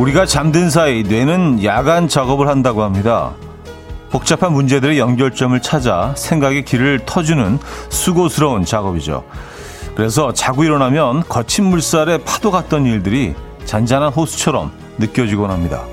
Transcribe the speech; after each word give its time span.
우리가 0.00 0.24
잠든 0.24 0.70
사이 0.70 1.02
뇌는 1.02 1.62
야간 1.62 2.08
작업을 2.08 2.48
한다고 2.48 2.82
합니다. 2.82 3.34
복잡한 4.10 4.54
문제들의 4.54 4.98
연결점을 4.98 5.60
찾아 5.60 6.14
생각의 6.16 6.64
길을 6.64 7.00
터주는 7.04 7.58
수고스러운 7.90 8.64
작업이죠. 8.64 9.24
그래서 9.94 10.32
자고 10.32 10.64
일어나면 10.64 11.24
거친 11.28 11.66
물살에 11.66 12.16
파도 12.24 12.50
같던 12.50 12.86
일들이 12.86 13.34
잔잔한 13.66 14.10
호수처럼 14.10 14.72
느껴지곤 14.96 15.50
합니다. 15.50 15.84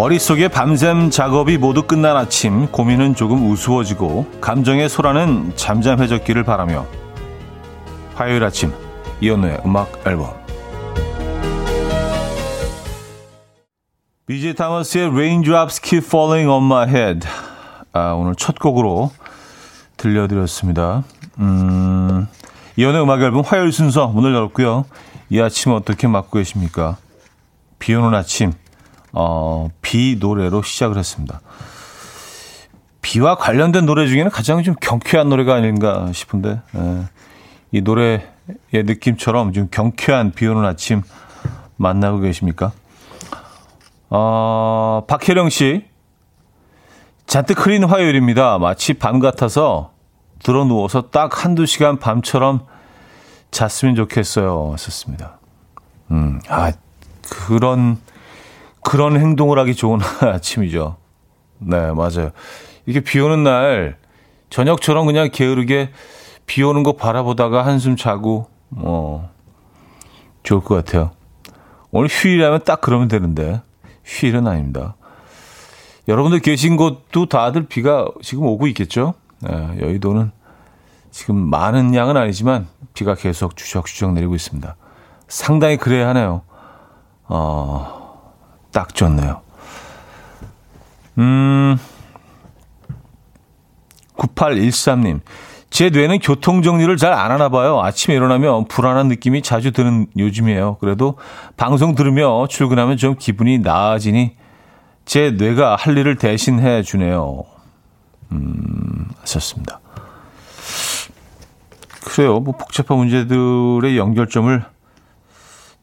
머릿속에 0.00 0.48
밤샘 0.48 1.10
작업이 1.10 1.58
모두 1.58 1.82
끝난 1.82 2.16
아침 2.16 2.68
고민은 2.68 3.14
조금 3.14 3.50
우스워지고 3.50 4.40
감정의 4.40 4.88
소라는 4.88 5.52
잠잠해졌기를 5.56 6.42
바라며 6.42 6.86
화요일 8.14 8.42
아침 8.42 8.72
이연우의 9.20 9.60
음악 9.66 10.00
앨범 10.06 10.32
비지 14.24 14.54
타머스의 14.54 15.08
Raindrops 15.08 15.82
Keep 15.82 16.06
Falling 16.06 16.48
on 16.48 16.64
My 16.64 16.88
Head 16.88 17.28
아, 17.92 18.12
오늘 18.12 18.34
첫 18.36 18.58
곡으로 18.58 19.12
들려드렸습니다. 19.98 21.04
음, 21.40 22.26
이연우의 22.76 23.02
음악 23.02 23.20
앨범 23.20 23.42
화요일 23.42 23.70
순서 23.70 24.06
문을 24.06 24.34
열었고요. 24.34 24.86
이 25.28 25.38
아침 25.42 25.72
어떻게 25.72 26.08
맞고 26.08 26.38
계십니까? 26.38 26.96
비 27.78 27.94
오는 27.94 28.14
아침 28.14 28.54
어, 29.12 29.68
비 29.82 30.16
노래로 30.20 30.62
시작을 30.62 30.96
했습니다. 30.98 31.40
비와 33.02 33.36
관련된 33.36 33.86
노래 33.86 34.06
중에는 34.06 34.30
가장 34.30 34.62
좀 34.62 34.74
경쾌한 34.80 35.28
노래가 35.28 35.54
아닌가 35.54 36.10
싶은데, 36.12 36.60
예, 36.76 37.04
이 37.72 37.80
노래의 37.80 38.22
느낌처럼 38.72 39.52
좀 39.52 39.68
경쾌한 39.70 40.32
비 40.32 40.46
오는 40.46 40.64
아침 40.64 41.02
만나고 41.76 42.20
계십니까? 42.20 42.72
어, 44.10 45.04
박혜령 45.06 45.48
씨. 45.48 45.88
잔뜩 47.26 47.64
흐린 47.64 47.84
화요일입니다. 47.84 48.58
마치 48.58 48.94
밤 48.94 49.20
같아서 49.20 49.92
들어 50.42 50.64
누워서 50.64 51.10
딱 51.10 51.44
한두 51.44 51.64
시간 51.64 52.00
밤처럼 52.00 52.66
잤으면 53.52 53.94
좋겠어요. 53.94 54.74
썼습니다. 54.76 55.38
음, 56.10 56.40
아, 56.48 56.72
그런, 57.30 57.98
그런 58.82 59.18
행동을 59.18 59.58
하기 59.58 59.74
좋은 59.74 60.00
아침이죠. 60.20 60.96
네, 61.58 61.92
맞아요. 61.92 62.30
이게 62.86 63.00
비 63.00 63.20
오는 63.20 63.42
날, 63.42 63.98
저녁처럼 64.48 65.06
그냥 65.06 65.30
게으르게 65.32 65.90
비 66.46 66.62
오는 66.62 66.82
거 66.82 66.92
바라보다가 66.92 67.64
한숨 67.64 67.96
자고, 67.96 68.48
어, 68.76 69.30
좋을 70.42 70.62
것 70.62 70.74
같아요. 70.74 71.12
오늘 71.90 72.08
휴일이라면 72.08 72.60
딱 72.64 72.80
그러면 72.80 73.08
되는데, 73.08 73.60
휴일은 74.04 74.46
아닙니다. 74.46 74.96
여러분들 76.08 76.40
계신 76.40 76.76
곳도 76.76 77.26
다들 77.26 77.66
비가 77.66 78.08
지금 78.22 78.44
오고 78.44 78.66
있겠죠? 78.68 79.14
네, 79.40 79.78
여의도는 79.80 80.32
지금 81.10 81.36
많은 81.36 81.94
양은 81.94 82.16
아니지만 82.16 82.66
비가 82.94 83.14
계속 83.14 83.56
주적주적 83.56 84.12
내리고 84.12 84.34
있습니다. 84.34 84.76
상당히 85.28 85.76
그래야 85.76 86.08
하네요. 86.08 86.42
어, 87.28 87.99
딱 88.72 88.94
좋네요. 88.94 89.40
음, 91.18 91.78
9813님. 94.16 95.20
제 95.70 95.88
뇌는 95.88 96.18
교통정리를 96.18 96.96
잘 96.96 97.12
안 97.12 97.30
하나 97.30 97.48
봐요. 97.48 97.80
아침에 97.80 98.14
일어나면 98.16 98.66
불안한 98.66 99.06
느낌이 99.08 99.42
자주 99.42 99.70
드는 99.72 100.08
요즘이에요. 100.16 100.76
그래도 100.80 101.16
방송 101.56 101.94
들으며 101.94 102.46
출근하면 102.48 102.96
좀 102.96 103.14
기분이 103.16 103.58
나아지니 103.58 104.36
제 105.04 105.30
뇌가 105.30 105.76
할 105.76 105.96
일을 105.96 106.16
대신해 106.16 106.82
주네요. 106.82 107.44
음, 108.32 109.08
하셨습니다. 109.20 109.80
그래요. 112.04 112.40
뭐 112.40 112.56
복잡한 112.56 112.96
문제들의 112.98 113.96
연결점을 113.96 114.64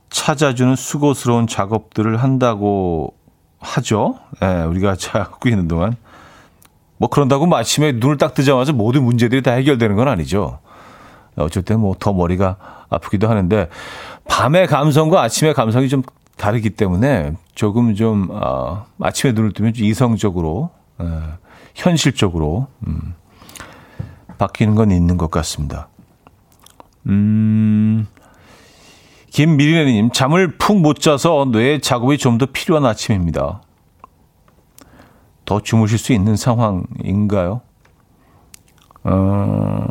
찾아주는 0.10 0.76
수고스러운 0.76 1.48
작업들을 1.48 2.18
한다고 2.18 3.14
하죠. 3.60 4.20
예, 4.42 4.64
우리가 4.64 4.96
자고 4.96 5.50
있는 5.50 5.68
동안. 5.68 5.96
뭐 6.98 7.10
그런다고 7.10 7.46
마침에 7.46 7.92
눈을 7.94 8.18
딱 8.18 8.34
뜨자마자 8.34 8.72
모든 8.74 9.04
문제들이 9.04 9.44
다 9.44 9.52
해결되는 9.52 9.96
건 9.96 10.08
아니죠. 10.08 10.60
어쨌든 11.36 11.80
뭐 11.80 11.96
더 12.00 12.14
머리가 12.14 12.58
아프기도 12.90 13.30
하는데 13.30 13.70
밤의 14.28 14.68
감성과 14.68 15.22
아침의 15.22 15.54
감성이 15.54 15.90
좀 15.90 16.02
다르기 16.38 16.72
때문에 16.72 17.34
조금 17.56 17.96
좀 17.96 18.30
어, 18.32 18.86
아침에 19.00 19.34
눈을 19.34 19.52
뜨면 19.54 19.74
좀 19.74 19.86
이성적으로 19.86 20.70
에, 21.00 21.06
현실적으로 21.76 22.68
음, 22.88 23.14
바뀌는 24.38 24.76
건 24.76 24.92
있는 24.92 25.18
것 25.18 25.30
같습니다. 25.32 25.90
음, 27.08 28.08
김미리네님 29.32 30.12
잠을 30.12 30.58
푹 30.58 30.78
못 30.78 31.00
자서 31.00 31.46
뇌 31.52 31.80
작업이 31.80 32.18
좀 32.18 32.38
더 32.38 32.46
필요한 32.52 32.86
아침입니다. 32.86 33.62
더 35.46 35.60
주무실 35.62 35.98
수 35.98 36.14
있는 36.14 36.36
상황인가요? 36.36 37.62
어, 39.04 39.88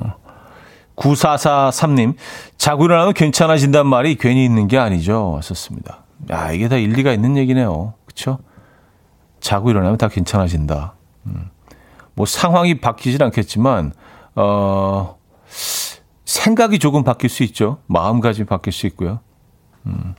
9443님, 0.97 2.15
자고 2.59 2.85
일어나면 2.85 3.15
괜찮아진단 3.15 3.87
말이 3.87 4.17
괜히 4.17 4.45
있는 4.45 4.69
게 4.69 4.79
아니죠. 4.79 5.41
썼습니다. 5.43 6.05
야, 6.31 6.53
이게 6.53 6.69
다 6.69 6.77
일리가 6.77 7.13
있는 7.13 7.37
얘기네요. 7.37 7.95
그쵸? 8.05 8.39
자고 9.41 9.71
일어나면 9.71 9.97
다 9.97 10.09
괜찮아진다. 10.09 10.95
음. 11.27 11.51
뭐 12.15 12.27
상황이 12.27 12.79
바뀌진 12.81 13.23
않겠지만, 13.23 13.93
어, 14.35 15.17
생각이 16.25 16.79
조금 16.79 17.05
바뀔 17.05 17.31
수 17.31 17.43
있죠. 17.45 17.79
마음가짐이 17.87 18.47
바뀔 18.47 18.73
수 18.73 18.87
있고요. 18.89 19.21
음. 19.87 20.15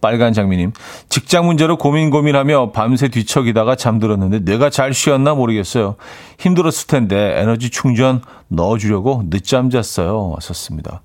빨간 0.00 0.32
장미님, 0.32 0.72
직장 1.08 1.46
문제로 1.46 1.76
고민 1.78 2.10
고민하며 2.10 2.70
밤새 2.72 3.08
뒤척이다가 3.08 3.74
잠들었는데 3.76 4.44
내가 4.44 4.70
잘 4.70 4.94
쉬었나 4.94 5.34
모르겠어요. 5.34 5.96
힘들었을 6.38 6.86
텐데 6.86 7.34
에너지 7.40 7.70
충전 7.70 8.22
넣어주려고 8.48 9.24
늦잠 9.30 9.70
잤어요. 9.70 10.28
왔었습니다. 10.30 11.02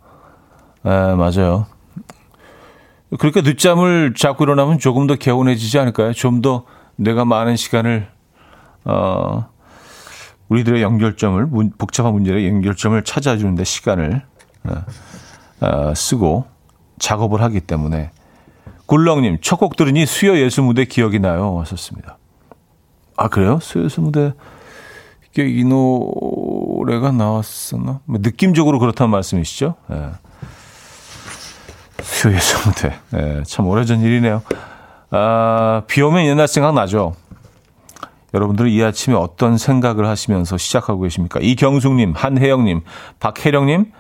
에, 0.86 0.90
맞아요. 1.16 1.66
그렇게 3.18 3.42
늦잠을 3.42 4.14
자고 4.16 4.44
일어나면 4.44 4.80
조금 4.80 5.08
더 5.08 5.16
개운해지지 5.16 5.80
않을까요? 5.80 6.14
좀 6.14 6.42
더 6.42 6.66
내가 6.96 7.26
많은 7.26 7.56
시간을, 7.56 8.08
어, 8.86 9.48
우리들의 10.50 10.82
연결점을, 10.82 11.50
복잡한 11.78 12.14
문제의 12.14 12.48
연결점을 12.48 13.02
찾아주는데 13.04 13.64
시간을 13.64 14.22
어, 14.66 14.86
어, 15.62 15.94
쓰고 15.96 16.46
작업을 17.02 17.42
하기 17.42 17.60
때문에 17.62 18.12
굴렁님, 18.86 19.40
첫 19.42 19.58
곡 19.58 19.76
들으니 19.76 20.06
수요 20.06 20.38
예수 20.38 20.62
무대 20.62 20.86
기억이 20.86 21.20
나요. 21.20 21.60
하셨습니다. 21.62 22.18
아, 23.18 23.28
그래요? 23.28 23.60
수요 23.62 23.86
예수 23.86 24.02
무대, 24.02 24.34
이게 25.32 25.48
이 25.48 25.64
노래가 25.64 27.12
나왔었나? 27.12 28.00
뭐 28.06 28.20
느낌적으로 28.22 28.80
그렇다는 28.80 29.10
말씀이시죠? 29.12 29.76
예. 29.92 30.10
수요 32.02 32.34
예수 32.34 32.68
무대. 32.68 32.94
예, 33.16 33.44
참 33.46 33.68
오래전 33.68 34.02
일이네요. 34.02 34.42
아, 35.12 35.84
비 35.88 36.02
오면 36.02 36.26
옛날 36.26 36.48
생각 36.48 36.74
나죠? 36.74 37.14
여러분들은 38.34 38.72
이 38.72 38.82
아침에 38.82 39.16
어떤 39.16 39.58
생각을 39.58 40.08
하시면서 40.08 40.58
시작하고 40.58 41.02
계십니까? 41.02 41.40
이경숙님, 41.42 42.14
한혜영님, 42.16 42.82
박혜령님, 43.20 43.92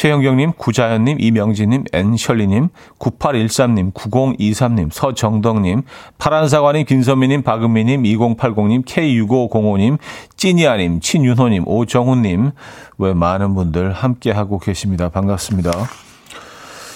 최영경님, 0.00 0.52
구자연님, 0.56 1.18
이명진님, 1.20 1.84
엔셜리님, 1.92 2.70
9813님, 2.98 3.92
9023님, 3.92 4.90
서정덕님, 4.90 5.82
파란사과님, 6.16 6.86
김선미님, 6.86 7.42
박은미님, 7.42 8.04
2080님, 8.04 8.86
K6505님, 8.86 9.98
찐이아님, 10.38 11.00
친윤호님, 11.00 11.68
오정훈님, 11.68 12.52
왜 12.96 13.12
많은 13.12 13.54
분들 13.54 13.92
함께하고 13.92 14.58
계십니다. 14.58 15.10
반갑습니다. 15.10 15.70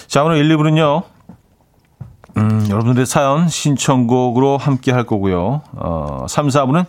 자, 0.06 0.24
오늘 0.24 0.38
1, 0.38 0.56
2부는요, 0.56 1.02
음, 2.38 2.66
여러분들의 2.70 3.04
사연, 3.04 3.50
신청곡으로 3.50 4.56
함께 4.56 4.92
할 4.92 5.04
거고요. 5.04 5.60
어, 5.74 6.24
3, 6.26 6.48
4부는 6.48 6.86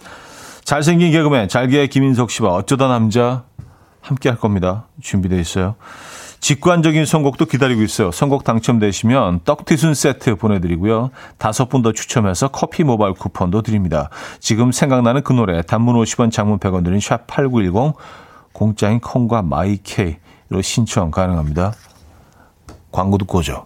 잘생긴 0.64 1.12
개그맨, 1.12 1.50
잘게 1.50 1.88
김인석 1.88 2.32
씨와 2.32 2.54
어쩌다 2.54 2.88
남자 2.88 3.44
함께 4.06 4.30
할 4.30 4.38
겁니다. 4.38 4.86
준비되어 5.02 5.40
있어요. 5.40 5.76
직관적인 6.40 7.06
선곡도 7.06 7.46
기다리고 7.46 7.82
있어요. 7.82 8.12
선곡 8.12 8.44
당첨되시면 8.44 9.42
떡튀순 9.46 9.96
세트 9.96 10.36
보내드리고요. 10.36 11.10
다섯 11.40 11.70
분 11.70 11.82
더 11.82 11.92
추첨해서 11.92 12.48
커피 12.50 12.84
모바일 12.84 13.14
쿠폰도 13.14 13.64
드립니다. 13.64 14.10
지금 14.40 14.72
생각나는 14.72 15.24
그 15.24 15.34
노래 15.34 15.62
단문 15.64 15.96
50원 15.96 16.32
장문 16.32 16.60
100원 16.60 16.84
드린 16.84 17.00
샵8910 17.00 17.96
공짜인 18.54 19.00
콩과 19.00 19.42
마이케이로 19.42 20.62
신청 20.62 21.10
가능합니다. 21.12 21.74
광고 22.92 23.18
듣고 23.18 23.40
오죠. 23.40 23.66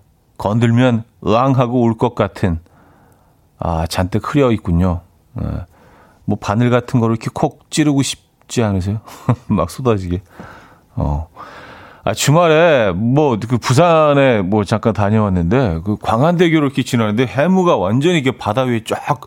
건들면 0.41 1.03
으앙하고 1.25 1.83
울 1.83 1.97
것 1.97 2.15
같은. 2.15 2.59
아, 3.59 3.85
잔뜩 3.85 4.33
흐려 4.33 4.51
있군요. 4.51 5.01
네. 5.33 5.45
뭐 6.25 6.35
바늘 6.41 6.71
같은 6.71 6.99
거를 6.99 7.13
이렇게 7.15 7.29
콕 7.31 7.69
찌르고 7.69 8.01
싶지 8.01 8.63
않으세요? 8.63 9.01
막 9.47 9.69
쏟아지게. 9.69 10.21
어. 10.95 11.27
아, 12.03 12.15
주말에 12.15 12.91
뭐 12.91 13.37
그 13.37 13.59
부산에 13.59 14.41
뭐 14.41 14.63
잠깐 14.63 14.93
다녀왔는데 14.93 15.81
그 15.85 15.95
광안대교를 16.01 16.65
이렇게 16.65 16.81
지나는데 16.81 17.27
해무가 17.27 17.77
완전히 17.77 18.17
이게 18.17 18.31
바다 18.35 18.63
위에 18.63 18.83
쫙 18.83 19.21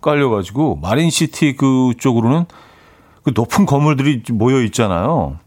깔려가지고 0.00 0.76
마린시티 0.76 1.56
그 1.56 1.94
쪽으로는 1.98 2.44
그 3.24 3.32
높은 3.34 3.66
건물들이 3.66 4.22
모여 4.32 4.62
있잖아요. 4.62 5.38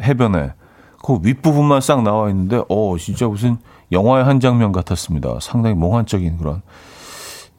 해변에. 0.00 0.54
그 1.04 1.18
윗부분만 1.22 1.80
싹 1.80 2.02
나와 2.02 2.28
있는데, 2.30 2.62
어, 2.68 2.96
진짜 2.98 3.26
무슨 3.26 3.56
영화의 3.92 4.24
한 4.24 4.40
장면 4.40 4.72
같았습니다. 4.72 5.38
상당히 5.40 5.74
몽환적인 5.74 6.38
그런 6.38 6.62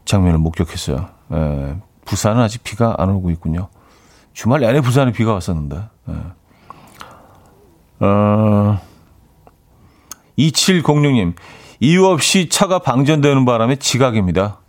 장면을 0.06 0.38
목격했어요. 0.40 1.08
예, 1.34 1.76
부산은 2.06 2.42
아직 2.42 2.64
비가 2.64 2.96
안 2.98 3.10
오고 3.10 3.32
있군요. 3.32 3.70
주말 4.34 4.62
내내 4.62 4.82
부산에 4.82 5.12
비가 5.12 5.34
왔었는데. 5.34 5.84
예. 6.10 8.06
어, 8.06 8.80
2706님, 10.38 11.36
이유 11.80 12.06
없이 12.06 12.50
차가 12.50 12.80
방전되는 12.80 13.46
바람에 13.46 13.76
지각입니다. 13.76 14.60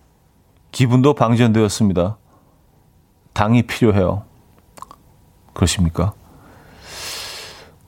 기분도 0.71 1.15
방전되었습니다. 1.15 2.19
당이 3.33 3.63
필요해요. 3.63 4.25
그러십니까? 5.55 6.13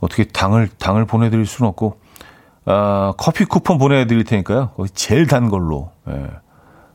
어떻게 0.00 0.24
당을, 0.24 0.68
당을 0.78 1.06
보내드릴 1.06 1.46
수는 1.46 1.68
없고, 1.70 1.98
아, 2.66 3.12
커피 3.16 3.44
쿠폰 3.44 3.78
보내드릴 3.78 4.24
테니까요. 4.24 4.70
제일 4.94 5.26
단 5.26 5.48
걸로, 5.50 5.90
예. 6.08 6.30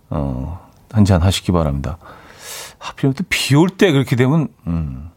어, 0.10 0.68
한 0.92 1.06
잔 1.06 1.22
하시기 1.22 1.52
바랍니다. 1.52 1.98
하필이면 2.80 3.14
또비 3.14 3.56
올 3.56 3.70
때 3.70 3.92
그렇게 3.92 4.16
되면, 4.16 4.48
음, 4.68 5.10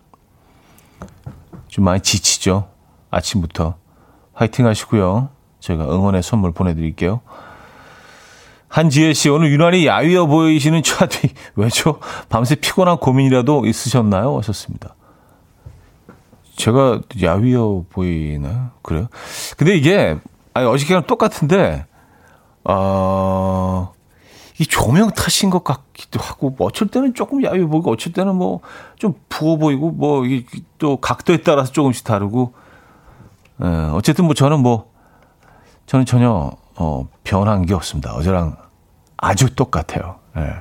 좀 1.68 1.84
많이 1.84 2.00
지치죠. 2.00 2.68
아침부터 3.10 3.76
화이팅 4.34 4.66
하시고요. 4.66 5.30
제가 5.60 5.84
응원의 5.84 6.22
선물 6.22 6.52
보내드릴게요. 6.52 7.20
한지혜 8.68 9.12
씨, 9.12 9.28
오늘 9.28 9.50
유난히 9.52 9.86
야위어 9.86 10.26
보이시는 10.26 10.82
차디, 10.82 11.32
왜죠? 11.56 11.98
밤새 12.28 12.54
피곤한 12.54 12.98
고민이라도 12.98 13.64
있으셨나요? 13.66 14.36
하셨습니다. 14.38 14.94
제가 16.56 17.00
야위어 17.22 17.84
보이나? 17.90 18.72
그래요? 18.82 19.08
근데 19.56 19.74
이게, 19.76 20.18
아니, 20.54 20.66
어저께랑 20.66 21.04
똑같은데, 21.06 21.86
어, 22.64 23.92
이 24.58 24.66
조명 24.66 25.10
탓인 25.10 25.50
것 25.50 25.64
같기도 25.64 26.20
하고, 26.20 26.50
뭐 26.50 26.68
어쩔 26.68 26.88
때는 26.88 27.14
조금 27.14 27.42
야위어 27.42 27.66
보이고, 27.66 27.90
어쩔 27.90 28.12
때는 28.12 28.34
뭐, 28.36 28.60
좀 28.96 29.14
부어 29.28 29.56
보이고, 29.56 29.90
뭐, 29.90 30.24
이게 30.24 30.46
또 30.78 30.96
각도에 30.98 31.38
따라서 31.38 31.72
조금씩 31.72 32.04
다르고, 32.04 32.54
예, 33.62 33.66
어쨌든 33.92 34.24
뭐 34.24 34.34
저는 34.34 34.60
뭐 34.60 34.90
저는 35.86 36.04
전혀 36.04 36.50
어, 36.76 37.08
변한 37.22 37.66
게 37.66 37.74
없습니다. 37.74 38.12
어제랑 38.14 38.56
아주 39.16 39.54
똑같아요. 39.54 40.16
예. 40.36 40.54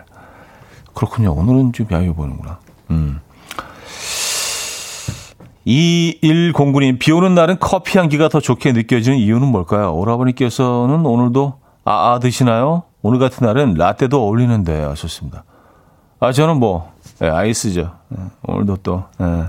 그렇군요. 0.94 1.34
오늘은 1.34 1.74
좀 1.74 1.88
야유 1.92 2.14
보는구나. 2.14 2.60
음. 2.92 3.22
2109님, 5.66 6.98
비 7.00 7.12
오는 7.12 7.36
날은 7.36 7.58
커피 7.60 7.98
향기가 7.98 8.30
더 8.30 8.40
좋게 8.40 8.72
느껴지는 8.72 9.18
이유는 9.18 9.48
뭘까요? 9.48 9.94
오라버니께서는 9.94 11.06
오늘도 11.06 11.60
아아 11.86 12.20
드시나요? 12.20 12.84
오늘 13.02 13.20
같은 13.20 13.46
날은 13.46 13.76
라떼도 13.76 14.22
어울리는데 14.22 14.84
하셨습니다. 14.84 15.44
아, 16.20 16.32
저는 16.32 16.58
뭐, 16.58 16.92
예, 17.24 17.28
아이스죠. 17.28 17.92
예, 18.16 18.24
오늘도 18.44 18.78
또, 18.78 19.04
예, 19.22 19.46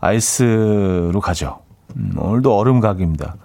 아이스로 0.00 1.20
가죠. 1.20 1.58
음, 1.96 2.12
오늘도 2.16 2.56
얼음 2.56 2.80
각입니다. 2.80 3.36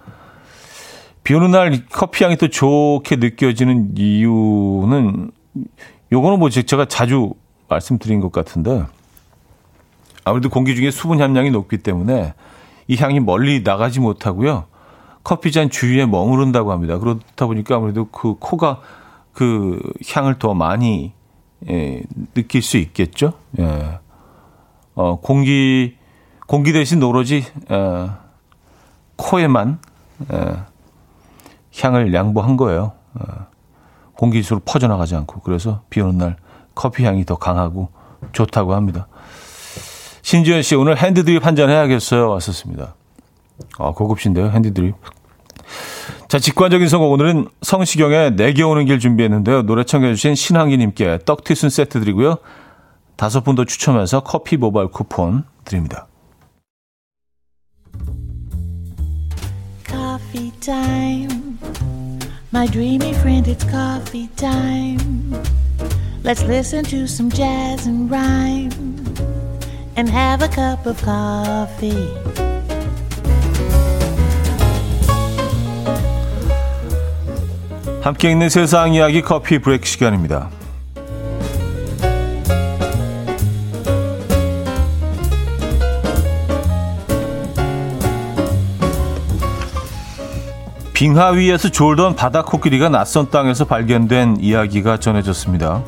비 1.24 1.34
오는 1.34 1.50
날 1.50 1.84
커피 1.90 2.22
향이 2.22 2.36
또 2.36 2.48
좋게 2.48 3.16
느껴지는 3.16 3.94
이유는 3.96 5.30
요거는 6.12 6.38
뭐 6.38 6.50
제가 6.50 6.84
자주 6.84 7.32
말씀드린 7.68 8.20
것 8.20 8.30
같은데 8.30 8.84
아무래도 10.24 10.48
공기 10.48 10.74
중에 10.74 10.90
수분 10.90 11.20
함량이 11.20 11.50
높기 11.50 11.78
때문에 11.78 12.34
이 12.88 12.96
향이 12.96 13.20
멀리 13.20 13.62
나가지 13.62 14.00
못하고요. 14.00 14.64
커피잔 15.22 15.70
주위에 15.70 16.06
머무른다고 16.06 16.72
합니다. 16.72 16.98
그렇다 16.98 17.46
보니까 17.46 17.76
아무래도 17.76 18.06
그 18.08 18.36
코가 18.38 18.80
그 19.32 19.80
향을 20.12 20.38
더 20.38 20.54
많이 20.54 21.12
예, 21.68 22.02
느낄 22.34 22.62
수 22.62 22.76
있겠죠. 22.76 23.32
예. 23.58 23.98
어, 24.94 25.18
공기 25.20 25.96
공기 26.46 26.72
대신 26.72 27.02
오로지 27.02 27.44
어, 27.68 28.18
코에만 29.16 29.78
에, 30.30 30.56
향을 31.80 32.12
양보한 32.12 32.56
거예요. 32.56 32.92
에, 33.18 33.24
공기수로 34.16 34.60
퍼져나가지 34.64 35.16
않고 35.16 35.40
그래서 35.40 35.82
비 35.90 36.00
오는 36.00 36.18
날 36.18 36.36
커피 36.74 37.04
향이 37.04 37.24
더 37.24 37.36
강하고 37.36 37.88
좋다고 38.32 38.74
합니다. 38.74 39.06
신지현 40.24 40.62
씨 40.62 40.74
오늘 40.74 40.96
핸드드립 40.96 41.44
한 41.44 41.54
잔 41.54 41.68
해야겠어요. 41.68 42.30
왔었습니다. 42.30 42.94
아 43.78 43.90
고급신데요 43.92 44.50
핸드드립. 44.50 44.94
자 46.28 46.38
직관적인 46.38 46.88
선곡 46.88 47.12
오늘은 47.12 47.48
성시경의 47.60 48.34
내게 48.34 48.62
오는 48.62 48.86
길 48.86 48.98
준비했는데요. 48.98 49.62
노래 49.62 49.84
청해 49.84 50.14
주신 50.14 50.34
신한기 50.34 50.78
님께 50.78 51.18
떡튀순 51.26 51.68
세트 51.68 52.00
드리고요. 52.00 52.38
다섯 53.16 53.44
분 53.44 53.54
더 53.54 53.64
추첨해서 53.64 54.20
커피 54.20 54.56
모바일 54.56 54.88
쿠폰 54.88 55.44
드립니다. 55.64 56.08
coffee. 59.86 61.28
My 62.52 62.66
dreamy 62.66 63.10
friend, 63.10 63.46
it's 63.46 63.64
coffee 63.68 64.28
time. 64.36 65.34
Let's 66.24 66.42
listen 66.42 66.82
to 66.84 67.04
some 67.04 67.30
jazz 67.30 67.86
and 67.86 68.10
rhyme 68.10 68.70
and 69.96 70.10
have 70.10 70.42
a 70.42 70.48
cup 70.48 70.86
of 70.86 71.00
coffee. 71.02 72.08
함께 78.02 78.30
있는 78.30 78.50
세상 78.50 78.92
이야기 78.92 79.22
커피 79.22 79.58
브레이크 79.58 79.86
시간입니다. 79.86 80.50
빙하 90.92 91.30
위에서 91.30 91.70
졸던 91.70 92.14
바다 92.14 92.44
코끼리가 92.44 92.88
낯선 92.88 93.30
땅에서 93.30 93.64
발견된 93.64 94.36
이야기가 94.40 94.98
전해졌습니다. 94.98 95.82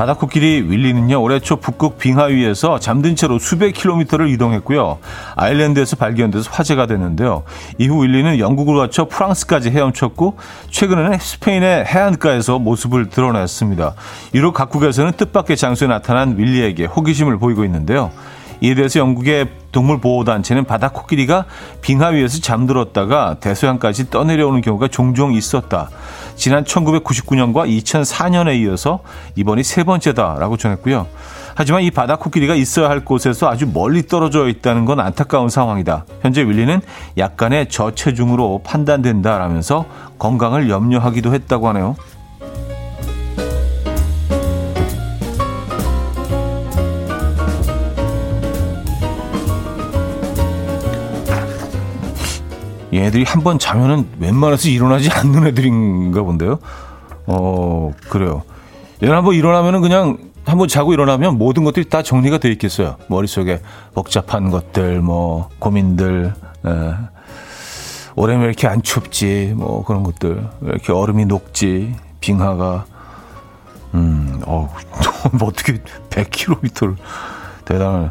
바다 0.00 0.14
코끼리 0.14 0.64
윌리는요, 0.66 1.20
올해 1.20 1.40
초 1.40 1.56
북극 1.56 1.98
빙하위에서 1.98 2.78
잠든 2.78 3.16
채로 3.16 3.38
수백 3.38 3.74
킬로미터를 3.74 4.30
이동했고요. 4.30 4.96
아일랜드에서 5.36 5.96
발견돼서 5.96 6.50
화제가 6.50 6.86
됐는데요. 6.86 7.42
이후 7.76 8.02
윌리는 8.02 8.38
영국을 8.38 8.76
거쳐 8.76 9.04
프랑스까지 9.04 9.68
헤엄쳤고, 9.68 10.38
최근에는 10.70 11.18
스페인의 11.18 11.84
해안가에서 11.84 12.58
모습을 12.58 13.10
드러냈습니다. 13.10 13.92
유럽 14.32 14.54
각국에서는 14.54 15.12
뜻밖의 15.18 15.58
장소에 15.58 15.86
나타난 15.86 16.38
윌리에게 16.38 16.86
호기심을 16.86 17.36
보이고 17.36 17.62
있는데요. 17.66 18.10
이에 18.60 18.74
대해서 18.74 19.00
영국의 19.00 19.48
동물보호단체는 19.72 20.64
바다 20.64 20.88
코끼리가 20.88 21.44
빙하 21.80 22.08
위에서 22.08 22.40
잠들었다가 22.40 23.36
대서양까지 23.40 24.10
떠내려오는 24.10 24.60
경우가 24.60 24.88
종종 24.88 25.32
있었다. 25.32 25.88
지난 26.36 26.64
1999년과 26.64 27.68
2004년에 27.68 28.60
이어서 28.62 29.00
이번이 29.36 29.62
세 29.62 29.84
번째다라고 29.84 30.56
전했고요. 30.56 31.06
하지만 31.54 31.82
이 31.82 31.90
바다 31.90 32.16
코끼리가 32.16 32.54
있어야 32.54 32.88
할 32.88 33.04
곳에서 33.04 33.48
아주 33.48 33.68
멀리 33.72 34.06
떨어져 34.06 34.48
있다는 34.48 34.84
건 34.84 35.00
안타까운 35.00 35.48
상황이다. 35.48 36.04
현재 36.22 36.42
윌리는 36.42 36.80
약간의 37.18 37.68
저체중으로 37.68 38.62
판단된다라면서 38.64 39.84
건강을 40.18 40.70
염려하기도 40.70 41.34
했다고 41.34 41.68
하네요. 41.68 41.96
얘들이 52.92 53.24
한 53.24 53.42
번 53.42 53.58
자면은 53.58 54.08
웬만해서 54.18 54.68
일어나지 54.68 55.10
않는 55.12 55.46
애들인가 55.48 56.22
본데요. 56.22 56.58
어, 57.26 57.92
그래요. 58.08 58.42
얘는 59.02 59.16
한번 59.16 59.34
일어나면은 59.34 59.80
그냥 59.80 60.18
한번 60.44 60.68
자고 60.68 60.92
일어나면 60.92 61.38
모든 61.38 61.64
것들이 61.64 61.88
다 61.88 62.02
정리가 62.02 62.38
돼 62.38 62.50
있겠어요. 62.52 62.96
머릿속에 63.08 63.60
복잡한 63.94 64.50
것들, 64.50 65.00
뭐, 65.00 65.48
고민들, 65.58 66.32
에. 66.66 66.70
올해는 68.16 68.42
왜 68.42 68.48
이렇게 68.48 68.66
안 68.66 68.82
춥지, 68.82 69.54
뭐, 69.56 69.84
그런 69.84 70.02
것들. 70.02 70.42
왜 70.60 70.70
이렇게 70.70 70.92
얼음이 70.92 71.26
녹지, 71.26 71.94
빙하가. 72.20 72.84
음, 73.94 74.40
어우, 74.44 74.68
뭐 75.38 75.48
어떻게 75.48 75.78
100km를. 76.10 76.96
대단하네. 77.70 78.10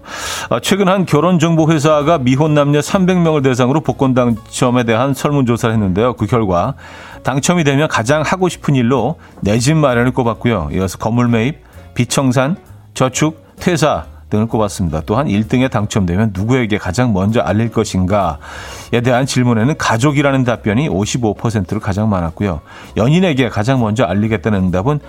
아, 0.50 0.60
최근 0.62 0.88
한 0.88 1.06
결혼정보회사가 1.06 2.20
미혼 2.20 2.54
남녀 2.54 2.80
300명을 2.80 3.44
대상으로 3.44 3.82
복권 3.82 4.14
당첨에 4.14 4.86
대한 4.86 5.14
설문조사를 5.14 5.74
했는데요. 5.74 6.14
그 6.14 6.26
결과 6.26 6.76
당첨이 7.24 7.64
되면 7.66 7.88
가장 7.88 8.22
하고 8.22 8.48
싶은 8.50 8.76
일로 8.76 9.18
내 9.42 9.60
집 9.60 9.76
마련을 9.76 10.12
꼽았고요. 10.12 10.70
이어서 10.72 10.98
건물 10.98 11.28
매입, 11.28 11.58
비청산, 11.94 12.56
저축, 12.94 13.44
퇴사 13.60 14.06
등을 14.30 14.46
꼽았습니다. 14.48 15.02
또한 15.06 15.28
1등에 15.28 15.70
당첨되면 15.70 16.32
누구에게 16.34 16.78
가장 16.78 17.12
먼저 17.12 17.42
알릴 17.42 17.72
것인가에 17.72 19.02
대한 19.04 19.26
질문에는 19.26 19.76
가족이라는 19.78 20.44
답변이 20.46 20.88
55%로 20.88 21.82
가장 21.82 22.10
많았고요. 22.10 22.62
연인에게 22.96 23.50
가장 23.50 23.82
먼저 23.82 24.06
알리겠다는 24.06 24.66
응답은 24.66 25.00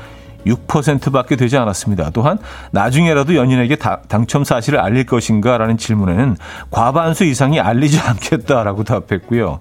6%밖에 0.47 1.37
되지 1.37 1.57
않았습니다. 1.57 2.11
또한 2.11 2.39
나중에라도 2.71 3.35
연인에게 3.35 3.77
다, 3.77 4.01
당첨 4.09 4.45
사실을 4.45 4.81
알릴 4.81 5.05
것인가라는 5.07 5.77
질문에는 5.77 6.37
과반수 6.71 7.25
이상이 7.25 7.61
알리지 7.61 8.01
않겠다라고 8.01 8.85
답했고요. 8.85 9.61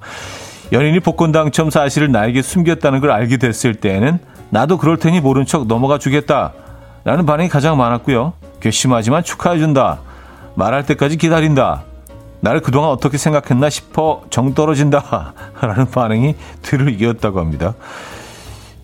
연인이 0.72 1.00
복권 1.00 1.32
당첨 1.32 1.70
사실을 1.70 2.12
나에게 2.12 2.42
숨겼다는 2.42 3.00
걸 3.00 3.12
알게 3.12 3.38
됐을 3.38 3.76
때에는 3.76 4.20
나도 4.52 4.78
그럴 4.78 4.98
테니 4.98 5.20
모른 5.20 5.46
척 5.46 5.68
넘어가 5.68 5.98
주겠다. 5.98 6.54
라는 7.04 7.26
반응이 7.26 7.50
가장 7.50 7.78
많았고요. 7.78 8.34
괘씸하지만 8.60 9.24
축하해준다. 9.24 10.00
말할 10.56 10.86
때까지 10.86 11.18
기다린다. 11.18 11.84
나를 12.42 12.62
그동안 12.62 12.90
어떻게 12.90 13.18
생각했나 13.18 13.70
싶어 13.70 14.24
정 14.30 14.54
떨어진다. 14.54 15.34
라는 15.62 15.90
반응이 15.90 16.36
뒤를 16.62 17.02
이었다고 17.02 17.40
합니다. 17.40 17.74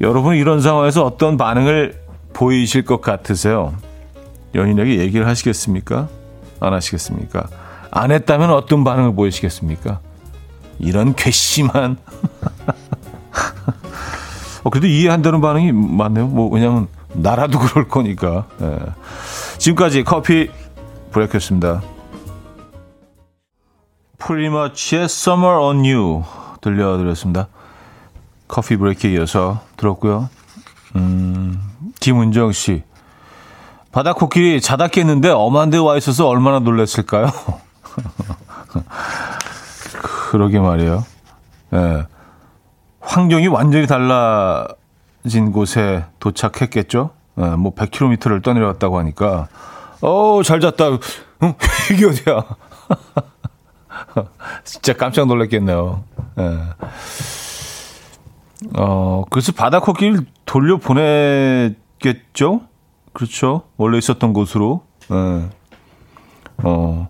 여러분 0.01 0.35
이런 0.35 0.61
상황에서 0.61 1.05
어떤 1.05 1.37
반응을 1.37 2.01
보이실 2.33 2.83
것 2.83 3.01
같으세요? 3.01 3.73
연인에게 4.53 4.99
얘기를 4.99 5.27
하시겠습니까? 5.27 6.07
안 6.59 6.73
하시겠습니까? 6.73 7.47
안 7.91 8.11
했다면 8.11 8.49
어떤 8.51 8.83
반응을 8.83 9.15
보이시겠습니까? 9.15 9.99
이런 10.79 11.15
괘씸한 11.15 11.97
어, 14.63 14.69
그래도 14.69 14.87
이해한다는 14.87 15.41
반응이 15.41 15.71
많네요. 15.71 16.27
뭐 16.27 16.49
왜냐면 16.49 16.87
나라도 17.13 17.59
그럴 17.59 17.87
거니까. 17.87 18.47
예. 18.61 18.79
지금까지 19.59 20.03
커피 20.03 20.49
브레이크였습니다. 21.11 21.81
프리머치의 24.17 25.03
Summer 25.03 25.59
on 25.59 25.85
You 25.85 26.23
들려드렸습니다. 26.61 27.47
커피 28.47 28.77
브레이크에 28.77 29.11
이어서 29.13 29.61
들었고요. 29.77 30.29
음, 30.95 31.61
김은정 31.99 32.51
씨. 32.51 32.83
바다 33.91 34.13
코끼리 34.13 34.59
자다 34.61 34.87
깼는데 34.89 35.29
엄한 35.29 35.69
데 35.69 35.77
와 35.77 35.97
있어서 35.97 36.27
얼마나 36.27 36.59
놀랐을까요? 36.59 37.27
그러게 40.31 40.59
말이에요. 40.59 41.05
예. 41.73 42.05
환경이 42.99 43.47
완전히 43.47 43.87
달라진 43.87 45.51
곳에 45.53 46.05
도착했겠죠? 46.19 47.11
예, 47.39 47.43
뭐 47.55 47.73
100km를 47.73 48.43
떠내려왔다고 48.43 48.97
하니까 48.99 49.47
어, 50.01 50.41
잘 50.43 50.59
잤다. 50.59 50.89
응? 50.89 51.53
이게 51.93 52.05
어디야? 52.05 52.43
진짜 54.63 54.93
깜짝 54.93 55.27
놀랐겠네요. 55.27 56.03
예. 56.39 56.59
어, 58.77 59.23
그래서 59.29 59.51
바다 59.51 59.79
코끼리를 59.79 60.25
돌려보냈겠죠? 60.45 61.75
그렇죠. 63.13 63.63
원래 63.77 63.97
있었던 63.97 64.33
곳으로. 64.33 64.83
예. 65.11 65.49
어, 66.63 67.09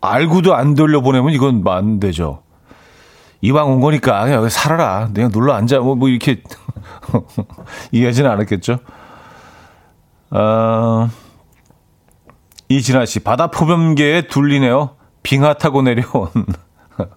알고도 0.00 0.54
안 0.54 0.74
돌려 0.74 1.00
보내면 1.00 1.32
이건 1.32 1.62
안 1.66 2.00
되죠. 2.00 2.42
이왕 3.40 3.72
온 3.72 3.80
거니까 3.80 4.22
그냥 4.24 4.38
여기 4.38 4.50
살아라. 4.50 5.10
그냥 5.12 5.30
눌러 5.30 5.52
앉아. 5.54 5.80
뭐, 5.80 5.94
뭐 5.94 6.08
이렇게 6.08 6.42
이해하지는 7.92 8.30
않았겠죠. 8.30 8.78
어, 10.30 11.08
이진아 12.68 13.06
씨, 13.06 13.20
바다 13.20 13.48
표범계에 13.48 14.28
둘리네요. 14.28 14.96
빙하 15.22 15.54
타고 15.54 15.82
내려온. 15.82 16.28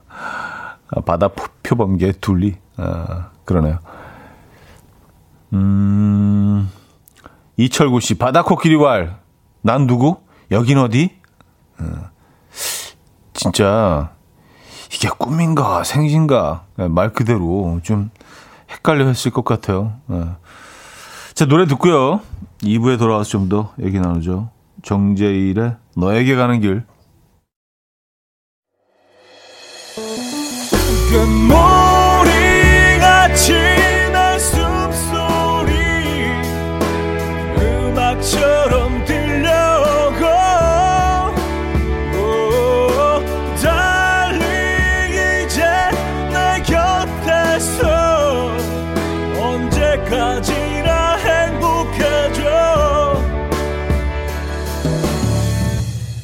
바다 1.05 1.29
표범계에 1.63 2.13
둘리. 2.19 2.55
아, 2.77 3.29
그러네요. 3.47 3.79
음, 5.53 6.69
이철구 7.55 8.01
씨, 8.01 8.15
바다코끼리 8.15 8.75
왈. 8.75 9.17
난 9.61 9.87
누구? 9.87 10.17
여긴 10.51 10.77
어디? 10.77 11.15
어, 11.79 11.85
진짜, 13.33 14.11
이게 14.93 15.07
꿈인가, 15.17 15.83
생신가, 15.83 16.65
네, 16.75 16.87
말 16.89 17.13
그대로 17.13 17.79
좀 17.83 18.11
헷갈려 18.69 19.05
했을 19.07 19.31
것 19.31 19.45
같아요. 19.45 19.93
네. 20.07 20.25
자, 21.33 21.45
노래 21.45 21.65
듣고요. 21.65 22.19
2부에 22.63 22.99
돌아와서 22.99 23.29
좀 23.29 23.47
더 23.49 23.73
얘기 23.81 23.99
나누죠. 23.99 24.49
정재일의 24.83 25.75
너에게 25.95 26.35
가는 26.35 26.59
길. 26.59 26.83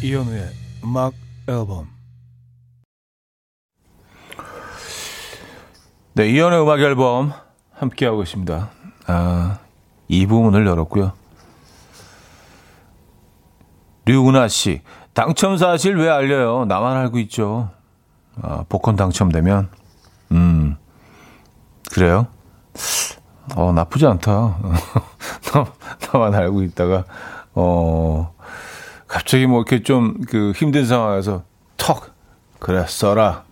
이현우의 0.02 0.50
음악 0.84 1.14
앨범 1.48 1.88
네, 6.14 6.30
이현우의 6.30 6.62
음악 6.62 6.80
앨범 6.80 7.34
함께하고 7.72 8.22
있습니다. 8.22 8.70
아, 9.08 9.60
이 10.08 10.28
부분을 10.28 10.68
열었고요. 10.68 11.23
류은하 14.05 14.48
씨, 14.48 14.81
당첨 15.13 15.57
사실 15.57 15.95
왜 15.95 16.10
알려요? 16.10 16.65
나만 16.65 16.98
알고 16.98 17.19
있죠. 17.19 17.69
아, 18.41 18.63
복권 18.67 18.95
당첨되면, 18.95 19.69
음, 20.31 20.75
그래요? 21.91 22.27
어, 23.55 23.72
나쁘지 23.74 24.05
않다. 24.07 24.57
나만 26.13 26.33
알고 26.33 26.63
있다가, 26.63 27.05
어, 27.53 28.33
갑자기 29.07 29.45
뭐 29.45 29.60
이렇게 29.60 29.83
좀 29.83 30.15
그 30.27 30.51
힘든 30.55 30.86
상황에서 30.86 31.43
턱, 31.77 32.12
그래, 32.60 32.86
써라. 32.88 33.43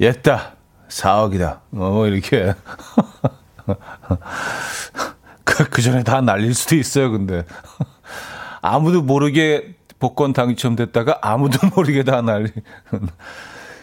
옛다. 0.00 0.52
4억이다. 0.88 1.58
어, 1.72 1.90
뭐 1.90 2.06
이렇게. 2.06 2.54
그, 5.44 5.68
그 5.68 5.82
전에 5.82 6.02
다 6.04 6.20
날릴 6.20 6.54
수도 6.54 6.76
있어요, 6.76 7.10
근데. 7.10 7.44
아무도 8.62 9.02
모르게 9.02 9.74
복권 9.98 10.32
당첨됐다가 10.32 11.18
아무도 11.22 11.58
모르게 11.74 12.04
다 12.04 12.22
날리. 12.22 12.50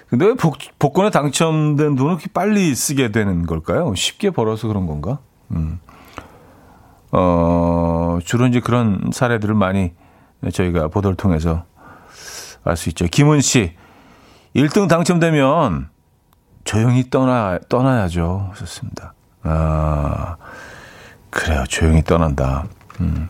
근데 0.09 0.25
왜 0.25 0.33
복, 0.35 0.57
복권에 0.79 1.09
당첨된 1.09 1.95
돈을 1.95 2.15
그렇게 2.17 2.29
빨리 2.33 2.73
쓰게 2.75 3.11
되는 3.11 3.45
걸까요? 3.45 3.93
쉽게 3.95 4.29
벌어서 4.29 4.67
그런 4.67 4.85
건가? 4.85 5.19
음. 5.51 5.79
어, 7.11 8.19
주로 8.23 8.45
이제 8.47 8.59
그런 8.59 9.09
사례들을 9.13 9.55
많이 9.55 9.93
저희가 10.51 10.89
보도를 10.89 11.15
통해서 11.15 11.65
알 12.63 12.75
수 12.77 12.89
있죠. 12.89 13.05
김은 13.05 13.41
씨, 13.41 13.73
1등 14.55 14.87
당첨되면 14.89 15.89
조용히 16.63 17.09
떠나, 17.09 17.59
떠나야죠. 17.69 18.51
좋습니다. 18.55 19.13
아, 19.43 20.35
그래요. 21.29 21.63
조용히 21.69 22.03
떠난다. 22.03 22.65
음. 23.01 23.27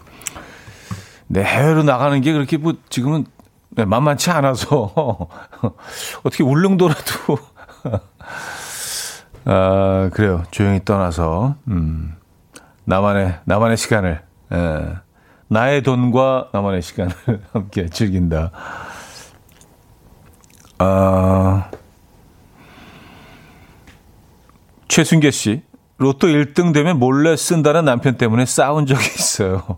네, 1.36 1.44
해외로 1.44 1.84
나가는 1.84 2.22
게 2.22 2.32
그렇게 2.32 2.56
뭐 2.56 2.76
지금은 2.88 3.26
네, 3.72 3.84
만만치 3.84 4.32
않아서 4.32 5.28
어떻게 6.24 6.44
울릉도라도 6.44 7.38
아, 9.44 10.10
그래요. 10.14 10.44
조용히 10.52 10.80
떠나서 10.86 11.56
음. 11.68 12.16
나만의 12.86 13.40
나만의 13.44 13.76
시간을 13.76 14.22
에, 14.54 14.58
예. 14.58 14.96
나의 15.50 15.84
돈과 15.84 16.52
나만의 16.54 16.82
시간을 16.82 17.14
함께 17.52 17.90
즐긴다. 17.90 18.52
아, 20.78 21.70
최순계 24.88 25.32
씨, 25.32 25.64
로또 25.98 26.28
1등 26.28 26.74
되면 26.74 26.98
몰래 26.98 27.36
쓴다는 27.36 27.84
남편 27.84 28.16
때문에 28.16 28.46
싸운 28.46 28.86
적이 28.86 29.02
있어요. 29.02 29.78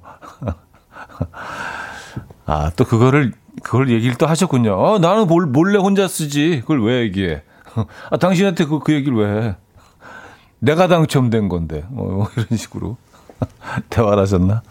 아, 2.46 2.72
또 2.76 2.86
그거를, 2.86 3.34
그걸 3.64 3.90
얘기를 3.90 4.16
또 4.16 4.26
하셨군요. 4.28 4.74
어, 4.74 5.00
나는 5.00 5.28
몰, 5.28 5.46
몰래 5.46 5.78
혼자 5.78 6.08
쓰지. 6.08 6.62
그걸 6.62 6.84
왜 6.84 7.02
얘기해? 7.02 7.44
아, 8.12 8.18
당신한테 8.18 8.66
그, 8.66 8.80
그 8.80 8.94
얘기를 8.94 9.18
왜 9.18 9.42
해? 9.48 9.56
내가 10.60 10.88
당첨된 10.88 11.50
건데. 11.50 11.86
어, 11.92 12.26
이런 12.36 12.58
식으로. 12.58 12.98
대화를 13.90 14.24
하셨나? 14.24 14.64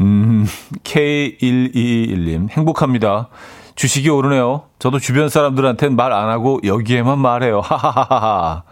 음, 0.00 0.46
K121님, 0.84 2.50
행복합니다. 2.50 3.28
주식이 3.74 4.08
오르네요. 4.08 4.62
저도 4.78 4.98
주변 4.98 5.28
사람들한테는 5.28 5.96
말 5.96 6.12
안 6.12 6.28
하고 6.30 6.60
여기에만 6.64 7.18
말해요. 7.18 7.60
하하하하. 7.60 8.62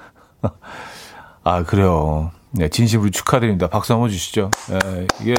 아, 1.45 1.63
그래요. 1.65 2.31
네, 2.57 2.71
진심으로 2.71 3.11
축하드립니다. 3.11 3.69
박수 3.69 3.93
한번 3.93 4.09
주시죠. 4.09 4.51
네, 4.71 5.07
이게 5.21 5.35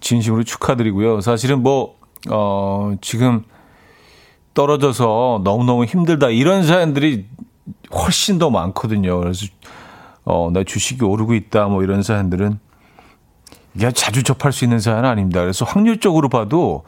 진심으로 0.00 0.44
축하드리고요. 0.44 1.22
사실은 1.22 1.62
뭐, 1.62 1.98
어, 2.30 2.94
지금 3.00 3.44
떨어져서 4.52 5.40
너무너무 5.44 5.86
힘들다. 5.86 6.28
이런 6.28 6.66
사연들이 6.66 7.26
훨씬 7.94 8.38
더 8.38 8.50
많거든요. 8.50 9.18
그래서, 9.18 9.46
어, 10.24 10.50
나 10.52 10.62
주식이 10.62 11.02
오르고 11.02 11.34
있다. 11.34 11.66
뭐 11.66 11.82
이런 11.82 12.02
사연들은 12.02 12.58
이게 13.74 13.90
자주 13.92 14.22
접할 14.22 14.52
수 14.52 14.64
있는 14.64 14.78
사연은 14.78 15.08
아닙니다. 15.08 15.40
그래서 15.40 15.64
확률적으로 15.64 16.28
봐도, 16.28 16.84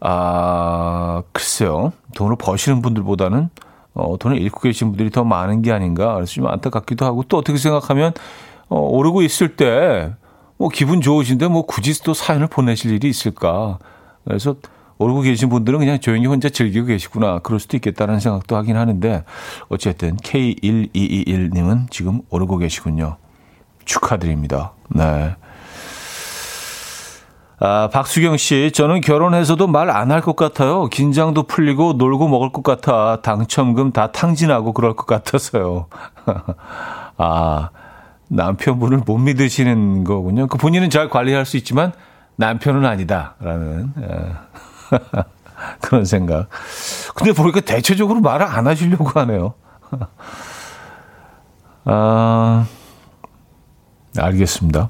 아, 0.00 1.22
글쎄요. 1.32 1.92
돈을 2.14 2.36
버시는 2.36 2.82
분들보다는 2.82 3.50
어, 3.94 4.16
돈을 4.18 4.40
잃고 4.40 4.60
계신 4.60 4.88
분들이 4.88 5.10
더 5.10 5.24
많은 5.24 5.62
게 5.62 5.72
아닌가. 5.72 6.14
그래서 6.14 6.32
좀 6.32 6.46
안타깝기도 6.46 7.04
하고 7.04 7.22
또 7.24 7.38
어떻게 7.38 7.58
생각하면 7.58 8.12
어, 8.68 8.78
오르고 8.80 9.22
있을 9.22 9.56
때 9.56 10.12
뭐 10.60 10.68
기분 10.68 11.00
좋으신데 11.00 11.48
뭐 11.48 11.62
굳이 11.62 12.02
또 12.02 12.12
사연을 12.12 12.46
보내실 12.46 12.92
일이 12.92 13.08
있을까. 13.08 13.78
그래서 14.26 14.56
오르고 14.98 15.22
계신 15.22 15.48
분들은 15.48 15.78
그냥 15.78 15.98
조용히 16.00 16.26
혼자 16.26 16.50
즐기고 16.50 16.86
계시구나. 16.86 17.38
그럴 17.38 17.58
수도 17.58 17.78
있겠다는 17.78 18.20
생각도 18.20 18.56
하긴 18.56 18.76
하는데 18.76 19.24
어쨌든 19.70 20.18
K1221님은 20.18 21.90
지금 21.90 22.20
오르고 22.28 22.58
계시군요. 22.58 23.16
축하드립니다. 23.86 24.72
네. 24.90 25.34
아, 27.62 27.88
박수경 27.92 28.36
씨, 28.38 28.70
저는 28.72 29.02
결혼해서도 29.02 29.66
말 29.66 29.90
안 29.90 30.10
할 30.10 30.22
것 30.22 30.34
같아요. 30.34 30.86
긴장도 30.86 31.42
풀리고 31.44 31.92
놀고 31.94 32.26
먹을 32.28 32.52
것 32.52 32.62
같아. 32.62 33.20
당첨금 33.20 33.92
다 33.92 34.10
탕진하고 34.12 34.72
그럴 34.72 34.94
것 34.96 35.06
같아서요. 35.06 35.86
아, 37.18 37.68
남편분을 38.28 38.98
못 39.06 39.18
믿으시는 39.18 40.04
거군요. 40.04 40.46
그 40.46 40.56
본인은 40.56 40.88
잘 40.88 41.10
관리할 41.10 41.44
수 41.44 41.56
있지만 41.58 41.92
남편은 42.36 42.86
아니다라는 42.86 43.92
예. 44.00 44.32
그런 45.82 46.06
생각. 46.06 46.48
근데 47.14 47.32
보니까 47.32 47.60
대체적으로 47.60 48.20
말을 48.20 48.46
안 48.46 48.66
하시려고 48.66 49.06
하네요. 49.20 49.52
아, 51.84 52.64
알겠습니다. 54.18 54.88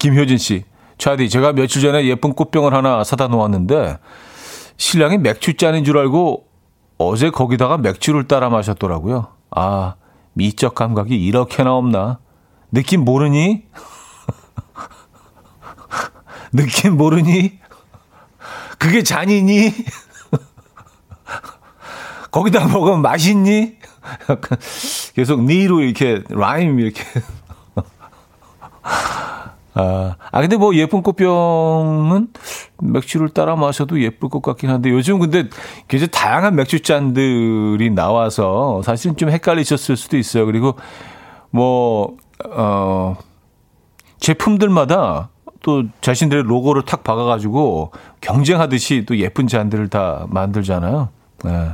김효진 0.00 0.38
씨. 0.38 0.64
차디, 0.98 1.30
제가 1.30 1.52
며칠 1.52 1.80
전에 1.80 2.04
예쁜 2.06 2.32
꽃병을 2.32 2.74
하나 2.74 3.04
사다 3.04 3.28
놓았는데 3.28 3.98
신랑이 4.76 5.18
맥주 5.18 5.54
잔인 5.54 5.84
줄 5.84 5.96
알고 5.98 6.48
어제 6.98 7.30
거기다가 7.30 7.78
맥주를 7.78 8.26
따라 8.26 8.50
마셨더라고요. 8.50 9.28
아, 9.50 9.94
미적 10.32 10.74
감각이 10.74 11.14
이렇게나 11.14 11.72
없나? 11.74 12.18
느낌 12.72 13.04
모르니? 13.04 13.66
느낌 16.52 16.96
모르니? 16.96 17.58
그게 18.78 19.02
잔이니? 19.02 19.72
거기다 22.30 22.68
먹으면 22.68 23.02
맛있니? 23.02 23.76
약간 24.28 24.58
계속 25.14 25.44
니로 25.44 25.80
이렇게 25.80 26.22
라임 26.30 26.80
이렇게 26.80 27.02
아, 29.80 30.16
아, 30.30 30.40
근데 30.40 30.56
뭐 30.56 30.74
예쁜 30.74 31.02
꽃병은 31.02 32.28
맥주를 32.82 33.30
따라 33.30 33.56
마셔도 33.56 34.00
예쁠 34.00 34.28
것 34.28 34.42
같긴 34.42 34.68
한데 34.68 34.90
요즘 34.90 35.18
근데 35.18 35.48
굉장히 35.88 36.10
다양한 36.10 36.54
맥주 36.54 36.80
잔들이 36.80 37.90
나와서 37.90 38.82
사실은 38.82 39.16
좀 39.16 39.30
헷갈리셨을 39.30 39.96
수도 39.96 40.18
있어요. 40.18 40.44
그리고 40.44 40.76
뭐, 41.50 42.16
어, 42.50 43.16
제품들마다 44.18 45.30
또 45.62 45.84
자신들의 46.00 46.44
로고를 46.44 46.84
탁 46.84 47.04
박아가지고 47.04 47.92
경쟁하듯이 48.20 49.04
또 49.06 49.16
예쁜 49.18 49.46
잔들을 49.46 49.88
다 49.88 50.26
만들잖아요. 50.28 51.08
네. 51.44 51.70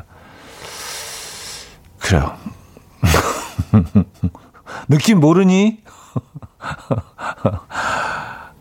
그래요. 1.98 2.32
느낌 4.88 5.20
모르니? 5.20 5.78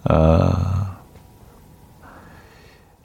아, 0.10 0.98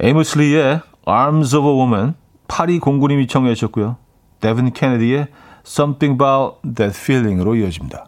에이머슬리의 0.01 0.81
Arms 1.07 1.57
of 1.57 1.69
a 1.69 1.75
Woman 1.75 2.15
8209님이 2.49 3.29
청해 3.29 3.55
주셨고요. 3.55 3.97
데빈 4.41 4.73
케네디의 4.73 5.29
Something 5.67 6.23
About 6.23 6.57
That 6.75 6.99
Feeling으로 6.99 7.55
이어집니다. 7.57 8.07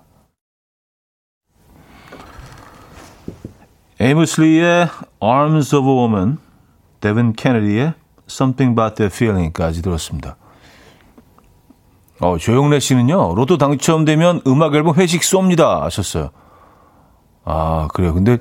에이머슬리의 4.00 4.88
Arms 5.22 5.74
of 5.74 5.88
a 5.88 5.94
Woman 5.94 6.38
데빈 7.00 7.34
케네디의 7.34 7.94
Something 8.28 8.72
About 8.72 8.96
That 8.96 9.14
Feeling까지 9.14 9.82
들었습니다. 9.82 10.36
어, 12.20 12.38
조영래 12.38 12.78
씨는요, 12.78 13.34
로또 13.34 13.58
당첨되면 13.58 14.42
음악 14.46 14.74
앨범 14.74 14.94
회식 14.94 15.22
쏩니다 15.22 15.80
하셨어요. 15.80 16.30
아, 17.44 17.88
그래요. 17.92 18.14
근데 18.14 18.38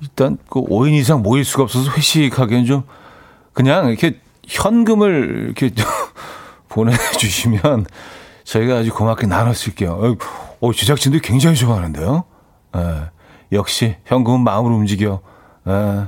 일단 0.00 0.38
그 0.48 0.60
5인 0.60 0.92
이상 0.94 1.22
모일 1.22 1.44
수가 1.44 1.64
없어서 1.64 1.90
회식하기엔 1.92 2.66
좀 2.66 2.82
그냥 3.52 3.88
이렇게 3.88 4.20
현금을 4.48 5.54
이렇게 5.56 5.70
보내주시면 6.68 7.86
저희가 8.44 8.78
아주 8.78 8.92
고맙게 8.92 9.26
나눴을게요. 9.26 10.16
어, 10.60 10.72
제작진들이 10.72 11.20
굉장히 11.22 11.56
좋아하는데요. 11.56 12.24
예, 12.76 13.10
역시 13.52 13.96
현금은 14.06 14.40
마음으로 14.40 14.74
움직여. 14.76 15.20
예. 15.68 16.06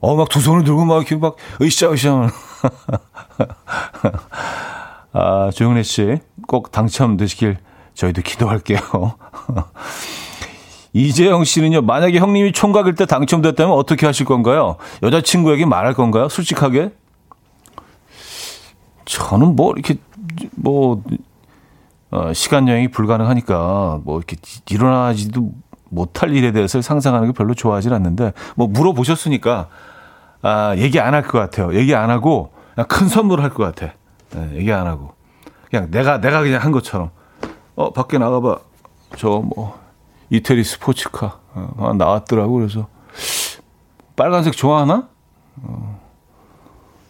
어, 0.00 0.16
막 0.16 0.28
두 0.30 0.40
손을 0.40 0.64
들고 0.64 0.84
막 0.84 0.96
이렇게 0.96 1.16
막 1.16 1.36
으쌰으쌰. 1.60 2.28
아, 5.12 5.50
조영래 5.54 5.82
씨, 5.82 6.18
꼭 6.48 6.72
당첨되시길 6.72 7.58
저희도 7.94 8.22
기도할게요. 8.22 8.78
이재영 10.92 11.44
씨는요, 11.44 11.82
만약에 11.82 12.18
형님이 12.18 12.52
총각일 12.52 12.94
때 12.94 13.06
당첨됐다면 13.06 13.74
어떻게 13.74 14.04
하실 14.06 14.26
건가요? 14.26 14.76
여자친구에게 15.02 15.64
말할 15.64 15.94
건가요? 15.94 16.28
솔직하게? 16.28 16.90
저는 19.06 19.56
뭐, 19.56 19.72
이렇게, 19.72 19.96
뭐, 20.56 21.02
어, 22.10 22.32
시간 22.34 22.68
여행이 22.68 22.88
불가능하니까, 22.88 24.00
뭐, 24.04 24.18
이렇게 24.18 24.36
일어나지도 24.70 25.50
못할 25.88 26.34
일에 26.34 26.52
대해서 26.52 26.80
상상하는 26.82 27.28
게 27.28 27.32
별로 27.32 27.54
좋아하진 27.54 27.92
않는데, 27.92 28.32
뭐, 28.54 28.66
물어보셨으니까, 28.68 29.68
아, 30.42 30.74
얘기 30.76 31.00
안 31.00 31.14
할 31.14 31.22
것 31.22 31.38
같아요. 31.38 31.74
얘기 31.74 31.94
안 31.94 32.10
하고, 32.10 32.52
그냥 32.74 32.86
큰 32.88 33.08
선물을 33.08 33.42
할 33.42 33.50
것 33.50 33.64
같아. 33.64 33.94
네, 34.34 34.56
얘기 34.56 34.72
안 34.72 34.86
하고. 34.86 35.12
그냥 35.70 35.90
내가, 35.90 36.20
내가 36.20 36.42
그냥 36.42 36.60
한 36.62 36.70
것처럼. 36.72 37.10
어, 37.76 37.92
밖에 37.92 38.18
나가봐. 38.18 38.58
저 39.16 39.28
뭐, 39.44 39.78
이태리 40.32 40.64
스포츠카. 40.64 41.38
어, 41.54 41.92
나왔더라고. 41.94 42.54
그래서, 42.54 42.88
빨간색 44.16 44.54
좋아하나? 44.56 45.08
어, 45.62 46.00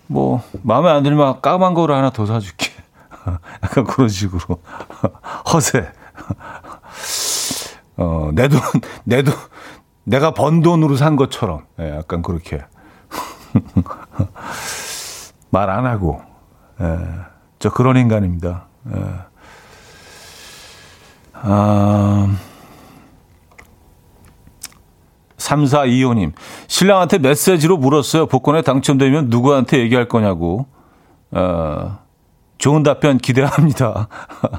뭐, 0.08 0.42
마음에 0.62 0.90
안 0.90 1.04
들면 1.04 1.40
까만 1.40 1.74
거를 1.74 1.94
하나 1.94 2.10
더 2.10 2.26
사줄게. 2.26 2.70
약간 3.62 3.84
그런 3.84 4.08
식으로. 4.08 4.40
허세. 5.52 5.92
어, 7.96 8.30
내 8.34 8.48
돈, 8.48 8.60
내 9.04 9.22
돈, 9.22 9.32
내가 10.02 10.34
번 10.34 10.60
돈으로 10.60 10.96
산 10.96 11.14
것처럼. 11.14 11.64
예, 11.78 11.90
약간 11.98 12.22
그렇게. 12.22 12.64
말 15.50 15.70
안 15.70 15.86
하고. 15.86 16.20
예, 16.80 16.98
저 17.60 17.70
그런 17.70 17.96
인간입니다. 17.96 18.66
예. 18.96 19.14
아, 21.34 22.36
3425님, 25.52 26.32
신랑한테 26.66 27.18
메시지로 27.18 27.76
물었어요. 27.76 28.26
복권에 28.26 28.62
당첨되면 28.62 29.28
누구한테 29.28 29.78
얘기할 29.78 30.08
거냐고. 30.08 30.66
어, 31.30 31.98
좋은 32.58 32.82
답변 32.82 33.18
기대합니다. 33.18 34.08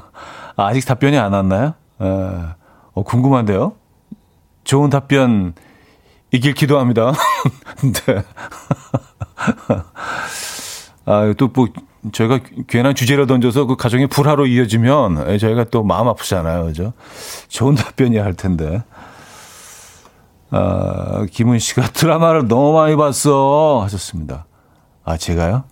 아직 0.56 0.84
답변이 0.86 1.18
안 1.18 1.32
왔나요? 1.32 1.74
어, 1.98 2.54
어, 2.92 3.02
궁금한데요? 3.02 3.72
좋은 4.64 4.90
답변 4.90 5.54
이길 6.30 6.54
기도합니다. 6.54 7.12
네. 8.06 8.22
아, 11.06 11.34
또 11.36 11.48
뭐, 11.48 11.68
저희가 12.12 12.40
괜한 12.66 12.94
주제를 12.94 13.26
던져서 13.26 13.66
그 13.66 13.76
가정이 13.76 14.06
불화로 14.06 14.46
이어지면 14.46 15.26
예, 15.28 15.38
저희가 15.38 15.64
또 15.64 15.82
마음 15.82 16.08
아프잖아요. 16.08 16.64
그죠? 16.66 16.92
좋은 17.48 17.74
답변이야 17.74 18.24
할 18.24 18.34
텐데. 18.34 18.82
아, 20.56 21.26
김은 21.32 21.58
씨가 21.58 21.88
드라마를 21.94 22.46
너무 22.46 22.74
많이 22.74 22.94
봤어 22.96 23.80
하셨습니다. 23.82 24.46
아, 25.04 25.16
제가요? 25.16 25.64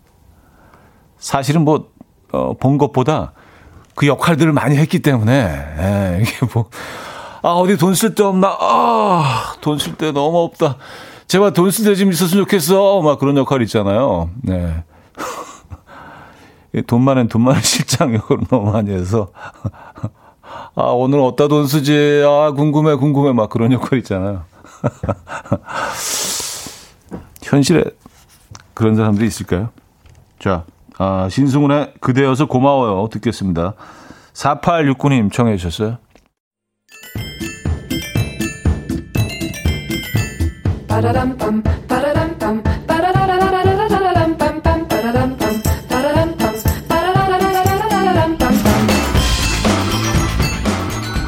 사실은 1.18 1.62
뭐, 1.64 1.90
어, 2.32 2.54
본 2.58 2.78
것보다 2.78 3.32
그 3.94 4.06
역할들을 4.08 4.52
많이 4.52 4.76
했기 4.76 5.00
때문에, 5.00 5.32
예, 5.78 6.22
이게 6.22 6.32
뭐, 6.52 6.68
아, 7.42 7.50
어디 7.50 7.76
돈 7.76 7.92
쓸 7.94 8.14
데 8.14 8.24
없나? 8.24 8.56
아, 8.60 9.54
돈 9.60 9.76
쓸 9.78 9.94
데 9.96 10.10
너무 10.10 10.38
없다. 10.38 10.76
제발 11.28 11.52
돈 11.52 11.68
쓸 11.70 11.84
데 11.84 11.94
좀 11.94 12.10
있었으면 12.10 12.44
좋겠어. 12.44 13.02
막 13.02 13.18
그런 13.20 13.36
역할 13.36 13.62
있잖아요. 13.62 14.30
네. 14.42 14.82
돈 16.88 17.02
많은 17.02 17.28
돈 17.28 17.42
많은 17.42 17.60
실장 17.62 18.14
역을 18.14 18.38
너무 18.50 18.72
많이 18.72 18.90
해서 18.92 19.28
아 20.74 20.82
오늘 20.84 21.20
어디다 21.20 21.48
돈 21.48 21.66
쓰지 21.66 22.24
아 22.26 22.50
궁금해 22.52 22.94
궁금해 22.94 23.32
막 23.32 23.50
그런 23.50 23.72
역할 23.72 23.98
있잖아요 23.98 24.44
현실에 27.42 27.84
그런 28.74 28.96
사람들이 28.96 29.26
있을까요? 29.26 29.70
자 30.38 30.64
아, 30.98 31.28
신승훈의 31.30 31.94
그대여서 32.00 32.46
고마워요 32.46 33.08
듣겠습니다 33.08 33.74
4869님 34.34 35.32
청해 35.32 35.56
주셨어요 35.56 35.98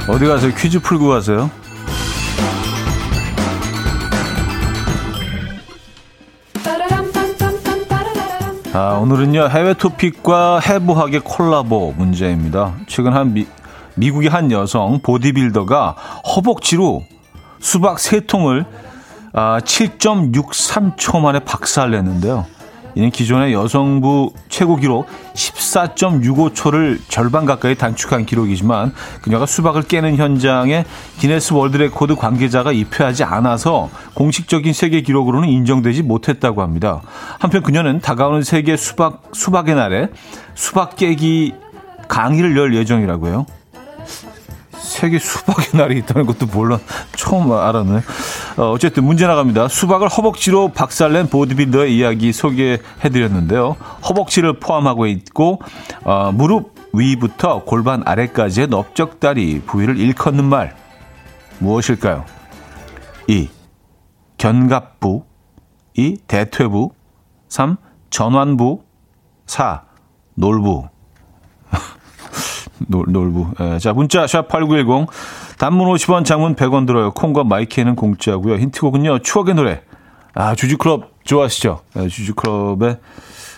어디 0.07 0.27
가세요? 0.27 0.53
퀴즈 0.55 0.81
풀고 0.81 1.09
가세요? 1.09 1.51
아, 8.77 8.99
오늘은요, 9.01 9.51
해외 9.51 9.73
토픽과 9.73 10.59
해부학의 10.59 11.21
콜라보 11.21 11.95
문제입니다. 11.97 12.75
최근 12.89 13.13
한 13.13 13.33
미, 13.33 13.47
미국의 13.95 14.29
한 14.29 14.51
여성 14.51 14.99
보디빌더가 15.01 15.95
허벅지로 16.35 17.05
수박 17.61 17.99
3통을 17.99 18.67
아, 19.33 19.61
7.63초 19.61 21.21
만에 21.21 21.39
박살냈는데요. 21.39 22.47
이는 22.95 23.11
기존의 23.11 23.53
여성부 23.53 24.33
최고 24.49 24.77
기록 24.77 25.07
14.65초를 25.35 26.99
절반 27.09 27.45
가까이 27.45 27.75
단축한 27.75 28.27
기록이지만 28.27 28.93
그녀가 29.23 29.47
수박을 29.47 29.83
깨는 29.83 30.17
현장에 30.17 30.85
기네스 31.19 31.55
월드 31.55 31.77
레코드 31.77 32.15
관계자가 32.15 32.73
입회하지 32.73 33.25
않아서 33.25 33.91
공식적인 34.15 34.73
세계 34.73 35.01
기록으로는 35.01 35.49
인정되지 35.49 36.03
못했다고 36.03 36.63
합니다. 36.63 37.03
한편 37.39 37.63
그녀는 37.63 38.01
다가오는 38.01 38.43
세계 38.43 38.77
수박 38.77 39.23
수박의 39.33 39.75
날에 39.75 40.09
수박 40.55 40.97
깨기 40.97 41.55
강의를 42.09 42.57
열 42.57 42.75
예정이라고요. 42.75 43.47
세계 44.85 45.19
수박의 45.19 45.67
날이 45.75 45.99
있다는 45.99 46.27
것도 46.27 46.47
몰라 46.47 46.79
처음 47.17 47.51
알았네. 47.51 48.03
어, 48.59 48.71
어쨌든 48.71 49.05
문제 49.05 49.27
나갑니다. 49.27 49.69
수박을 49.69 50.09
허벅지로 50.09 50.69
박살낸 50.69 51.29
보드빌더의 51.29 51.97
이야기 51.97 52.33
소개해드렸는데요. 52.33 53.77
허벅지를 54.09 54.61
포함하고 54.61 55.07
있고 55.07 55.61
어, 56.05 56.31
무릎 56.33 56.75
위부터 56.93 57.65
골반 57.65 58.03
아래까지의 58.07 58.69
넓적다리 58.69 59.63
부위를 59.67 59.99
일컫는 59.99 60.45
말 60.45 60.77
무엇일까요? 61.59 62.25
2. 63.27 63.49
견갑부 64.39 65.25
2. 65.95 66.19
대퇴부 66.27 66.93
3. 67.49 67.77
전완부 68.11 68.83
4. 69.47 69.83
놀부 70.35 70.89
놀, 72.89 73.05
놀부. 73.09 73.49
예, 73.61 73.79
자, 73.79 73.93
문자 73.93 74.25
샵8910 74.25 75.09
단문 75.59 75.89
50원 75.89 76.25
장문 76.25 76.55
100원 76.55 76.87
들어요. 76.87 77.13
콩과 77.13 77.45
마이키에는 77.45 77.97
공짜고요. 77.97 78.57
힌트곡은요. 78.57 79.21
추억의 79.21 79.55
노래. 79.55 79.83
아, 80.35 80.55
주주클럽 80.55 81.25
좋아하시죠? 81.25 81.81
예, 81.97 82.09
주주클럽의 82.09 82.99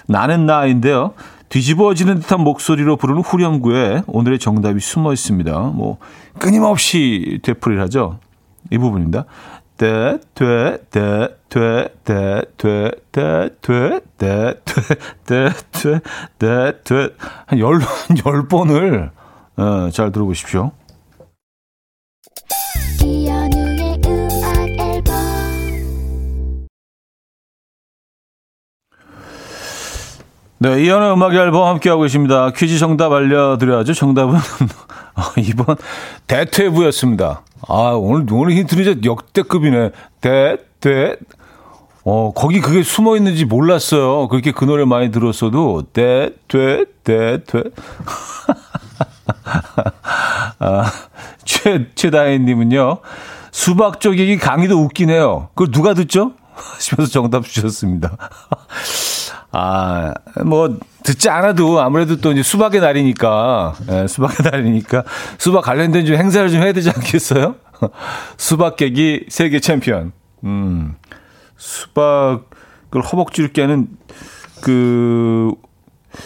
나는 0.06 0.46
나인데요. 0.46 1.14
뒤집어지는 1.48 2.20
듯한 2.20 2.40
목소리로 2.40 2.96
부르는 2.96 3.22
후렴구에 3.22 4.02
오늘의 4.06 4.38
정답이 4.38 4.80
숨어 4.80 5.12
있습니다. 5.12 5.58
뭐 5.74 5.98
끊임없이 6.38 7.38
되풀이를 7.42 7.82
하죠. 7.84 8.18
이 8.70 8.78
부분입니다. 8.78 9.24
대, 9.76 10.18
되, 10.34 10.78
대, 10.90 11.28
되, 11.48 11.88
대, 12.04 12.42
되, 12.56 12.90
대, 13.12 13.50
되, 13.60 14.00
대, 14.16 14.54
되, 14.64 15.50
대, 15.72 16.00
되, 16.38 16.82
대, 16.82 17.08
한 17.46 17.58
열, 17.58 17.80
열 18.24 18.48
번을 18.48 19.10
어, 19.57 19.90
잘 19.90 20.12
들어보십시오. 20.12 20.73
네, 30.59 30.83
이현의 30.83 31.12
음악 31.12 31.35
앨범 31.35 31.69
함께하고 31.69 32.03
계십니다. 32.03 32.51
퀴즈 32.51 32.79
정답 32.79 33.12
알려드려야죠. 33.12 33.92
정답은 33.92 34.38
이번 35.38 35.77
대퇴부였습니다. 36.27 37.42
아, 37.69 37.75
오늘, 37.95 38.27
오늘 38.33 38.57
힌트는 38.57 38.83
이제 38.83 39.01
역대급이네. 39.05 39.90
대, 40.21 40.57
대. 40.81 41.16
어, 42.05 42.33
거기 42.35 42.61
그게 42.61 42.83
숨어 42.83 43.16
있는지 43.16 43.45
몰랐어요. 43.45 44.29
그렇게 44.29 44.53
그 44.53 44.64
노래 44.64 44.85
많이 44.85 45.11
들었어도, 45.11 45.83
대, 45.92 46.31
돼, 46.49 46.85
대, 47.05 47.42
돼. 47.45 47.64
아, 50.59 50.92
최, 51.44 51.87
최다혜님은요, 51.94 52.98
수박 53.50 54.00
쪼개기 54.00 54.38
강의도 54.38 54.82
웃기네요. 54.82 55.48
그걸 55.54 55.70
누가 55.70 55.94
듣죠? 55.94 56.32
하시면서 56.54 57.12
정답 57.12 57.44
주셨습니다. 57.44 58.16
아, 59.52 60.12
뭐, 60.44 60.78
듣지 61.02 61.30
않아도 61.30 61.80
아무래도 61.80 62.16
또 62.16 62.32
이제 62.32 62.42
수박의 62.42 62.80
날이니까, 62.80 63.74
예, 63.90 64.06
수박의 64.06 64.50
날이니까 64.50 65.04
수박 65.38 65.64
관련된 65.64 66.04
좀 66.04 66.16
행사를 66.16 66.48
좀 66.50 66.61
해야 66.61 66.72
되지 66.72 66.90
않겠어요? 66.90 67.54
수박 68.37 68.76
깨기 68.76 69.24
세계 69.28 69.61
챔피언. 69.61 70.12
음, 70.44 70.96
수박을 71.56 73.02
허벅지를 73.12 73.52
깨는 73.52 73.88
그 74.61 75.52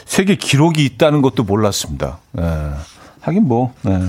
세계 0.07 0.35
기록이 0.37 0.85
있다는 0.85 1.23
것도 1.23 1.45
몰랐습니다. 1.45 2.19
예. 2.39 2.43
하긴 3.21 3.47
뭐, 3.49 3.73
예. 3.87 4.01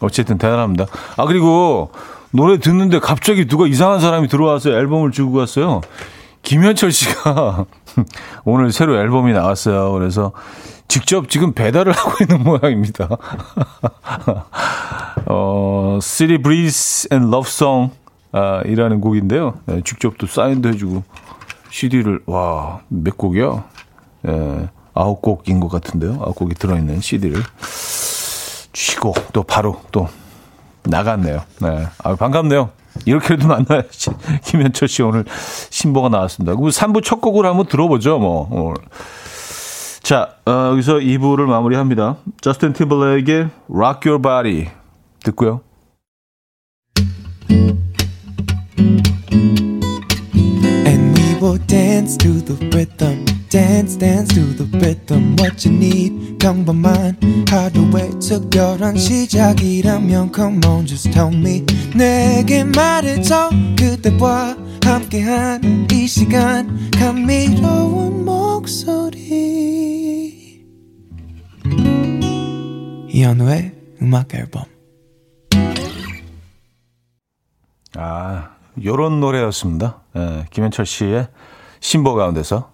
어쨌든 0.00 0.38
대단합니다. 0.38 0.86
아, 1.16 1.24
그리고 1.26 1.90
노래 2.30 2.58
듣는데 2.58 2.98
갑자기 2.98 3.46
누가 3.46 3.66
이상한 3.66 4.00
사람이 4.00 4.28
들어와서 4.28 4.70
앨범을 4.70 5.12
주고 5.12 5.32
갔어요. 5.38 5.80
김현철 6.42 6.92
씨가 6.92 7.64
오늘 8.44 8.70
새로 8.72 8.98
앨범이 8.98 9.32
나왔어요. 9.32 9.92
그래서 9.92 10.32
직접 10.88 11.30
지금 11.30 11.52
배달을 11.52 11.92
하고 11.96 12.12
있는 12.20 12.42
모양입니다. 12.44 13.08
어, 15.26 15.98
City 16.02 16.38
Breeze 16.42 17.08
and 17.12 17.28
Love 17.28 17.48
Song 17.48 17.92
아, 18.32 18.62
이라는 18.66 19.00
곡인데요. 19.00 19.54
네, 19.66 19.80
직접 19.84 20.18
또 20.18 20.26
사인도 20.26 20.68
해주고 20.70 21.02
CD를 21.70 22.20
와 22.26 22.80
몇 22.88 23.16
곡이야? 23.16 23.64
예, 24.28 24.68
아홉 24.94 25.22
곡인 25.22 25.60
것 25.60 25.68
같은데요. 25.68 26.14
아홉 26.20 26.34
곡이 26.34 26.54
들어있는 26.56 27.00
CD를 27.00 27.42
쥐고 28.74 29.14
또 29.32 29.42
바로 29.42 29.80
또 29.90 30.08
나갔네요. 30.82 31.42
네, 31.62 31.86
아, 32.02 32.14
반갑네요. 32.14 32.70
이렇게라도 33.06 33.48
만나야지. 33.48 34.10
김현철 34.44 34.88
씨 34.88 35.02
오늘 35.02 35.24
신보가 35.70 36.10
나왔습니다. 36.10 36.54
그럼 36.54 36.68
3부 36.68 37.02
첫 37.02 37.20
곡을 37.20 37.46
한번 37.46 37.66
들어보죠, 37.66 38.18
뭐. 38.18 38.48
오늘. 38.50 38.76
자, 40.02 40.34
어, 40.44 40.68
여기서 40.72 40.96
2부를 40.96 41.46
마무리합니다. 41.46 42.16
저스틴 42.42 42.74
티블레이의 42.74 43.48
Rock 43.70 44.10
Your 44.10 44.20
Body 44.20 44.68
듣고요. 45.24 45.62
Dance 53.54 53.96
dance 53.96 54.34
to 54.34 54.40
the 54.56 54.66
rhythm 54.80 55.36
what 55.38 55.64
you 55.64 55.76
need. 55.76 56.38
평범한 56.38 57.16
하루의 57.48 58.18
특별한 58.18 58.96
시작이라면 58.96 60.32
come 60.34 60.60
on 60.66 60.84
just 60.84 61.08
tell 61.12 61.32
me. 61.32 61.64
내게 61.94 62.64
말해줘 62.64 63.50
그대와 63.78 64.56
함께한 64.82 65.86
이 65.92 66.08
시간. 66.08 66.90
감미로운 66.98 68.24
목소리. 68.24 69.22
이현우의 73.08 73.72
음악 74.02 74.34
앨범. 74.34 74.64
아 77.96 78.50
요런 78.82 79.20
노래였습니다. 79.20 80.02
예, 80.16 80.46
김현철 80.50 80.86
씨의 80.86 81.28
신보 81.78 82.16
가운데서 82.16 82.73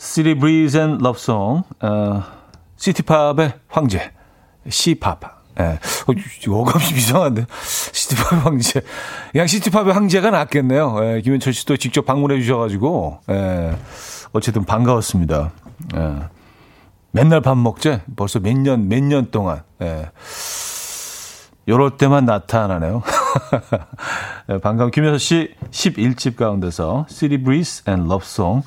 City 0.00 0.32
Breeze 0.34 0.78
and 0.80 1.04
Love 1.04 1.18
Song, 1.20 1.62
어, 1.80 2.22
시티팝의 2.76 3.52
황제, 3.68 4.12
시팝. 4.66 5.20
예. 5.60 5.64
어, 6.08 6.52
어감이 6.60 6.84
이상한데. 6.96 7.44
시티팝의 7.62 8.40
황제. 8.42 8.80
그냥 9.32 9.46
시티팝의 9.46 9.92
황제가 9.92 10.30
낫겠네요. 10.30 10.96
예, 11.02 11.20
김현철 11.20 11.52
씨도 11.52 11.76
직접 11.76 12.06
방문해 12.06 12.40
주셔가지고, 12.40 13.20
예. 13.28 13.76
어쨌든 14.32 14.64
반가웠습니다. 14.64 15.50
예. 15.96 16.16
맨날 17.12 17.42
밥 17.42 17.58
먹재? 17.58 18.00
벌써 18.16 18.38
몇 18.40 18.56
년, 18.56 18.88
몇 18.88 19.02
년 19.02 19.30
동안. 19.30 19.62
예. 19.82 20.10
요럴 21.68 21.98
때만 21.98 22.24
나타나네요. 22.24 23.02
예, 24.48 24.58
반가운 24.58 24.90
김현철 24.90 25.18
씨 25.18 25.54
11집 25.70 26.36
가운데서 26.36 27.04
City 27.10 27.36
Breeze 27.42 27.82
and 27.86 28.06
Love 28.10 28.24
Song 28.24 28.66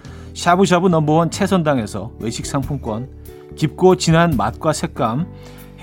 샤브샤브 0.33 0.87
넘버원 0.87 1.31
채선당에서 1.31 2.11
외식 2.19 2.45
상품권, 2.45 3.09
깊고 3.55 3.97
진한 3.97 4.31
맛과 4.37 4.73
색감, 4.73 5.27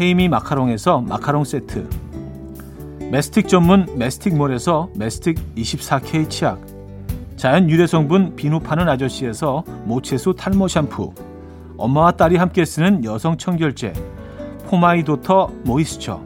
헤이미 0.01 0.29
마카롱에서 0.29 1.03
마카롱 1.03 1.45
세트, 1.45 1.89
메스틱 3.11 3.49
전문 3.49 3.87
메스틱몰에서 3.97 4.91
메스틱 4.95 5.55
24K 5.57 6.31
치약, 6.31 6.61
자연 7.37 7.71
유래 7.71 7.87
성분 7.87 8.37
비누 8.37 8.61
파는 8.61 8.89
아저씨에서 8.89 9.65
모체수 9.85 10.35
탈모 10.35 10.69
샴푸, 10.69 11.13
엄마와 11.77 12.13
딸이 12.13 12.37
함께 12.37 12.65
쓰는 12.65 13.05
여성 13.05 13.37
청결제, 13.37 13.93
For 14.67 14.86
My 14.86 14.99
Daughter 14.99 15.51
moisture, 15.65 16.23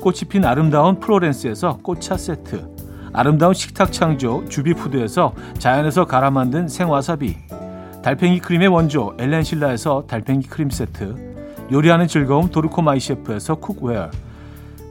꽃이 0.00 0.20
핀 0.28 0.44
아름다운 0.44 0.98
프로렌스에서 0.98 1.78
꽃차 1.82 2.16
세트, 2.16 2.71
아름다운 3.12 3.52
식탁 3.52 3.92
창조 3.92 4.44
주비푸드에서 4.48 5.34
자연에서 5.58 6.06
갈아 6.06 6.30
만든 6.30 6.66
생와사비 6.66 7.36
달팽이 8.02 8.40
크림의 8.40 8.68
원조 8.68 9.14
엘렌실라에서 9.18 10.04
달팽이 10.06 10.42
크림 10.42 10.70
세트 10.70 11.32
요리하는 11.70 12.08
즐거움 12.08 12.50
도르코 12.50 12.82
My 12.82 13.00
Chef에서 13.00 13.56
cookware 13.56 14.10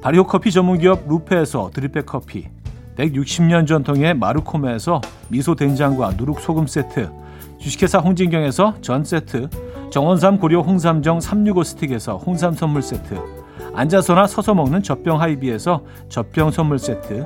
발효 0.01 0.25
커피 0.25 0.51
전문기업 0.51 1.07
루페에서 1.07 1.71
drip 1.73 1.91
bag 1.91 2.05
커피 2.05 2.47
160년 2.95 3.67
전통의 3.67 4.13
마르코메에서 4.15 5.01
미소 5.29 5.55
된장과 5.55 6.11
누룩 6.17 6.39
소금 6.39 6.67
세트 6.67 7.09
주식회사 7.59 7.99
홍진경에서 7.99 8.75
전 8.81 9.03
세트 9.03 9.49
정원삼 9.91 10.39
고려 10.39 10.61
홍삼정 10.61 11.19
365 11.21 11.63
스틱에서 11.63 12.17
홍삼 12.17 12.53
선물 12.53 12.81
세트 12.81 13.15
앉아서나 13.73 14.27
서서 14.27 14.53
먹는 14.53 14.83
젖병 14.83 15.21
하이비에서 15.21 15.83
젖병 16.09 16.51
선물 16.51 16.79
세트 16.79 17.25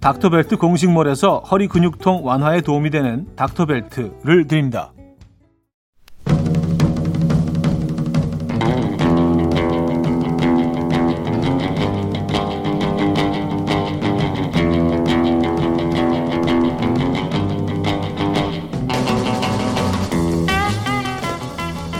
닥터벨트 0.00 0.56
공식몰에서 0.58 1.40
허리 1.40 1.66
근육통 1.66 2.24
완화에 2.24 2.60
도움이 2.60 2.90
되는 2.90 3.26
닥터벨트를 3.34 4.46
드립니다. 4.46 4.92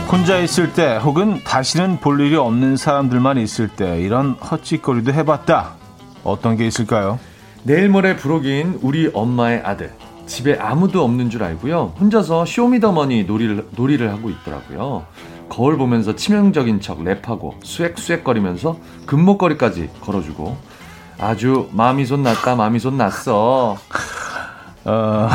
혼자 0.09 0.37
있을 0.39 0.73
때 0.73 0.97
혹은 0.97 1.43
다시는 1.43 1.99
볼 1.99 2.19
일이 2.21 2.35
없는 2.35 2.77
사람들만 2.77 3.37
있을 3.37 3.67
때 3.67 3.99
이런 3.99 4.33
헛짓거리도 4.33 5.13
해봤다. 5.13 5.75
어떤 6.23 6.55
게 6.55 6.65
있을까요? 6.65 7.19
내일 7.63 7.89
모레 7.89 8.15
부록인 8.15 8.79
우리 8.81 9.09
엄마의 9.13 9.61
아들. 9.63 9.93
집에 10.25 10.57
아무도 10.57 11.03
없는 11.03 11.29
줄 11.29 11.43
알고요. 11.43 11.93
혼자서 11.99 12.45
쇼미더머니 12.45 13.23
놀이를, 13.23 13.67
놀이를 13.75 14.11
하고 14.11 14.29
있더라고요. 14.29 15.05
거울 15.49 15.77
보면서 15.77 16.15
치명적인 16.15 16.79
척 16.79 16.99
랩하고 16.99 17.53
수액수액거리면서 17.63 18.77
금목걸이까지 19.07 19.89
걸어주고 20.01 20.55
아주 21.17 21.67
마음이 21.71 22.05
손 22.05 22.21
났다 22.21 22.55
마음이 22.55 22.79
손 22.79 22.97
났어. 22.97 23.75
어, 24.85 25.29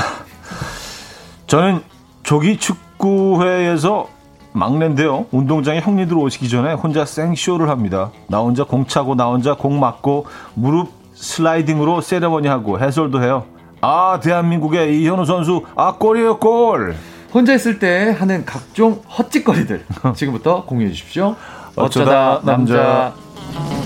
저는 1.48 1.82
조기 2.22 2.56
축구회에서 2.58 4.08
막내인데요. 4.52 5.26
운동장에 5.32 5.80
형님들 5.80 6.16
오시기 6.16 6.48
전에 6.48 6.72
혼자 6.74 7.04
생쇼를 7.04 7.68
합니다. 7.68 8.12
나 8.28 8.38
혼자 8.38 8.62
공 8.62 8.86
차고 8.86 9.16
나 9.16 9.26
혼자 9.26 9.54
공 9.54 9.80
맞고 9.80 10.26
무릎 10.54 11.03
슬라이딩으로 11.14 12.00
세레머니 12.00 12.48
하고 12.48 12.78
해설도 12.78 13.22
해요. 13.22 13.44
아 13.80 14.18
대한민국의 14.22 15.00
이현우 15.02 15.24
선수 15.24 15.64
아 15.76 15.94
골이에요 15.98 16.38
골. 16.38 16.94
혼자 17.32 17.52
있을 17.54 17.78
때 17.78 18.14
하는 18.16 18.44
각종 18.44 19.02
헛짓거리들 19.18 19.84
지금부터 20.14 20.64
공유해 20.64 20.90
주십시오. 20.90 21.34
어쩌다, 21.74 22.34
어쩌다 22.36 22.52
남자. 22.52 22.74
남자. 22.76 23.83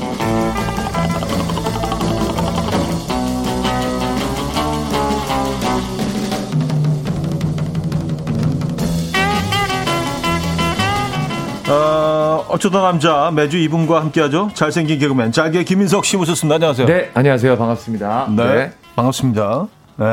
어, 12.39 12.45
어쩌다 12.51 12.83
남자 12.83 13.33
매주 13.35 13.59
이분과 13.59 14.01
함께하죠. 14.01 14.51
잘생긴 14.55 15.01
개그맨 15.01 15.33
잘게 15.33 15.65
김인석 15.65 16.05
씨 16.05 16.17
모셨습니다. 16.17 16.55
안녕하세요. 16.55 16.87
네, 16.87 17.11
안녕하세요. 17.15 17.59
반갑습니다. 17.59 18.29
네, 18.37 18.45
네. 18.55 18.73
반갑습니다. 18.95 19.67
네. 19.97 20.07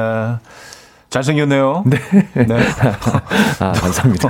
잘생겼네요. 1.12 1.84
네. 1.88 1.98
네. 2.34 2.58
아, 3.62 3.72
감사합니다. 3.74 4.30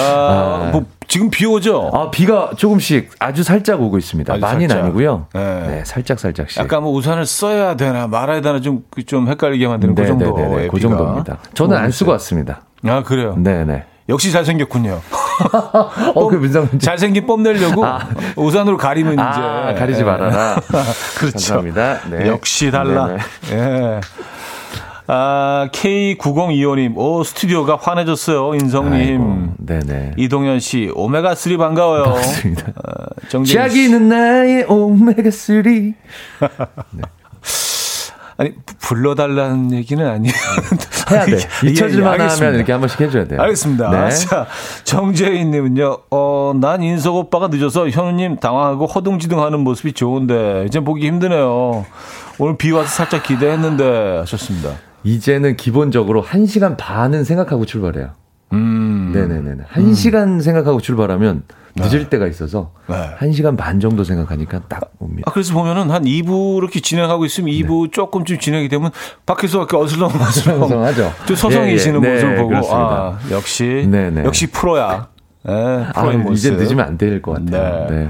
아, 0.00 0.02
아, 0.02 0.70
뭐, 0.72 0.86
지금 1.06 1.28
비 1.28 1.44
오죠? 1.44 1.90
아, 1.92 2.10
비가 2.10 2.50
조금씩 2.56 3.10
아주 3.18 3.42
살짝 3.42 3.80
오고 3.82 3.98
있습니다. 3.98 4.38
많이는 4.38 4.68
살짝. 4.70 4.84
아니고요. 4.84 5.26
네. 5.34 5.66
네. 5.66 5.82
살짝, 5.84 6.18
살짝씩. 6.18 6.58
약간 6.60 6.82
뭐 6.82 6.92
우산을 6.92 7.26
써야 7.26 7.76
되나 7.76 8.06
말아야 8.06 8.40
되나 8.40 8.60
좀, 8.62 8.84
좀 9.06 9.28
헷갈리게 9.28 9.68
만드는 9.68 9.94
네, 9.94 10.02
그 10.02 10.08
정도. 10.08 10.34
네, 10.34 10.48
네, 10.48 10.56
네. 10.62 10.68
그 10.68 10.80
정도입니다. 10.80 11.38
저는 11.52 11.76
안 11.76 11.90
쓰고 11.90 12.10
왔습니다. 12.12 12.62
아, 12.86 13.02
그래요? 13.02 13.34
네네. 13.36 13.84
역시 14.08 14.32
잘생겼군요. 14.32 15.00
어, 16.14 16.28
그 16.28 16.36
문장 16.36 16.68
잘생긴 16.78 17.26
뽐내려고 17.26 17.84
아. 17.84 18.08
우산으로 18.36 18.76
가리면 18.76 19.18
아, 19.18 19.70
이제 19.70 19.78
가리지 19.78 20.04
말아라. 20.04 20.56
그렇죠. 21.18 21.32
감사합니다. 21.54 22.00
네. 22.10 22.26
역시 22.28 22.70
달라. 22.70 23.16
예. 23.50 24.00
아, 25.08 25.68
K9025님, 25.72 26.96
오, 26.96 27.24
스튜디오가 27.24 27.76
환해졌어요, 27.80 28.54
인성님. 28.54 29.54
네네. 29.58 30.12
이동현 30.16 30.60
씨, 30.60 30.90
오메가3 30.94 31.58
반가워요. 31.58 32.04
반갑습니다. 32.04 32.72
아, 32.76 33.04
정지는 33.28 34.08
나의 34.08 34.64
오메가3. 34.66 35.94
네. 36.92 37.02
아니 38.42 38.54
불러달라는 38.80 39.72
얘기는 39.72 40.04
아니에요. 40.04 40.34
해야 41.12 41.24
돼. 41.24 41.36
잊혀질만 41.64 42.18
예, 42.18 42.24
예, 42.24 42.28
하면 42.28 42.54
이렇게 42.56 42.72
한 42.72 42.80
번씩 42.80 43.00
해줘야 43.00 43.24
돼요. 43.24 43.40
알겠습니다. 43.40 43.90
네. 43.90 44.10
자 44.10 44.46
정재인님은요. 44.82 45.98
어, 46.10 46.52
난 46.60 46.82
인석 46.82 47.14
오빠가 47.14 47.46
늦어서 47.46 47.88
현우님 47.88 48.38
당황하고 48.38 48.86
허둥지둥하는 48.86 49.60
모습이 49.60 49.92
좋은데 49.92 50.64
이제 50.66 50.80
보기 50.80 51.06
힘드네요. 51.06 51.86
오늘 52.40 52.56
비 52.58 52.72
와서 52.72 52.88
살짝 52.88 53.22
기대했는데 53.22 54.18
하셨습니다. 54.18 54.70
이제는 55.04 55.56
기본적으로 55.56 56.22
1 56.22 56.48
시간 56.48 56.76
반은 56.76 57.22
생각하고 57.22 57.64
출발해요. 57.64 58.10
음. 58.52 59.10
네네네. 59.14 59.50
1 59.76 59.82
음. 59.82 59.94
시간 59.94 60.40
생각하고 60.40 60.80
출발하면 60.80 61.42
늦을 61.74 62.00
네. 62.00 62.08
때가 62.10 62.26
있어서 62.26 62.72
네. 62.86 62.96
1시간 63.18 63.56
반 63.56 63.80
정도 63.80 64.04
생각하니까 64.04 64.60
딱 64.68 64.82
옵니다. 64.98 65.22
아, 65.26 65.32
그래서 65.32 65.54
보면은 65.54 65.90
한 65.90 66.04
2부 66.04 66.58
이렇게 66.58 66.80
진행하고 66.80 67.24
있으면 67.24 67.48
2부 67.50 67.84
네. 67.84 67.90
조금쯤 67.92 68.38
진행이 68.38 68.68
되면 68.68 68.90
밖에서 69.24 69.58
이렇게 69.58 69.76
어슬렁어슬렁 69.78 70.84
하죠. 70.84 71.12
또 71.26 71.34
서성이시는 71.34 72.04
예, 72.04 72.08
예. 72.08 72.12
모습을 72.12 72.30
네, 72.34 72.36
보고 72.36 72.48
그렇습니다. 72.50 72.78
아, 72.86 73.18
역시 73.30 73.88
네네. 73.90 74.24
역시 74.24 74.48
프로야. 74.48 75.08
네, 75.44 75.86
프로의 75.94 76.16
아, 76.16 76.18
모습. 76.18 76.34
이제 76.34 76.50
늦으면 76.50 76.84
안 76.86 76.98
될 76.98 77.22
것 77.22 77.32
같아요. 77.42 77.86
네. 77.88 77.96
네. 78.04 78.08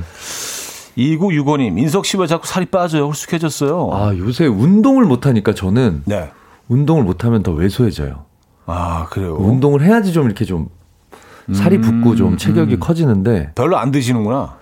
2965님, 0.98 1.72
민석 1.72 2.05
씨왜 2.05 2.26
자꾸 2.26 2.46
살이 2.46 2.66
빠져요? 2.66 3.07
홀쑥해졌어요. 3.07 3.90
아, 3.92 4.14
요새 4.18 4.46
운동을 4.46 5.05
못하니까 5.05 5.55
저는 5.55 6.02
네. 6.05 6.31
운동을 6.68 7.02
못하면 7.05 7.42
더 7.42 7.52
왜소해져요. 7.52 8.24
아, 8.72 9.06
그래요? 9.11 9.37
운동을 9.38 9.82
해야지 9.82 10.12
좀 10.12 10.26
이렇게 10.26 10.44
좀 10.44 10.68
살이 11.52 11.80
붙고 11.80 12.11
음, 12.11 12.16
좀 12.16 12.37
체격이 12.38 12.74
음. 12.74 12.80
커지는데 12.80 13.52
별로 13.54 13.76
안 13.76 13.90
드시는구나. 13.90 14.56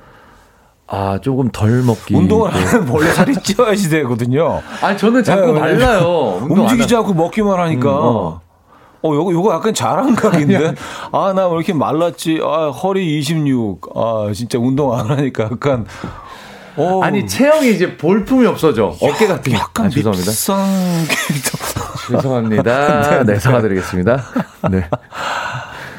아, 0.88 1.20
조금 1.22 1.48
덜 1.52 1.82
먹기. 1.84 2.16
운동을 2.16 2.52
하면 2.52 2.88
원래 2.88 3.12
살이 3.12 3.34
찌어야지 3.36 3.88
되거든요. 3.90 4.60
아니, 4.82 4.98
저는 4.98 5.22
자꾸 5.22 5.52
네, 5.52 5.60
말라요. 5.60 6.38
움직이지 6.50 6.96
않고 6.96 7.14
먹기만 7.14 7.58
하니까. 7.60 7.88
음, 7.90 7.94
어. 8.02 8.40
어, 9.02 9.14
요거, 9.14 9.32
요거 9.32 9.54
약간 9.54 9.72
자랑각인데? 9.72 10.74
아, 11.12 11.32
나 11.34 11.46
왜 11.48 11.54
이렇게 11.56 11.72
말랐지? 11.72 12.40
아, 12.42 12.70
허리 12.70 13.18
26. 13.20 13.96
아, 13.96 14.32
진짜 14.34 14.58
운동 14.58 14.92
안 14.92 15.06
하니까 15.10 15.44
약간. 15.44 15.86
어. 16.76 17.00
아니, 17.04 17.24
체형이 17.26 17.72
이제 17.72 17.96
볼품이 17.96 18.44
없어져. 18.46 18.94
어깨 19.00 19.26
같은 19.28 19.52
약간 19.52 19.86
아, 19.86 19.88
죄송합니다. 19.88 20.32
죄송합니다. 22.10 22.62
네, 23.24 23.24
네, 23.24 23.38
사과드리겠습니다. 23.38 24.22
네. 24.70 24.84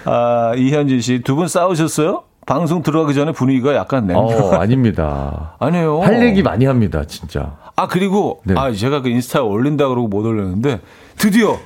아, 0.05 0.53
이현진 0.55 1.01
씨, 1.01 1.21
두 1.23 1.35
분 1.35 1.47
싸우셨어요? 1.47 2.23
방송 2.47 2.81
들어가기 2.81 3.13
전에 3.13 3.31
분위기가 3.31 3.75
약간 3.75 4.07
냉. 4.07 4.17
어, 4.17 4.51
아닙니다. 4.55 5.55
아니에요. 5.59 6.01
할 6.01 6.21
얘기 6.23 6.41
많이 6.41 6.65
합니다, 6.65 7.03
진짜. 7.07 7.55
아, 7.75 7.87
그리고, 7.87 8.41
네. 8.43 8.55
아, 8.57 8.71
제가 8.71 9.01
그 9.01 9.09
인스타에 9.09 9.41
올린다 9.41 9.87
그러고 9.87 10.07
못 10.07 10.25
올렸는데, 10.25 10.79
드디어, 11.17 11.57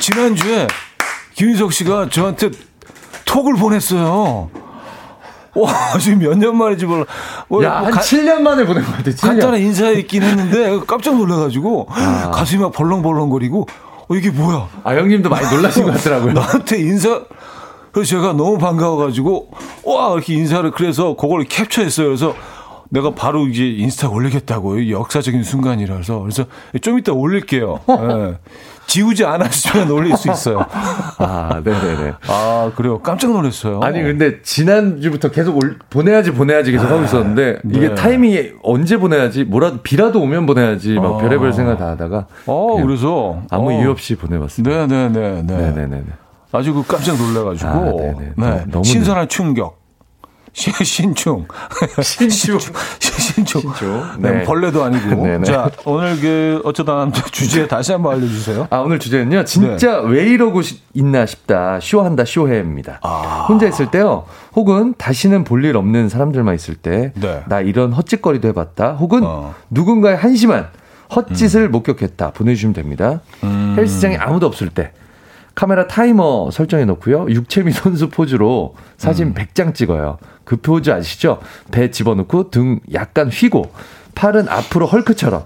지난주에 0.00 0.66
김인석 1.34 1.72
씨가 1.72 2.08
저한테 2.10 2.50
톡을 3.24 3.54
보냈어요. 3.54 4.50
와, 5.54 5.98
지금 5.98 6.18
몇 6.20 6.34
년 6.38 6.56
만인지 6.56 6.86
몰라. 6.86 7.04
어, 7.48 7.62
야, 7.62 7.78
한 7.84 7.90
가, 7.90 8.00
7년 8.00 8.40
만에 8.40 8.64
보낸 8.64 8.84
것 8.84 8.92
같아, 8.96 9.10
7년. 9.10 9.20
간단한 9.20 9.60
인사에 9.60 9.94
있긴 9.94 10.22
했는데, 10.22 10.78
깜짝 10.86 11.16
놀라가지고, 11.16 11.88
아. 11.90 12.30
가슴이 12.32 12.62
막 12.62 12.72
벌렁벌렁거리고, 12.72 13.66
어, 14.08 14.14
이게 14.14 14.30
뭐야? 14.30 14.68
아, 14.84 14.94
형님도 14.94 15.28
많이 15.28 15.48
놀라신 15.54 15.84
것 15.84 15.92
같더라고요. 15.94 16.32
나한테 16.38 16.78
인사, 16.80 17.20
그래서 17.92 18.10
제가 18.10 18.32
너무 18.34 18.56
반가워가지고 18.58 19.50
와 19.84 20.12
이렇게 20.12 20.34
인사를 20.34 20.70
그래서 20.70 21.16
그걸 21.16 21.42
캡처했어요. 21.44 22.06
그래서 22.06 22.34
내가 22.90 23.14
바로 23.14 23.46
이제 23.46 23.66
인스타 23.66 24.08
올리겠다고 24.08 24.90
역사적인 24.90 25.42
순간이라서 25.42 26.20
그래서 26.20 26.44
좀 26.82 26.98
이따 26.98 27.12
올릴게요. 27.12 27.80
네. 27.86 28.36
지우지 28.90 29.24
않았으면 29.24 29.88
올릴 29.92 30.16
수 30.16 30.28
있어요. 30.32 30.66
아, 31.18 31.62
네네네. 31.62 32.12
아, 32.26 32.72
그래요. 32.74 32.98
깜짝 32.98 33.30
놀랐어요. 33.30 33.78
아니, 33.84 34.02
근데 34.02 34.42
지난주부터 34.42 35.30
계속 35.30 35.56
올, 35.58 35.78
보내야지, 35.90 36.32
보내야지 36.32 36.72
계속 36.72 36.86
아, 36.86 36.94
하고 36.94 37.04
있었는데, 37.04 37.60
이게 37.70 37.90
네. 37.90 37.94
타이밍이 37.94 38.50
언제 38.64 38.96
보내야지, 38.96 39.44
뭐라도, 39.44 39.76
비라도 39.82 40.20
오면 40.20 40.44
보내야지, 40.46 40.94
막 40.94 41.14
아. 41.14 41.18
별의별 41.18 41.52
생각 41.52 41.78
다 41.78 41.90
하다가. 41.90 42.26
어, 42.46 42.82
그래서. 42.82 43.40
아무 43.50 43.70
어. 43.70 43.80
이유 43.80 43.90
없이 43.90 44.16
보내봤습니다. 44.16 44.88
네네네. 44.88 45.42
네네네. 45.42 46.02
아주 46.50 46.74
그 46.74 46.82
깜짝 46.84 47.16
놀래가지고 47.16 47.70
아, 47.70 48.22
네, 48.36 48.64
너무 48.72 48.82
신선한 48.82 49.28
충격. 49.28 49.79
신충. 50.52 51.46
신충. 52.02 52.58
신충. 53.00 53.60
신충. 53.60 54.02
네. 54.18 54.30
네. 54.30 54.42
벌레도 54.44 54.82
아니고. 54.82 55.22
네네. 55.22 55.44
자, 55.44 55.70
오늘 55.84 56.20
그 56.20 56.60
어쩌다 56.64 56.94
남자 56.96 57.22
주제 57.30 57.66
다시 57.68 57.92
한번 57.92 58.14
알려주세요. 58.16 58.66
아, 58.70 58.78
오늘 58.78 58.98
주제는요. 58.98 59.44
진짜 59.44 60.00
네. 60.02 60.08
왜 60.08 60.26
이러고 60.26 60.60
있나 60.94 61.26
싶다. 61.26 61.78
쇼한다, 61.80 62.24
쇼해입니다. 62.24 62.98
아. 63.02 63.46
혼자 63.48 63.66
있을 63.68 63.90
때요. 63.90 64.26
혹은 64.54 64.94
다시는 64.98 65.44
볼 65.44 65.60
일 65.60 65.76
없는 65.76 66.08
사람들만 66.08 66.54
있을 66.54 66.74
때. 66.74 67.12
네. 67.16 67.42
나 67.46 67.60
이런 67.60 67.92
헛짓거리도 67.92 68.48
해봤다. 68.48 68.92
혹은 68.94 69.20
어. 69.24 69.54
누군가의 69.68 70.16
한심한 70.16 70.68
헛짓을 71.14 71.64
음. 71.64 71.70
목격했다. 71.72 72.30
보내주시면 72.30 72.72
됩니다. 72.72 73.20
음. 73.44 73.74
헬스장에 73.76 74.16
아무도 74.16 74.46
없을 74.46 74.70
때. 74.70 74.92
카메라 75.60 75.86
타이머 75.86 76.50
설정해 76.50 76.86
놓고요. 76.86 77.26
육체미 77.28 77.72
선수 77.72 78.08
포즈로 78.08 78.74
사진 78.96 79.26
음. 79.26 79.34
100장 79.34 79.74
찍어요. 79.74 80.16
그 80.44 80.56
포즈 80.56 80.88
아시죠? 80.90 81.38
배 81.70 81.90
집어넣고 81.90 82.48
등 82.48 82.80
약간 82.94 83.28
휘고 83.28 83.70
팔은 84.14 84.48
앞으로 84.48 84.86
헐크처럼 84.86 85.44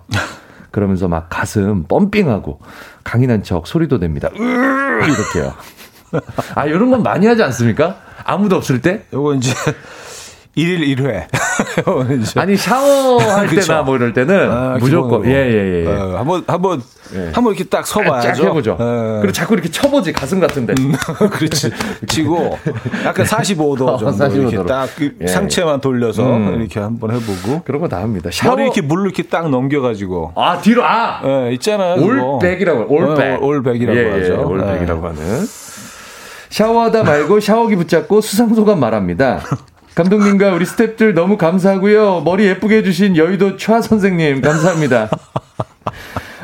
그러면서 0.71 1.09
막 1.09 1.27
가슴 1.31 1.83
펌핑하고 1.89 2.61
강인한 3.03 3.43
척 3.43 3.67
소리도 3.67 3.99
냅니다. 3.99 4.29
이렇게요. 4.29 5.53
아, 6.55 6.67
이런 6.67 6.91
건 6.91 7.03
많이 7.03 7.27
하지 7.27 7.43
않습니까? 7.43 7.99
아무도 8.23 8.55
없을 8.55 8.81
때? 8.81 9.07
요거 9.13 9.35
이제 9.35 9.53
1일 10.57 10.97
1회. 10.97 11.27
아니, 12.39 12.57
샤워할 12.57 13.49
때나 13.49 13.83
뭐 13.83 13.97
이럴 13.97 14.13
때는 14.13 14.51
아, 14.51 14.77
무조건. 14.79 15.25
예, 15.27 15.31
예, 15.31 15.85
예. 15.85 15.87
어, 15.89 16.17
한번, 16.19 16.45
한번, 16.47 16.81
예. 17.15 17.31
한번 17.35 17.55
이렇게 17.55 17.65
딱 17.65 17.85
서봐야죠. 17.87 18.43
쫙 18.43 18.49
해보죠. 18.49 18.77
어. 18.79 19.19
그리고 19.21 19.33
자꾸 19.33 19.55
이렇게 19.55 19.69
쳐보지, 19.71 20.13
가슴 20.13 20.39
같은데. 20.39 20.75
음, 20.79 20.93
그렇지. 21.31 21.71
치고, 22.07 22.57
약간 23.05 23.27
45도 23.27 23.99
정도. 23.99 24.07
45도로. 24.11 24.53
이렇게 24.53 24.67
딱 24.69 24.89
예. 25.21 25.27
상체만 25.27 25.81
돌려서 25.81 26.23
음. 26.37 26.61
이렇게 26.61 26.79
한번 26.79 27.11
해보고. 27.11 27.63
그런 27.65 27.81
거 27.81 27.89
다 27.89 27.99
합니다. 27.99 28.31
샤워. 28.33 28.55
머리 28.55 28.65
이렇게 28.65 28.81
물로 28.81 29.05
이렇게 29.07 29.25
딱 29.25 29.49
넘겨가지고. 29.51 30.33
아, 30.37 30.59
뒤로, 30.61 30.85
아! 30.85 31.21
예, 31.25 31.53
있잖아요. 31.55 32.01
올백이라고, 32.01 32.87
올백. 32.93 33.43
어, 33.43 33.45
올백이라고 33.45 33.99
예, 33.99 34.11
하죠. 34.11 34.49
올백이라고 34.49 35.07
하는. 35.09 35.47
샤워하다 36.51 37.03
말고 37.03 37.41
샤워기 37.41 37.75
붙잡고 37.75 38.21
수상소감 38.21 38.79
말합니다. 38.79 39.41
감독님과 39.95 40.53
우리 40.53 40.65
스탭들 40.65 41.15
너무 41.15 41.37
감사하고요. 41.37 42.23
머리 42.25 42.47
예쁘게 42.47 42.79
해주신 42.79 43.17
여의도 43.17 43.57
최 43.57 43.81
선생님 43.81 44.41
감사합니다. 44.41 45.09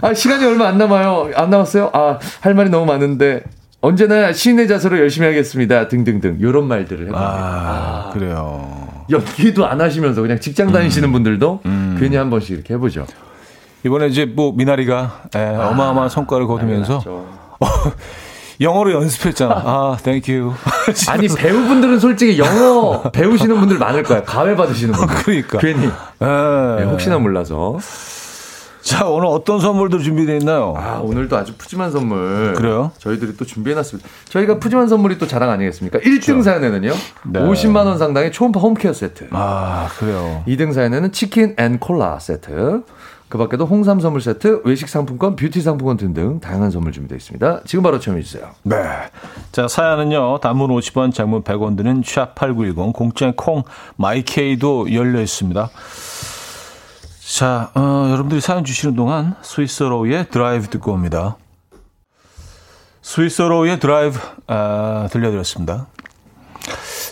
아 0.03 0.15
시간이 0.15 0.45
얼마 0.45 0.69
안 0.69 0.79
남아요. 0.79 1.31
안 1.35 1.51
남았어요? 1.51 1.91
아할 1.93 2.55
말이 2.55 2.71
너무 2.71 2.87
많은데 2.87 3.43
언제나 3.81 4.33
시인의 4.33 4.69
자세로 4.69 4.99
열심히 4.99 5.27
하겠습니다. 5.27 5.89
등등등 5.89 6.39
이런 6.41 6.69
말들을 6.69 7.07
해봅니다. 7.07 7.27
아, 7.27 8.09
아, 8.09 8.11
그래요. 8.13 8.89
연기도 9.11 9.67
안 9.67 9.81
하시면서 9.81 10.23
그냥 10.23 10.39
직장 10.39 10.71
다니시는 10.71 11.09
음. 11.09 11.13
분들도 11.13 11.61
음. 11.67 11.97
괜히 11.99 12.17
한 12.17 12.31
번씩 12.31 12.51
이렇게 12.51 12.75
해보죠. 12.75 13.07
이번에 13.85 14.07
이제 14.09 14.27
뭐 14.27 14.53
미나리가 14.55 15.23
에, 15.35 15.39
아, 15.39 15.69
어마어마한 15.71 16.09
성과를 16.11 16.47
거두면서 16.47 17.03
어, 17.59 17.67
영어로 18.61 18.93
연습했잖아. 18.93 19.55
아, 19.65 19.97
thank 20.03 20.30
you. 20.30 20.53
아니 21.09 21.29
배우분들은 21.29 21.99
솔직히 21.99 22.39
영어 22.39 23.03
배우시는 23.11 23.59
분들 23.59 23.79
많을 23.79 24.03
거야. 24.03 24.23
과외 24.23 24.55
받으시는 24.55 24.95
분들. 24.95 25.17
그러니까 25.17 25.59
괜히 25.59 25.89
네, 26.19 26.85
혹시나 26.85 27.19
몰라서. 27.19 27.79
자, 28.83 29.07
오늘 29.07 29.27
어떤 29.27 29.61
선물도 29.61 29.99
준비되어 29.99 30.37
있나요? 30.37 30.75
아, 30.77 31.01
오늘도 31.03 31.37
아주 31.37 31.55
푸짐한 31.57 31.93
선물. 31.93 32.55
그래요? 32.57 32.91
저희들이 32.99 33.37
또 33.37 33.45
준비해놨습니다. 33.45 34.09
저희가 34.31 34.59
푸짐한 34.59 34.89
선물이 34.89 35.19
또 35.19 35.27
자랑 35.27 35.51
아니겠습니까? 35.51 35.99
1등 35.99 36.25
그렇죠. 36.27 36.43
사연에는요, 36.43 36.93
네. 37.27 37.41
50만원 37.41 37.99
상당의 37.99 38.33
초음파 38.33 38.59
home 38.59 38.77
care 38.77 38.95
세트. 38.95 39.29
아, 39.33 39.89
그래요. 39.99 40.43
2등 40.49 40.73
사연에는 40.73 41.13
치킨 41.13 41.55
and 41.59 41.79
콜라 41.79 42.19
세트. 42.19 42.83
그 43.31 43.39
밖에도 43.39 43.65
홍삼 43.65 44.01
선물 44.01 44.21
세트, 44.21 44.63
외식 44.65 44.89
상품권, 44.89 45.37
뷰티 45.37 45.61
상품권 45.61 45.97
등등 45.97 46.41
다양한 46.41 46.73
선물 46.73 46.91
준비되어 46.91 47.17
있습니다. 47.17 47.61
지금 47.65 47.85
바로 47.85 48.01
참여해 48.01 48.23
주세요. 48.23 48.51
네. 48.65 48.77
자, 49.53 49.69
사연은요, 49.69 50.41
단문 50.41 50.69
50원, 50.71 51.15
장문 51.15 51.45
100원 51.45 51.77
드는 51.77 52.03
샵8910, 52.03 52.93
공짜인 52.93 53.33
콩, 53.37 53.63
My 53.95 54.34
K도 54.34 54.93
열려 54.93 55.21
있습니다. 55.21 55.71
자, 57.37 57.71
어, 57.77 58.09
여러분들이 58.11 58.41
사연 58.41 58.65
주시는 58.65 58.97
동안 58.97 59.37
스위스로의 59.43 60.29
드라이브 60.31 60.67
듣고 60.67 60.91
옵니다. 60.91 61.37
스위스로의 63.03 63.79
드라이브 63.79 64.19
아, 64.49 65.09
들려드렸습니다. 65.13 65.87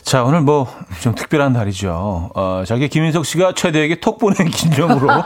자, 0.09 0.25
오늘 0.25 0.41
뭐 0.41 0.67
좀 1.01 1.15
특별한 1.15 1.53
날이죠. 1.53 2.31
어, 2.35 2.63
자기 2.67 2.89
김인석 2.89 3.25
씨가 3.25 3.53
최대에게 3.55 4.01
톡 4.01 4.19
보낸 4.19 4.49
기념으로. 4.49 5.09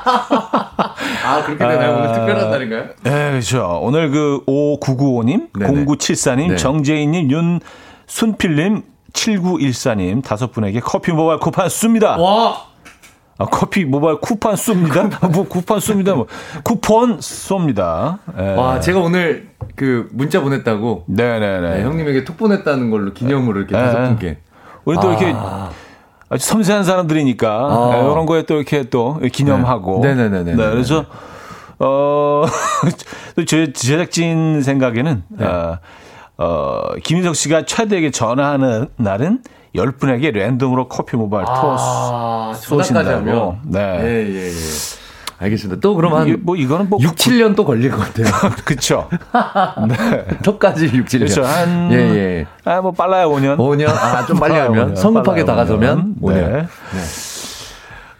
아, 1.24 1.42
그렇게 1.46 1.58
되나요? 1.58 1.92
아, 1.92 1.98
오늘 1.98 2.12
특별한 2.12 2.50
날인가요? 2.50 2.84
네, 3.02 3.30
그렇죠. 3.30 3.78
오늘 3.82 4.10
그 4.10 4.42
5995님, 4.46 5.48
네네. 5.58 5.84
0974님, 5.86 6.48
네. 6.48 6.56
정재인님, 6.56 7.30
윤순필님, 7.30 8.82
7914님 9.12 10.22
다섯 10.22 10.52
분에게 10.52 10.80
커피 10.80 11.12
모바일 11.12 11.38
쿠폰 11.38 11.68
씁니다. 11.68 12.16
와! 12.16 12.64
아, 13.38 13.46
커피 13.46 13.84
모바일 13.84 14.18
쿠폰 14.20 14.54
쏩니다. 14.54 15.32
뭐 15.32 15.48
쿠폰 15.48 15.78
쏩니다. 15.78 16.14
뭐 16.14 16.26
쿠폰 16.64 17.18
쏩니다. 17.18 18.18
예. 18.38 18.54
와, 18.54 18.78
제가 18.78 19.00
오늘 19.00 19.48
그 19.74 20.08
문자 20.12 20.40
보냈다고. 20.40 21.04
네네네. 21.06 21.76
네, 21.78 21.82
형님에게 21.82 22.24
톡 22.24 22.36
보냈다는 22.36 22.90
걸로 22.90 23.12
기념으로 23.14 23.60
이렇게 23.60 23.72
다섯 23.74 24.02
예. 24.02 24.08
분께. 24.08 24.38
우리 24.84 24.96
또 24.96 25.08
아. 25.08 25.10
이렇게 25.10 25.34
아주 26.28 26.46
섬세한 26.46 26.84
사람들이니까 26.84 27.48
아. 27.50 27.90
네, 27.92 28.00
이런 28.00 28.26
거에 28.26 28.42
또 28.42 28.56
이렇게 28.56 28.84
또 28.84 29.18
기념하고. 29.32 30.00
네. 30.02 30.14
네네네. 30.14 30.54
네, 30.54 30.70
그래서 30.70 31.04
어, 31.78 32.44
제 33.46 33.72
제작진 33.72 34.62
생각에는 34.62 35.24
네. 35.28 35.44
어, 35.44 35.78
어, 36.38 36.94
김인석 37.02 37.36
씨가 37.36 37.66
최대에게 37.66 38.10
전화하는 38.10 38.88
날은 38.96 39.42
10분에게 39.74 40.32
랜덤으로 40.34 40.88
커피 40.88 41.16
모바일 41.16 41.46
아, 41.48 42.52
토스 42.54 42.68
쏘신다고. 42.68 43.56
네. 43.64 43.80
예, 43.80 44.06
예, 44.06 44.46
예. 44.48 45.01
알겠습니다. 45.42 45.80
또한뭐 45.80 46.56
이거는 46.56 46.88
뭐 46.88 46.98
6, 47.00 47.16
7년 47.16 47.56
또 47.56 47.64
걸릴 47.64 47.90
것 47.90 47.98
같아요. 47.98 48.26
그렇죠. 48.64 49.08
네. 49.88 50.24
또까지 50.44 50.84
6, 50.86 51.06
7년. 51.06 51.18
그렇죠. 51.18 51.44
한 51.44 51.92
예, 51.92 51.96
예. 51.96 52.46
아, 52.64 52.80
뭐 52.80 52.92
빨라야 52.92 53.26
5년. 53.26 53.56
5년. 53.56 53.88
아, 53.88 54.24
좀 54.26 54.38
빨리 54.38 54.54
하면 54.54 54.94
성급하게 54.94 55.44
다가서면 55.44 56.16
5년. 56.22 56.34
네. 56.34 56.50
네. 56.62 56.68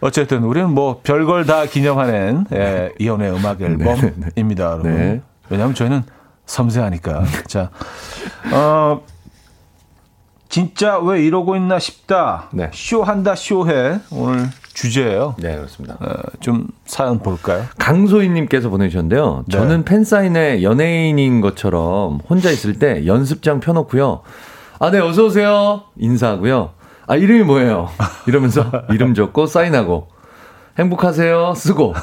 어쨌든 0.01 0.43
우리는 0.43 0.69
뭐 0.69 0.99
별걸 1.01 1.45
다 1.45 1.65
기념하는 1.65 2.45
예, 2.51 2.91
이연의 2.99 3.31
음악 3.31 3.59
네, 3.59 3.69
네, 3.71 3.73
앨범입니다, 3.73 4.63
여러분. 4.65 4.93
네. 4.93 5.21
왜냐하면 5.49 5.75
저희는 5.75 6.03
섬세하니까. 6.45 7.23
자, 7.47 7.69
어, 8.51 9.01
진짜 10.49 10.99
왜 10.99 11.23
이러고 11.23 11.55
있나 11.55 11.79
싶다. 11.79 12.49
네. 12.51 12.69
쇼한다 12.73 13.35
쇼해 13.35 13.99
오늘 14.11 14.49
주제예요. 14.73 15.35
네 15.37 15.55
그렇습니다. 15.55 15.97
어, 15.99 16.13
좀 16.39 16.67
사연 16.85 17.19
볼까요? 17.19 17.63
강소희님께서 17.77 18.69
보내주셨는데요. 18.69 19.43
네. 19.47 19.57
저는 19.57 19.85
팬사인회 19.85 20.63
연예인인 20.63 21.41
것처럼 21.41 22.19
혼자 22.29 22.49
있을 22.51 22.79
때 22.79 23.05
연습장 23.05 23.59
펴놓고요. 23.59 24.21
아, 24.79 24.91
네 24.91 24.99
어서 24.99 25.25
오세요 25.25 25.83
인사하고요. 25.97 26.71
아 27.07 27.15
이름이 27.15 27.43
뭐예요? 27.43 27.89
이러면서 28.27 28.69
이름 28.89 29.13
적고 29.13 29.45
사인하고 29.45 30.07
행복하세요 30.79 31.53
쓰고 31.55 31.93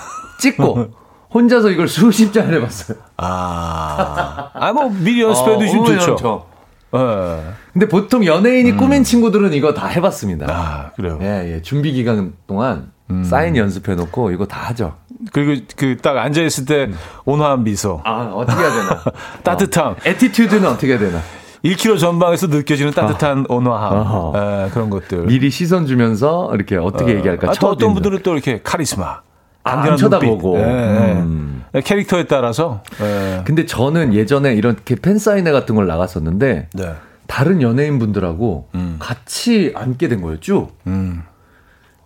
찍고 0.40 0.88
혼자서 1.34 1.70
이걸 1.70 1.88
수십 1.88 2.32
장을 2.32 2.52
해봤어요. 2.54 2.98
아, 3.16 4.50
아 4.54 4.72
뭐 4.72 4.90
미리 4.90 5.22
연습해 5.22 5.58
두시면 5.58 5.96
어, 5.96 5.98
좋죠. 5.98 6.46
예. 6.95 7.41
근데 7.72 7.88
보통 7.88 8.24
연예인이 8.24 8.72
음. 8.72 8.76
꾸민 8.76 9.05
친구들은 9.05 9.53
이거 9.53 9.74
다 9.74 9.86
해봤습니다. 9.86 10.47
아, 10.49 10.91
그래요? 10.97 11.18
예, 11.22 11.55
예. 11.57 11.62
준비 11.62 11.93
기간 11.93 12.32
동안 12.47 12.91
음. 13.11 13.22
사인 13.24 13.57
연습해놓고 13.57 14.30
이거 14.32 14.47
다 14.47 14.61
하죠. 14.68 14.97
그리고 15.32 15.62
그 15.76 15.97
딱 16.01 16.16
앉아있을 16.16 16.64
때 16.64 16.84
음. 16.86 16.97
온화한 17.24 17.62
미소. 17.64 18.01
아, 18.05 18.30
어떻게 18.34 18.61
해야 18.61 18.70
되나? 18.70 19.03
따뜻함. 19.45 19.86
어. 19.93 19.97
attitude는 20.05 20.66
어떻게 20.68 20.88
해야 20.93 20.99
되나? 20.99 21.20
1km 21.64 21.99
전방에서 21.99 22.47
느껴지는 22.47 22.93
따뜻한 22.93 23.45
어. 23.49 23.55
온화함. 23.57 24.34
에, 24.66 24.70
그런 24.70 24.88
것들. 24.91 25.26
미리 25.26 25.51
시선 25.51 25.86
주면서 25.86 26.51
이렇게 26.55 26.76
어떻게 26.76 27.12
어. 27.12 27.16
얘기할까? 27.16 27.51
아, 27.51 27.53
또 27.61 27.68
어떤 27.68 27.93
분들은 27.95 28.20
또 28.22 28.32
이렇게 28.32 28.61
카리스마. 28.64 29.20
안 29.62 29.96
쳐다보고. 29.96 30.58
네, 30.58 30.64
음. 30.64 31.64
캐릭터에 31.84 32.24
따라서. 32.24 32.82
네. 32.98 33.42
근데 33.44 33.66
저는 33.66 34.14
예전에 34.14 34.54
이렇게 34.54 34.94
팬 34.96 35.18
사인회 35.18 35.52
같은 35.52 35.74
걸 35.74 35.86
나갔었는데 35.86 36.68
네. 36.72 36.94
다른 37.26 37.62
연예인 37.62 37.98
분들하고 37.98 38.68
음. 38.74 38.96
같이 38.98 39.72
앉게 39.76 40.08
된 40.08 40.20
거였죠. 40.20 40.70
음. 40.86 41.22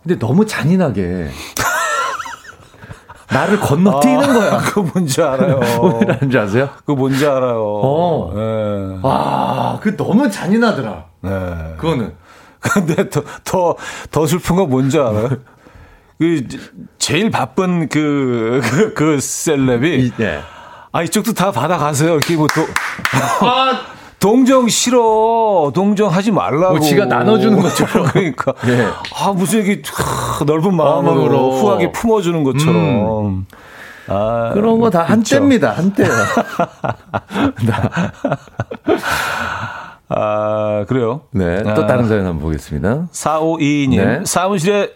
근데 0.03 0.19
너무 0.19 0.45
잔인하게 0.45 1.29
나를 3.31 3.59
건너뛰는 3.59 4.23
아, 4.23 4.33
거야. 4.33 4.57
그거 4.61 4.83
뭔지 4.83 5.21
알아요. 5.21 5.59
뭔지 6.19 6.37
아세요? 6.37 6.69
그거 6.77 6.95
뭔지 6.95 7.25
알아요. 7.25 7.63
어. 7.63 8.33
네. 8.35 8.99
아, 9.03 9.79
그 9.81 9.95
너무 9.97 10.29
잔인하더라. 10.29 11.05
네. 11.21 11.29
그거는. 11.77 12.13
근데 12.59 13.09
더, 13.09 13.23
더, 13.43 13.75
더 14.11 14.25
슬픈 14.25 14.55
건 14.55 14.69
뭔지 14.69 14.97
알아요? 14.99 15.29
그 16.19 16.47
제일 16.97 17.29
바쁜 17.29 17.89
그, 17.89 18.61
그, 18.63 18.93
그 18.93 19.19
셀럽이 19.19 20.11
네. 20.17 20.39
아 20.91 21.03
이쪽도 21.03 21.33
다 21.33 21.51
받아가세요. 21.51 22.11
이렇게 22.13 22.35
뭐 22.35 22.47
또. 22.55 22.61
아. 23.45 23.81
동정 24.17 24.69
싫어. 24.69 25.71
동정 25.75 26.09
하지 26.09 26.31
말라고. 26.31 26.77
뭐 26.77 26.79
지가 26.79 27.05
나눠주는 27.05 27.61
것처럼. 27.61 28.07
그러니까. 28.07 28.53
네. 28.65 28.87
아, 29.13 29.31
무슨 29.33 29.59
이게 29.61 29.81
넓은 30.47 30.73
마음으로 30.75 31.53
아, 31.53 31.59
후하게 31.59 31.91
품어주는 31.91 32.43
것처럼. 32.43 33.25
음. 33.27 33.45
아, 34.07 34.51
그런 34.53 34.79
거 34.79 34.89
다 34.89 35.03
한때입니다. 35.03 35.71
한때. 35.73 36.05
아, 40.07 40.85
그래요? 40.87 41.21
네. 41.31 41.61
또 41.63 41.83
아, 41.83 41.85
다른 41.87 42.07
사연 42.07 42.25
한번 42.25 42.39
보겠습니다. 42.41 43.07
4522님. 43.11 43.95
네. 43.97 44.21
사무실에 44.23 44.91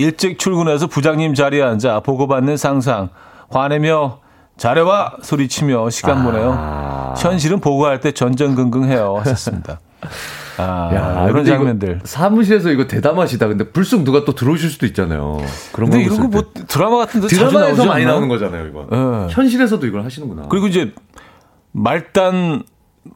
일찍 0.00 0.38
출근해서 0.38 0.86
부장님 0.86 1.34
자리에 1.34 1.62
앉아 1.62 2.00
보고받는 2.00 2.56
상상. 2.56 3.10
화내며 3.50 4.18
잘해와 4.56 5.16
소리치며 5.22 5.90
시간 5.90 6.18
아. 6.18 6.22
보내요. 6.22 7.14
현실은 7.18 7.60
보고할 7.60 8.00
때 8.00 8.12
전전긍긍해요. 8.12 9.16
하셨습니다. 9.18 9.78
아, 10.56 10.90
야, 10.94 11.26
이런 11.28 11.44
장면들. 11.44 12.00
사무실에서 12.04 12.70
이거 12.70 12.86
대담하시다. 12.86 13.46
근데 13.48 13.70
불쑥 13.70 14.04
누가 14.04 14.24
또 14.24 14.34
들어오실 14.34 14.70
수도 14.70 14.86
있잖아요. 14.86 15.38
그런 15.72 15.90
근데 15.90 16.04
이런 16.04 16.18
거 16.18 16.28
뭐 16.28 16.44
드라마 16.66 16.96
같은 16.98 17.20
데 17.20 17.26
드라마에서 17.26 17.84
많이 17.84 18.06
나오는 18.06 18.26
거잖아요, 18.28 18.66
이거. 18.68 18.86
네. 18.90 19.26
현실에서도 19.34 19.86
이걸 19.86 20.04
하시는구나. 20.04 20.46
그리고 20.48 20.66
이제 20.68 20.92
말단 21.72 22.62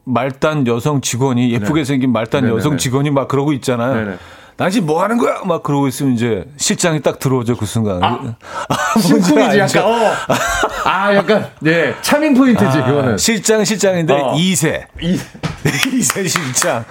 말단 0.03 0.67
여성 0.67 1.01
직원이 1.01 1.51
예쁘게 1.51 1.73
네네. 1.73 1.83
생긴 1.85 2.11
말단 2.11 2.41
네네네. 2.41 2.57
여성 2.57 2.77
직원이 2.77 3.09
막 3.11 3.27
그러고 3.27 3.53
있잖아요. 3.53 3.93
네네. 3.95 4.17
당신 4.57 4.85
뭐 4.85 5.03
하는 5.03 5.17
거야? 5.17 5.41
막 5.45 5.63
그러고 5.63 5.87
있으면 5.87 6.13
이제 6.13 6.45
실장이 6.55 7.01
딱 7.01 7.19
들어오죠, 7.19 7.57
그 7.57 7.65
순간. 7.65 8.01
아, 8.01 8.19
심쿵이지, 9.01 9.59
약간. 9.59 9.83
어. 9.83 10.13
아, 10.85 11.13
약간, 11.13 11.49
네. 11.59 11.93
차밍 12.01 12.33
포인트지, 12.33 12.65
아, 12.77 12.85
그거는. 12.85 13.17
실장, 13.17 13.65
실장인데 13.65 14.13
어. 14.13 14.33
2세. 14.33 14.85
2세. 15.01 15.19
2세 15.63 16.27
실장. 16.29 16.85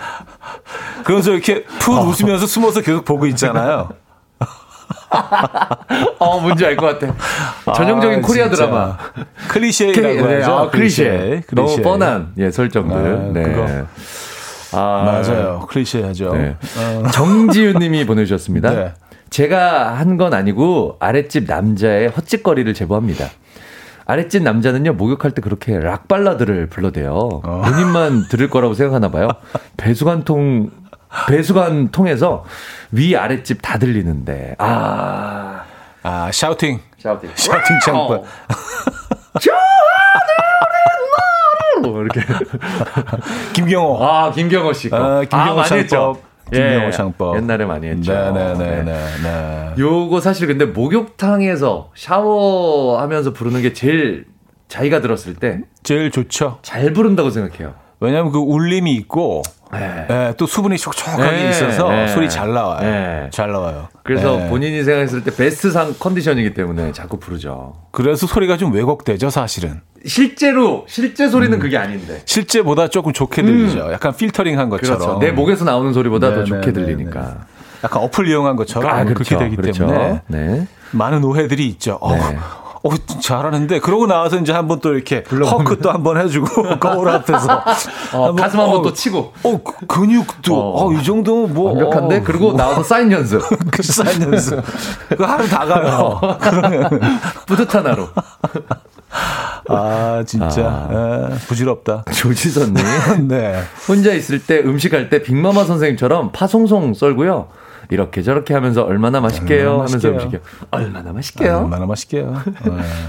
그러면서 1.05 1.31
이렇게 1.33 1.65
푹 1.79 1.97
어. 1.97 2.03
웃으면서 2.03 2.47
숨어서 2.47 2.83
계속 2.83 3.05
보고 3.05 3.25
있잖아요. 3.27 3.89
어, 6.19 6.41
뭔지 6.41 6.67
알 6.67 6.77
것 6.77 6.99
같아. 6.99 7.15
전형적인 7.75 8.19
아, 8.19 8.23
코리아 8.23 8.45
진짜. 8.49 8.67
드라마. 8.67 8.97
클리셰라고 9.49 10.27
네, 10.29 10.35
하죠. 10.41 10.53
아, 10.53 10.71
클리셰. 10.71 11.45
클리셰. 11.47 11.55
너무 11.55 11.77
뻔한 11.83 12.33
예, 12.39 12.51
설정들. 12.51 12.97
아, 12.97 13.33
네. 13.33 13.43
그거. 13.43 13.87
아, 14.75 15.05
맞아요. 15.05 15.67
클리셰하죠. 15.69 16.33
네. 16.35 16.57
어. 16.79 17.09
정지윤 17.11 17.79
님이 17.79 18.05
보내주셨습니다. 18.07 18.71
네. 18.71 18.93
제가 19.31 19.95
한 19.99 20.17
건 20.17 20.33
아니고 20.35 20.97
아랫집 21.01 21.45
남자의 21.47 22.09
헛짓거리를 22.09 22.73
제보합니다. 22.75 23.27
아랫집 24.07 24.43
남자는요 24.43 24.93
목욕할 24.93 25.31
때 25.33 25.41
그렇게 25.41 25.79
락 25.79 26.09
발라드를 26.09 26.69
불러대요. 26.69 27.13
어. 27.43 27.63
본인만 27.65 28.29
들을 28.29 28.49
거라고 28.51 28.75
생각하나 28.75 29.11
봐요. 29.11 29.29
배수관 29.77 30.23
통 30.25 30.71
배수관 31.29 31.89
통해서 31.89 32.45
위 32.93 33.17
아랫집 33.17 33.59
다 33.63 33.79
들리는데 33.79 34.57
아. 34.59 35.63
아, 36.03 36.31
샤우팅. 36.33 36.81
샤우팅. 36.99 37.31
샤우팅 37.35 37.79
창법. 37.85 38.25
이렇게. 41.91 42.21
김경호. 43.55 44.05
아, 44.05 44.31
김경호 44.33 44.73
씨. 44.73 44.89
아, 44.93 45.21
김경호 45.21 45.61
아, 45.61 45.65
창법. 45.65 46.23
김경호 46.53 46.87
예, 46.87 46.91
창법. 46.91 47.37
옛날에 47.37 47.65
많이 47.65 47.87
했죠. 47.89 48.13
네네네. 48.13 48.55
네, 48.55 48.83
네, 48.83 49.05
네. 49.23 49.75
요거 49.79 50.21
사실 50.21 50.47
근데 50.47 50.67
목욕탕에서 50.67 51.91
샤워하면서 51.95 53.33
부르는 53.33 53.63
게 53.63 53.73
제일 53.73 54.27
자기가 54.69 55.01
들었을 55.01 55.35
때 55.35 55.61
제일 55.83 56.11
좋죠. 56.11 56.59
잘 56.63 56.93
부른다고 56.93 57.31
생각해요. 57.31 57.75
왜냐하면 58.05 58.33
그 58.33 58.39
울림이 58.39 58.93
있고 58.95 59.43
네. 59.73 60.07
네, 60.09 60.35
또 60.37 60.47
수분이 60.47 60.79
촉촉하게 60.79 61.31
네. 61.31 61.51
있어서 61.51 61.89
네. 61.89 62.09
소리 62.09 62.29
잘 62.29 62.53
나와요. 62.53 62.81
네. 62.81 63.29
잘 63.31 63.51
나와요. 63.51 63.89
그래서 64.03 64.37
네. 64.37 64.49
본인이 64.49 64.85
생각했을 64.85 65.25
때 65.25 65.35
베스트 65.35 65.71
상 65.71 65.95
컨디션이기 65.99 66.55
때문에 66.55 66.93
자꾸 66.93 67.19
부르죠. 67.19 67.75
그래서 67.91 68.27
소리가 68.27 68.57
좀 68.57 68.73
왜곡되죠, 68.73 69.31
사실은. 69.31 69.81
실제로 70.07 70.85
실제 70.87 71.29
소리는 71.29 71.57
음. 71.57 71.59
그게 71.59 71.77
아닌데. 71.77 72.23
실제보다 72.25 72.89
조금 72.89 73.13
좋게 73.13 73.43
들리죠. 73.43 73.87
음. 73.87 73.93
약간 73.93 74.15
필터링한 74.15 74.69
것처럼. 74.69 74.99
그렇죠. 74.99 75.19
내 75.19 75.33
목에서 75.33 75.65
나오는 75.65 75.93
소리보다 75.93 76.35
더 76.35 76.45
좋게 76.45 76.73
들리니까. 76.73 77.47
약간 77.83 78.03
어플 78.03 78.29
이용한 78.29 78.57
것처럼 78.57 78.91
아, 78.91 79.05
그렇죠. 79.05 79.37
그렇게 79.37 79.45
되기 79.45 79.57
그렇죠. 79.57 79.87
때문에 79.87 80.67
많은 80.93 81.23
오해들이 81.25 81.67
있죠. 81.69 81.99
어, 82.01 82.17
어, 82.85 82.91
잘하는데 83.21 83.81
그러고 83.81 84.07
나와서 84.07 84.39
이제 84.39 84.53
한번 84.53 84.79
또 84.81 84.93
이렇게 84.93 85.25
허크 85.31 85.79
또 85.79 85.91
한번 85.91 86.19
해주고 86.21 86.77
거울 86.79 87.09
앞에서 87.09 87.63
어, 88.13 88.27
한번, 88.27 88.37
가슴 88.37 88.61
한번 88.61 88.81
어, 88.81 88.83
또 88.83 88.93
치고. 88.93 89.33
어그 89.43 89.87
근육도 89.87 90.55
어, 90.55 90.87
어이 90.91 91.03
정도면 91.03 91.55
뭐 91.55 91.73
완벽한데? 91.73 92.19
어, 92.19 92.23
그리고 92.23 92.49
뭐. 92.49 92.57
나와서 92.57 92.83
사인 92.83 93.11
연습. 93.11 93.41
그 93.73 93.83
사인 93.83 94.21
연습. 94.21 94.63
그 95.17 95.23
하루 95.25 95.49
다 95.49 95.65
가요. 95.65 96.19
어. 96.21 96.39
그러면 96.39 96.91
뿌듯한 97.47 97.87
하루. 97.87 98.07
아 99.69 100.23
진짜. 100.27 100.67
아. 100.67 101.31
에, 101.33 101.35
부질없다. 101.47 102.05
조지선님. 102.13 102.85
네. 103.29 103.63
혼자 103.89 104.13
있을 104.13 104.45
때 104.45 104.59
음식할 104.61 105.09
때 105.09 105.23
빅마마 105.23 105.65
선생님처럼 105.65 106.33
파송송 106.33 106.93
썰고요 106.93 107.49
이렇게 107.91 108.23
저렇게 108.23 108.55
하면서 108.55 108.83
얼마나 108.83 109.21
맛있게요 109.21 109.71
얼마나 109.71 109.85
하면서 109.85 110.09
음식이요. 110.09 110.41
얼마나 110.71 111.13
맛있게요. 111.13 111.57
얼마나 111.59 111.87
맛있게요. 111.87 112.35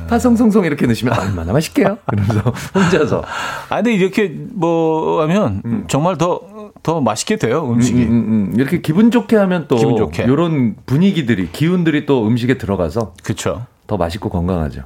파송송송 0.10 0.66
이렇게 0.66 0.86
넣으시면 0.86 1.18
얼마나 1.18 1.54
맛있게요. 1.54 1.98
그러면서 2.06 2.54
혼자서. 2.74 3.24
아 3.70 3.76
근데 3.78 3.94
이렇게 3.94 4.28
뭐 4.54 5.22
하면 5.22 5.62
음. 5.66 5.86
정말 5.88 6.18
더더 6.18 7.02
맛있게 7.02 7.38
돼요 7.38 7.70
음식이. 7.72 8.04
음, 8.04 8.08
음, 8.08 8.12
음, 8.12 8.52
음. 8.54 8.60
이렇게 8.60 8.82
기분 8.82 9.12
좋게 9.12 9.36
하면 9.36 9.66
또 9.68 9.76
기분 9.78 9.98
좋게. 9.98 10.24
이런 10.24 10.76
분위기들이 10.86 11.52
기운들이 11.52 12.06
또 12.06 12.28
음식에 12.28 12.58
들어가서 12.58 13.14
그렇죠. 13.24 13.66
더 13.88 13.98
맛있고 13.98 14.30
건강하죠. 14.30 14.82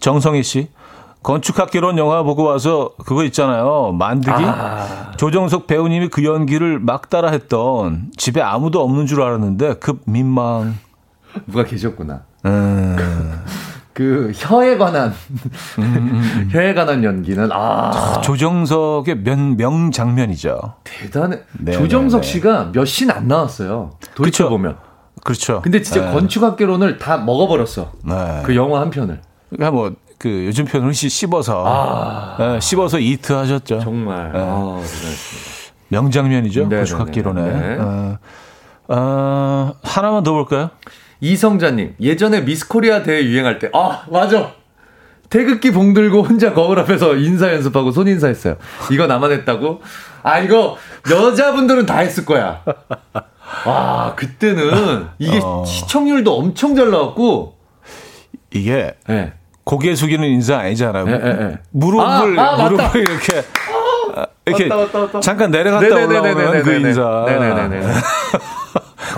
정성희 0.00 0.42
씨. 0.42 0.68
건축학개론 1.24 1.96
영화 1.98 2.22
보고 2.22 2.44
와서 2.44 2.90
그거 3.04 3.24
있잖아요. 3.24 3.92
만드기. 3.98 4.30
아. 4.36 5.10
조정석 5.16 5.66
배우님이 5.66 6.08
그 6.08 6.22
연기를 6.22 6.78
막 6.78 7.08
따라했던 7.08 8.10
집에 8.16 8.40
아무도 8.42 8.82
없는 8.84 9.06
줄 9.06 9.22
알았는데 9.22 9.76
급 9.80 10.02
민망. 10.04 10.78
누가 11.46 11.64
계셨구나. 11.64 12.22
음. 12.44 12.96
그 13.94 14.32
혀에 14.34 14.76
관한 14.76 15.14
음. 15.78 16.48
혀에 16.50 16.74
관한 16.74 17.02
연기는 17.04 17.48
아 17.52 18.20
조정석의 18.22 19.18
명, 19.22 19.56
명 19.56 19.92
장면이죠. 19.92 20.74
대단해. 20.84 21.40
네, 21.58 21.72
조정석 21.72 22.20
네, 22.20 22.26
네. 22.26 22.32
씨가 22.32 22.70
몇 22.74 22.84
신 22.84 23.10
안 23.10 23.28
나왔어요. 23.28 23.92
도대체 24.14 24.44
보면. 24.44 24.76
그렇죠. 25.22 25.62
근데 25.62 25.80
진짜 25.80 26.04
네. 26.06 26.12
건축학개론을 26.12 26.98
다 26.98 27.16
먹어버렸어. 27.16 27.92
네. 28.04 28.42
그 28.44 28.54
영화 28.56 28.80
한 28.80 28.90
편을. 28.90 29.20
그러니까 29.48 29.70
뭐 29.70 29.92
그 30.24 30.46
요즘 30.46 30.64
표현으로 30.64 30.90
씹어서 30.94 31.64
아. 31.66 32.36
네, 32.38 32.58
씹어서 32.58 32.98
이트 32.98 33.34
하셨죠. 33.34 33.80
정말 33.80 34.32
네. 34.32 34.38
아, 34.42 34.80
명장면이죠. 35.88 36.66
고축학기로네. 36.66 37.42
네. 37.42 37.76
어, 37.78 38.18
어, 38.88 39.74
하나만 39.82 40.22
더 40.22 40.32
볼까요? 40.32 40.70
이성자님 41.20 41.96
예전에 42.00 42.40
미스코리아 42.40 43.02
대회 43.02 43.22
유행할 43.24 43.58
때 43.58 43.68
아 43.74 44.04
맞아 44.10 44.52
태극기 45.28 45.72
봉 45.72 45.92
들고 45.92 46.22
혼자 46.22 46.54
거울 46.54 46.78
앞에서 46.78 47.16
인사 47.16 47.52
연습하고 47.52 47.90
손 47.92 48.08
인사했어요. 48.08 48.56
이거 48.90 49.06
나만 49.06 49.30
했다고? 49.30 49.82
아 50.22 50.38
이거 50.38 50.78
여자분들은 51.10 51.84
다 51.84 51.98
했을 51.98 52.24
거야. 52.24 52.62
와 53.66 54.14
그때는 54.16 55.06
이게 55.18 55.38
어. 55.42 55.64
시청률도 55.66 56.34
엄청 56.34 56.74
잘 56.74 56.90
나왔고 56.90 57.58
이게 58.52 58.94
네. 59.06 59.34
고개 59.64 59.94
숙이는 59.94 60.28
인사 60.28 60.58
아니잖아요. 60.58 61.08
에, 61.08 61.12
에, 61.12 61.44
에. 61.52 61.58
무릎을 61.70 62.38
아, 62.38 62.52
아, 62.54 62.68
무릎을 62.68 63.00
이렇게 63.00 63.42
아, 64.14 64.26
이렇게 64.46 64.66
맞다, 64.66 64.76
맞다, 64.82 64.98
맞다. 65.00 65.20
잠깐 65.20 65.50
내려갔다 65.50 65.86
올라오는 65.94 66.62
그 66.62 66.72
인사. 66.74 67.24
네네네. 67.26 67.86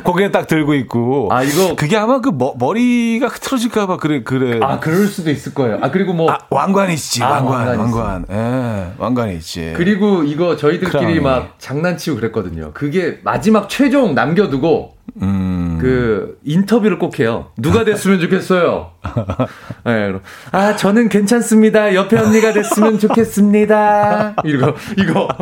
고개 0.04 0.30
딱 0.30 0.46
들고 0.46 0.74
있고. 0.74 1.28
아 1.32 1.42
이거 1.42 1.74
그게 1.74 1.96
아마 1.96 2.20
그 2.20 2.28
머, 2.28 2.54
머리가 2.58 3.26
흐트러질까봐 3.26 3.96
그래 3.96 4.22
그래. 4.22 4.60
아 4.62 4.78
그럴 4.78 5.06
수도 5.06 5.30
있을 5.30 5.52
거예요. 5.54 5.78
아 5.82 5.90
그리고 5.90 6.12
뭐 6.12 6.30
아, 6.30 6.38
왕관 6.50 6.90
있지 6.90 7.22
아, 7.24 7.30
왕관 7.40 7.78
왕관. 7.78 8.26
예, 8.30 8.92
왕관 8.98 9.30
있지. 9.30 9.72
그리고 9.76 10.22
이거 10.22 10.56
저희들끼리 10.56 10.90
크라운이. 10.90 11.20
막 11.20 11.54
장난치고 11.58 12.16
그랬거든요. 12.16 12.70
그게 12.72 13.18
마지막 13.24 13.68
최종 13.68 14.14
남겨두고 14.14 14.95
음. 15.22 15.78
그 15.80 16.38
인터뷰를 16.44 16.98
꼭 16.98 17.18
해요. 17.20 17.52
누가 17.56 17.84
됐으면 17.84 18.20
좋겠어요. 18.20 18.90
네, 19.84 20.12
아 20.52 20.76
저는 20.76 21.08
괜찮습니다. 21.08 21.94
옆에 21.94 22.18
언니가 22.18 22.52
됐으면 22.52 22.98
좋겠습니다. 22.98 24.34
이거 24.44 24.74
이거. 24.98 25.28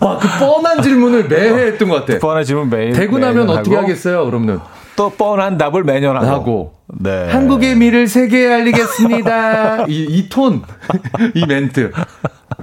와그 0.00 0.28
뻔한 0.38 0.82
질문을 0.82 1.28
매해 1.28 1.66
했던 1.68 1.88
것 1.88 2.04
같아. 2.04 2.18
뻔한 2.18 2.44
질문 2.44 2.68
매일. 2.68 2.92
되고 2.92 3.18
나면 3.18 3.48
어떻게? 3.48 3.74
하겠어요? 3.74 4.24
그러면 4.26 4.60
또 4.96 5.10
뻔한 5.10 5.56
답을 5.58 5.84
매년 5.84 6.16
하고. 6.16 6.26
하고. 6.26 6.74
네. 6.88 7.30
한국의 7.30 7.76
미를 7.76 8.06
세계에 8.08 8.52
알리겠습니다. 8.54 9.86
이, 9.88 10.06
이 10.08 10.28
톤, 10.28 10.62
이 11.34 11.44
멘트. 11.46 11.92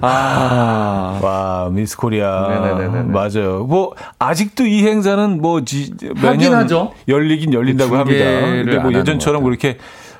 아. 0.01 1.19
와, 1.21 1.69
미스 1.71 1.97
코리아. 1.97 2.47
네네네 2.47 3.03
맞아요. 3.03 3.65
뭐, 3.65 3.95
아직도 4.19 4.65
이 4.65 4.86
행사는 4.86 5.41
뭐, 5.41 5.63
지, 5.65 5.93
매년 6.21 6.53
하죠. 6.55 6.93
열리긴 7.07 7.53
열린다고 7.53 7.95
합니다. 7.95 8.23
근데 8.23 8.79
뭐 8.79 8.93
예전처럼 8.93 9.43
그렇게, 9.43 9.77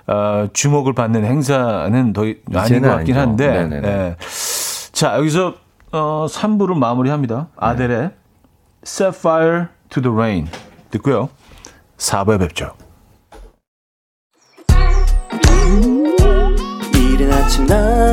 어, 0.08 0.48
주목을 0.54 0.94
받는 0.94 1.24
행사는 1.26 2.14
더 2.14 2.22
아닌 2.54 2.82
것 2.82 2.90
같긴 2.90 3.18
한데. 3.18 3.68
네. 3.68 4.16
자, 4.92 5.18
여기서, 5.18 5.56
어, 5.92 6.26
3부를 6.30 6.78
마무리합니다. 6.78 7.48
아델의 7.56 7.98
네. 7.98 8.12
Set 8.86 9.16
Fire 9.18 9.68
to 9.90 10.02
the 10.02 10.14
Rain. 10.14 10.48
듣고요. 10.92 11.30
4부에 11.98 12.40
뵙죠. 12.40 12.72
이른 16.96 17.32
아침 17.32 17.66
난 17.68 18.13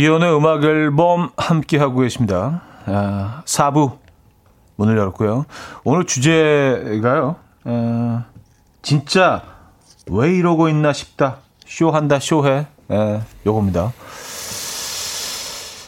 이현우의 0.00 0.36
음악 0.36 0.62
앨범 0.64 1.30
함께 1.38 1.78
하고 1.78 2.00
계십니다. 2.00 2.60
아, 2.84 3.40
4부 3.46 3.96
문을 4.76 4.98
열었고요. 4.98 5.46
오늘 5.84 6.04
주제가요. 6.04 7.36
어, 7.64 8.24
진짜 8.82 9.42
왜 10.10 10.34
이러고 10.36 10.68
있나 10.68 10.92
싶다. 10.92 11.38
쇼한다 11.64 12.18
쇼해. 12.20 12.66
에, 12.90 13.20
요겁니다. 13.46 13.92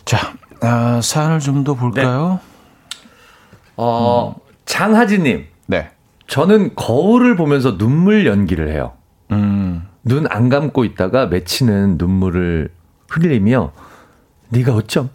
자, 0.07 0.33
아, 0.63 1.01
사연을 1.03 1.41
좀 1.41 1.65
더 1.65 1.75
볼까요? 1.75 2.41
어, 3.77 4.37
장하진님. 4.65 5.45
네. 5.67 5.91
저는 6.29 6.75
거울을 6.77 7.37
보면서 7.37 7.77
눈물 7.77 8.27
연기를 8.27 8.71
해요. 8.73 8.93
음, 9.33 9.87
눈 10.03 10.27
안 10.31 10.49
감고 10.49 10.85
있다가 10.85 11.27
맺히는 11.27 11.97
눈물을 11.99 12.71
흘리며 13.11 13.73
네가 14.51 14.75
어쩜 14.75 15.11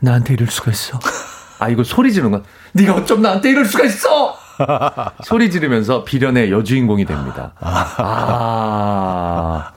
나한테 0.00 0.34
이럴 0.34 0.48
수가 0.48 0.70
있어. 0.72 0.98
아 1.58 1.68
이거 1.68 1.84
소리 1.84 2.12
지르는 2.12 2.32
건 2.32 2.44
네가 2.72 2.94
어쩜 2.94 3.22
나한테 3.22 3.50
이럴 3.50 3.64
수가 3.64 3.84
있어. 3.84 4.36
소리 5.24 5.50
지르면서 5.50 6.04
비련의 6.04 6.50
여주인공이 6.52 7.04
됩니다. 7.04 7.52
아. 7.60 9.72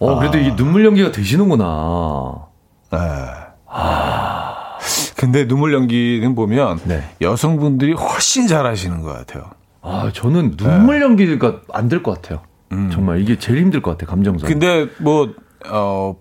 어 0.00 0.18
그래도 0.18 0.38
이게 0.38 0.54
눈물 0.54 0.84
연기가 0.84 1.10
되시는구나. 1.10 2.46
에. 2.94 2.98
근데 5.16 5.48
눈물 5.48 5.72
연기는 5.74 6.34
보면 6.34 6.80
네. 6.84 7.02
여성분들이 7.20 7.92
훨씬 7.94 8.46
잘하시는 8.46 9.02
것 9.02 9.12
같아요. 9.12 9.50
아 9.82 10.10
저는 10.14 10.56
눈물 10.56 11.02
연기가 11.02 11.56
안 11.72 11.88
될 11.88 12.02
것 12.02 12.22
같아요. 12.22 12.40
정말 12.92 13.20
이게 13.20 13.38
제일 13.38 13.58
힘들 13.60 13.82
것 13.82 13.92
같아요 13.92 14.08
감정선. 14.10 14.48
근데 14.48 14.86
뭐, 14.98 15.32
어, 15.68 16.14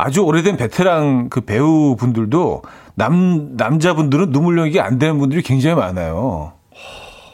아주 0.00 0.22
오래된 0.22 0.56
베테랑 0.56 1.28
그 1.28 1.40
배우분들도 1.40 2.62
남, 2.94 3.56
남자분들은 3.56 4.30
눈물 4.30 4.56
연기 4.58 4.78
안 4.80 4.98
되는 4.98 5.18
분들이 5.18 5.42
굉장히 5.42 5.74
많아요. 5.74 6.52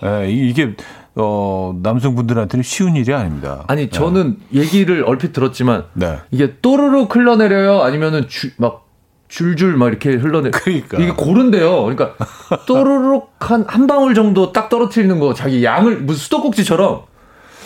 예, 0.02 0.30
이- 0.30 0.48
이게, 0.48 0.74
어, 1.14 1.74
남성분들한테는 1.82 2.62
쉬운 2.62 2.96
일이 2.96 3.12
아닙니다. 3.12 3.64
아니 3.68 3.90
저는 3.90 4.38
얘기를 4.54 5.04
얼핏 5.06 5.32
들었지만 5.34 5.84
네. 5.92 6.18
이게 6.30 6.54
또르륵 6.62 7.14
흘러내려요 7.14 7.82
아니면은 7.82 8.28
주, 8.28 8.48
막 8.56 8.86
줄줄 9.28 9.76
막 9.76 9.88
이렇게 9.88 10.12
흘러내 10.14 10.50
그러니까. 10.50 10.98
이게 10.98 11.10
고른데요. 11.12 11.82
그러니까 11.82 12.14
또르륵 12.66 13.30
한 13.40 13.64
한 13.68 13.86
방울 13.86 14.14
정도 14.14 14.52
딱 14.52 14.68
떨어뜨리는 14.70 15.18
거 15.18 15.34
자기 15.34 15.62
양을 15.62 15.98
무슨 15.98 16.20
수도꼭지처럼 16.24 17.02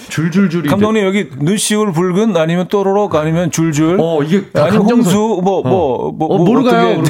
줄줄줄이 0.09 0.69
감독님 0.69 1.05
여기 1.05 1.29
눈시울 1.39 1.93
붉은 1.93 2.37
아니면 2.37 2.69
또로록 2.69 3.15
아니면 3.15 3.51
줄줄 3.51 3.99
어 4.01 4.23
이게 4.23 4.47
다 4.51 4.65
아니면. 4.65 4.83
홍수 4.91 5.41
뭐뭐뭐 5.43 6.27
어, 6.35 6.39
모르가요. 6.39 7.03
그러면 7.03 7.05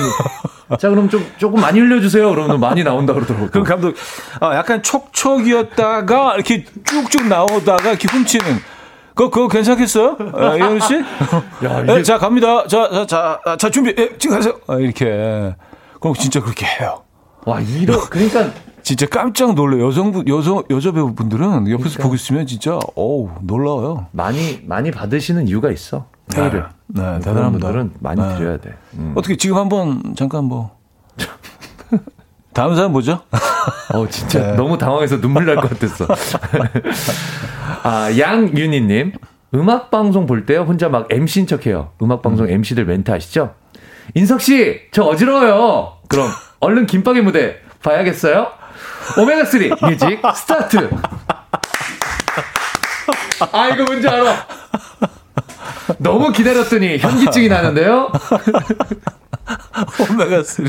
자 0.78 0.90
그럼 0.90 1.08
좀 1.08 1.24
조금 1.38 1.60
많이 1.60 1.80
흘려주세요. 1.80 2.28
그러면 2.30 2.60
많이 2.60 2.84
나온다 2.84 3.14
그러더라고요. 3.14 3.50
그럼 3.50 3.64
감독 3.64 3.94
아, 4.40 4.54
약간 4.56 4.82
촉촉이었다가 4.82 6.34
이렇게 6.34 6.64
쭉쭉 6.84 7.26
나오다가 7.28 7.90
이렇게 7.90 8.06
훔치는 8.10 8.44
그거 9.14 9.30
그거 9.30 9.48
괜찮겠어요? 9.48 10.16
아, 10.34 10.56
이현 10.56 10.78
씨? 10.80 10.94
야, 11.64 11.82
네, 11.84 11.94
이게 11.94 12.02
자 12.02 12.18
갑니다. 12.18 12.64
자 12.68 12.88
자 12.90 13.06
자 13.06 13.40
자, 13.44 13.56
자, 13.56 13.70
준비. 13.70 13.94
예, 13.98 14.10
지금 14.18 14.36
하세요. 14.36 14.54
아, 14.68 14.76
이렇게 14.76 15.54
그럼 16.00 16.14
진짜 16.14 16.40
그렇게 16.40 16.66
해요. 16.66 17.02
와 17.44 17.60
이러 17.60 17.98
그러니까 18.08 18.50
진짜 18.82 19.06
깜짝 19.06 19.54
놀래. 19.54 19.80
요 19.80 19.86
여성분 19.86 20.26
여성 20.28 20.62
여자 20.70 20.92
배우분들은 20.92 21.70
옆에서 21.70 21.76
그러니까. 21.78 22.02
보고 22.02 22.14
있으면 22.14 22.46
진짜 22.46 22.78
어우 22.94 23.30
놀라워요. 23.42 24.06
많이 24.12 24.62
많이 24.66 24.90
받으시는 24.90 25.46
이유가 25.48 25.70
있어. 25.70 26.06
페이를. 26.34 26.66
네, 26.86 27.02
네, 27.02 27.18
대단합니다. 27.20 27.66
분들은 27.68 27.92
많이 28.00 28.20
네. 28.20 28.36
드려야 28.36 28.56
돼. 28.58 28.74
음. 28.94 29.12
어떻게 29.16 29.36
지금 29.36 29.56
한번 29.56 30.14
잠깐 30.16 30.44
뭐 30.44 30.76
다음 32.54 32.74
사연 32.74 32.92
뭐죠? 32.92 33.20
어, 33.94 34.08
진짜 34.08 34.40
네. 34.50 34.56
너무 34.56 34.76
당황해서 34.78 35.20
눈물 35.20 35.46
날 35.46 35.56
것 35.56 35.70
같았어. 35.70 36.06
아, 37.84 38.10
양윤희님. 38.18 39.12
음악 39.54 39.90
방송 39.90 40.26
볼때 40.26 40.56
혼자 40.56 40.88
막 40.88 41.06
MC인 41.10 41.46
척 41.46 41.66
해요. 41.66 41.90
음악 42.02 42.20
방송 42.20 42.48
MC들 42.48 42.84
멘트 42.84 43.10
아시죠? 43.10 43.54
인석 44.14 44.40
씨, 44.42 44.80
저 44.92 45.04
어지러워요. 45.04 45.94
그럼 46.08 46.28
얼른 46.60 46.86
김밥에 46.86 47.22
무대 47.22 47.56
봐야겠어요? 47.82 48.48
오메가3 49.16 49.80
music 49.88 50.20
start! 50.34 50.90
아, 53.52 53.68
이거 53.68 53.84
뭔지 53.84 54.08
알아. 54.08 54.46
너무 55.98 56.30
기다렸더니 56.32 56.98
현기증이 56.98 57.48
나는데요? 57.48 58.10
오메가 60.10 60.42
3. 60.42 60.68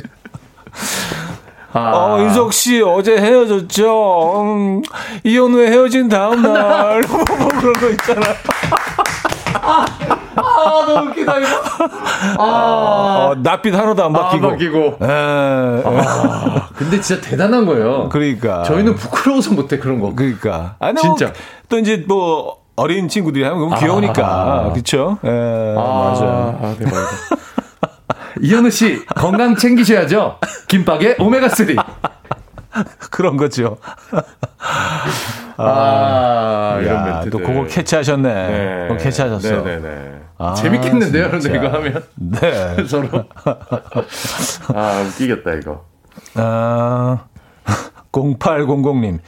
아, 1.72 1.80
어, 1.94 2.20
인석 2.22 2.52
씨 2.54 2.82
어제 2.82 3.18
헤어졌죠? 3.18 4.42
음, 4.42 4.82
이혼 5.24 5.54
후에 5.54 5.68
헤어진 5.68 6.10
다음 6.10 6.42
날 6.42 7.02
뭐 7.08 7.24
그런 7.24 7.74
거 7.74 7.90
있잖아. 7.90 8.22
아, 9.56 9.86
너무 10.86 11.10
웃기다, 11.10 11.38
이거. 11.40 11.48
아, 12.38 13.32
어, 13.32 13.36
낯빛 13.42 13.74
하나도 13.74 14.04
안 14.06 14.14
바뀌고. 14.14 14.46
안 14.46 14.52
바뀌고. 14.54 14.78
에, 15.02 15.06
에, 15.06 15.10
아, 15.10 16.70
근데 16.76 17.00
진짜 17.02 17.22
대단한 17.22 17.66
거예요. 17.66 18.10
그러니까. 18.10 18.64
저희는 18.64 18.96
부끄러워서 18.96 19.54
못해 19.54 19.78
그런 19.80 20.00
거. 20.00 20.14
그러니까. 20.16 20.76
아니, 20.80 21.00
진짜. 21.02 21.26
뭐, 21.28 21.34
또 21.70 21.80
이제 21.80 22.04
뭐 22.08 22.58
어린 22.76 23.10
친구들이 23.10 23.44
하면 23.44 23.60
너무 23.60 23.76
귀여우니까. 23.80 24.70
그렇죠? 24.74 25.18
에, 25.24 25.30
맞아요. 25.76 26.60
아, 26.62 26.76
대박이다. 26.78 27.00
이현우 28.42 28.70
씨 28.72 29.06
건강 29.16 29.56
챙기셔야죠. 29.56 30.38
김밥에 30.68 31.16
오메가 31.20 31.50
3. 31.50 31.76
그런 33.12 33.36
거죠. 33.36 33.78
아, 35.62 36.80
이런 36.82 36.96
야, 36.96 37.04
멘트들. 37.06 37.32
또 37.32 37.40
그거 37.40 37.66
캐치하셨네. 37.66 38.34
네. 38.48 38.88
그거 38.88 39.04
캐치하셨어. 39.04 39.62
네네네. 39.62 40.20
아, 40.38 40.54
재밌겠는데요, 40.54 41.30
근데. 41.32 41.56
이거 41.56 41.68
하면 41.68 42.04
네. 42.16 42.84
서로. 42.88 43.08
아, 44.74 45.04
웃기겠다 45.08 45.54
이거. 45.56 45.86
아, 46.36 47.26
0800님. 48.12 49.20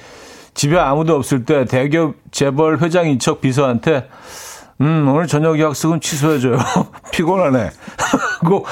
집에 0.54 0.78
아무도 0.78 1.16
없을 1.16 1.46
때 1.46 1.66
대기업 1.66 2.16
재벌 2.32 2.80
회장 2.80 3.08
인 3.08 3.20
척 3.20 3.40
비서한테 3.42 4.08
음, 4.82 5.08
오늘 5.08 5.28
저녁 5.28 5.60
약속은 5.60 6.02
취소해줘요. 6.02 6.58
피곤하네. 7.14 7.70
하고 8.42 8.66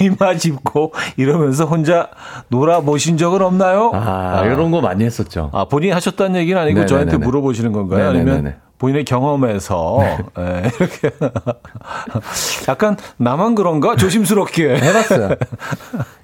이마 0.00 0.36
짚고 0.36 0.94
이러면서 1.18 1.66
혼자 1.66 2.08
놀아보신 2.48 3.18
적은 3.18 3.42
없나요? 3.42 3.90
아, 3.94 4.42
이런 4.46 4.70
거 4.70 4.80
많이 4.80 5.04
했었죠. 5.04 5.50
아, 5.52 5.66
본인이 5.66 5.92
하셨다는 5.92 6.40
얘기는 6.40 6.60
아니고 6.60 6.80
네네네네. 6.80 6.86
저한테 6.86 7.16
물어보시는 7.24 7.72
건가요? 7.72 8.12
네네네네. 8.12 8.30
아니면 8.32 8.54
본인의 8.78 9.04
경험에서 9.04 9.98
예, 10.38 10.70
이렇게 10.80 11.10
약간 12.68 12.96
나만 13.18 13.54
그런가 13.54 13.96
조심스럽게 13.96 14.76
해봤어요. 14.80 15.30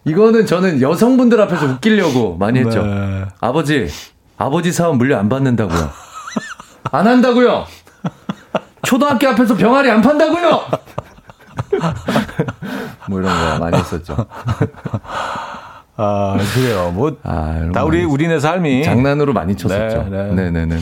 이거는 0.05 0.47
저는 0.47 0.81
여성분들 0.83 1.41
앞에서 1.43 1.67
웃기려고 1.67 2.37
많이 2.39 2.59
했죠. 2.61 2.83
네. 2.83 3.25
아버지, 3.41 3.89
아버지 4.37 4.73
사업 4.73 4.97
물려 4.97 5.19
안 5.19 5.29
받는다고요. 5.29 5.91
안 6.93 7.07
한다고요. 7.07 7.67
초등학교 8.83 9.29
앞에서 9.29 9.57
병아리 9.57 9.91
안 9.91 10.01
판다고요. 10.01 10.61
뭐 13.09 13.21
이런 13.21 13.37
거 13.37 13.59
많이 13.59 13.77
했었죠. 13.77 14.17
아 15.97 16.37
그래요. 16.55 16.91
뭐다 16.93 17.31
아, 17.75 17.85
우리 17.85 18.05
우리네 18.05 18.41
삶이 18.41 18.85
장난으로 18.85 19.33
많이 19.33 19.57
쳤었죠. 19.57 20.05
네, 20.05 20.33
네, 20.33 20.33
네. 20.51 20.65
네, 20.65 20.77
네. 20.77 20.81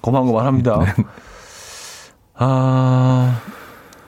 고만고만합니다. 0.00 0.80
아 2.34 3.40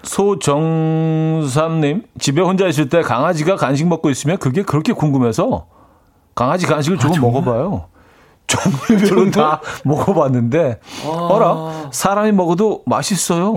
소정삼님 0.03 2.03
집에 2.19 2.43
혼자 2.43 2.67
있을 2.67 2.89
때 2.89 3.03
강아지가 3.03 3.57
간식 3.57 3.87
먹고 3.87 4.11
있으면 4.11 4.39
그게 4.39 4.63
그렇게 4.63 4.93
궁금해서 4.93 5.67
강아지 6.35 6.67
간식을 6.67 6.99
조금 6.99 7.21
먹어봐요. 7.21 7.87
종류별로 8.51 9.31
다 9.31 9.61
먹어봤는데 9.85 10.81
어라 11.07 11.91
사람이 11.93 12.33
먹어도 12.33 12.83
맛있어요. 12.87 13.55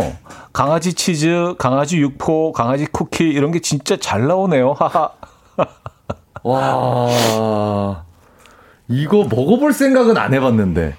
강아지 0.51 0.93
치즈, 0.93 1.55
강아지 1.57 1.97
육포, 1.97 2.51
강아지 2.51 2.85
쿠키 2.85 3.23
이런 3.23 3.51
게 3.51 3.59
진짜 3.59 3.97
잘 3.97 4.27
나오네요. 4.27 4.73
하하. 4.73 5.09
와, 6.43 8.03
이거 8.87 9.23
먹어볼 9.23 9.73
생각은 9.73 10.17
안 10.17 10.33
해봤는데. 10.33 10.95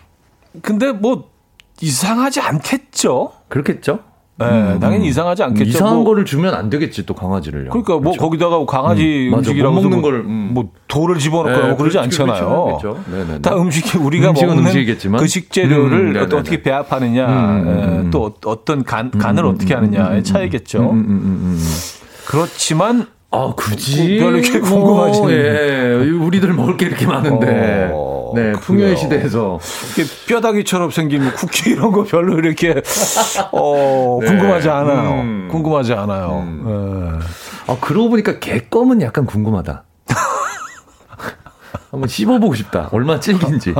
근데 0.62 0.92
뭐 0.92 1.30
이상하지 1.80 2.40
않겠죠? 2.40 3.32
그렇겠죠? 3.48 4.00
네, 4.36 4.78
당연히 4.80 5.06
이상하지 5.06 5.44
않겠죠. 5.44 5.68
이상한 5.70 5.96
뭐, 5.96 6.04
거를 6.06 6.24
주면 6.24 6.54
안 6.54 6.68
되겠지 6.68 7.06
또 7.06 7.14
강아지를요. 7.14 7.70
그러니까 7.70 7.92
뭐 7.94 8.00
그렇죠? 8.02 8.20
거기다가 8.20 8.66
강아지 8.66 9.28
음. 9.32 9.38
음식이라고 9.38 9.74
못 9.74 9.82
먹는 9.82 10.00
뭐, 10.00 10.10
걸, 10.10 10.20
음. 10.20 10.50
뭐 10.52 10.70
돌을 10.88 11.18
집어넣거나 11.18 11.68
네, 11.68 11.76
그러지 11.76 11.98
그렇죠, 11.98 12.00
않잖아요. 12.00 12.64
그렇죠, 12.80 13.04
그렇죠. 13.08 13.42
다 13.42 13.56
음식이 13.56 13.98
우리가 13.98 14.32
먹는 14.32 14.58
음식이겠지만. 14.58 15.20
그 15.20 15.28
식재료를 15.28 15.98
음, 15.98 16.12
네네네. 16.14 16.36
어떻게 16.36 16.62
배합하느냐, 16.62 17.26
음, 17.26 17.60
음, 17.60 17.68
에, 17.68 17.98
음. 18.00 18.10
또 18.10 18.24
어- 18.24 18.34
어떤 18.46 18.82
간, 18.82 19.12
간을 19.12 19.46
어떻게 19.46 19.72
하느냐의 19.74 20.24
차이겠죠. 20.24 20.80
음, 20.80 20.90
음, 20.90 20.96
음, 20.98 21.40
음. 21.44 21.60
그렇지만 22.26 23.06
아, 23.30 23.52
굳이 23.56 24.18
별로 24.18 24.38
이렇게 24.38 24.58
뭐, 24.58 24.68
궁금하지는. 24.68 25.30
예, 25.30 26.10
우리들 26.10 26.52
먹을 26.52 26.76
게 26.76 26.86
이렇게 26.86 27.04
많은데. 27.06 27.90
어, 27.92 28.13
네, 28.34 28.52
풍요의. 28.52 28.96
시대에서 28.96 29.58
뼈다귀처럼 30.28 30.90
생긴 30.90 31.24
뭐 31.24 31.32
쿠키 31.32 31.70
이런 31.70 31.92
거 31.92 32.04
별로 32.04 32.38
이렇게 32.38 32.82
어, 33.52 34.18
네. 34.22 34.26
궁금하지 34.28 34.68
않아요. 34.68 35.20
음. 35.20 35.48
궁금하지 35.50 35.92
않아요. 35.94 36.46
예. 36.66 37.72
아, 37.72 37.76
그러고 37.80 38.10
보니까 38.10 38.38
개껌은 38.38 39.00
약간 39.02 39.24
궁금하다. 39.26 39.84
한번 41.90 42.08
씹어보고 42.08 42.54
싶다. 42.56 42.88
얼마나 42.92 43.20
질긴지. 43.20 43.72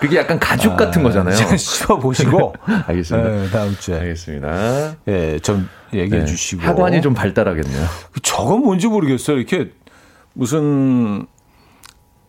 그게 0.00 0.16
약간 0.16 0.38
가죽 0.40 0.76
같은 0.76 1.02
거잖아요. 1.04 1.36
아, 1.36 1.56
씹어 1.56 1.98
보시고 1.98 2.52
알겠습니다. 2.86 3.44
예, 3.44 3.48
다음 3.50 3.76
주에 3.78 3.98
알겠습니다. 4.00 4.96
예, 5.06 5.38
좀 5.38 5.68
얘기해 5.92 6.20
네, 6.20 6.26
주시고 6.26 6.62
하관이 6.62 7.00
좀 7.00 7.14
발달하겠네요. 7.14 7.86
저건 8.22 8.62
뭔지 8.62 8.88
모르겠어요. 8.88 9.36
이렇게 9.36 9.70
무슨 10.32 11.26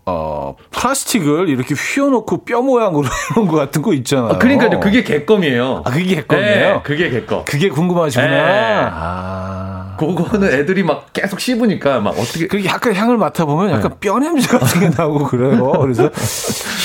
어 0.07 0.55
플라스틱을 0.71 1.49
이렇게 1.49 1.73
휘어놓고 1.73 2.45
뼈 2.45 2.61
모양으로 2.61 3.07
해놓은 3.35 3.47
것 3.49 3.57
같은 3.57 3.81
거 3.81 3.93
있잖아요. 3.93 4.33
아, 4.33 4.37
그러니까요. 4.37 4.79
그게 4.79 5.03
개껌이에요. 5.03 5.81
아, 5.85 5.89
그게 5.89 6.15
개껌이에요? 6.15 6.73
네, 6.75 6.81
그게 6.83 7.09
개껌. 7.09 7.43
그게 7.45 7.69
궁금하시구나. 7.69 8.27
네. 8.27 8.89
아. 8.91 9.95
그거는 9.97 10.51
애들이 10.51 10.83
막 10.83 11.11
계속 11.13 11.39
씹으니까 11.39 12.01
막 12.01 12.11
어떻게 12.19 12.47
그게 12.47 12.65
약간 12.67 12.93
향을 12.93 13.17
맡아보면 13.17 13.71
약간 13.71 13.91
네. 13.91 13.97
뼈 13.99 14.19
냄새 14.19 14.47
같은 14.57 14.79
게 14.81 14.89
나고 14.89 15.19
그래요. 15.25 15.71
그래서 15.81 16.09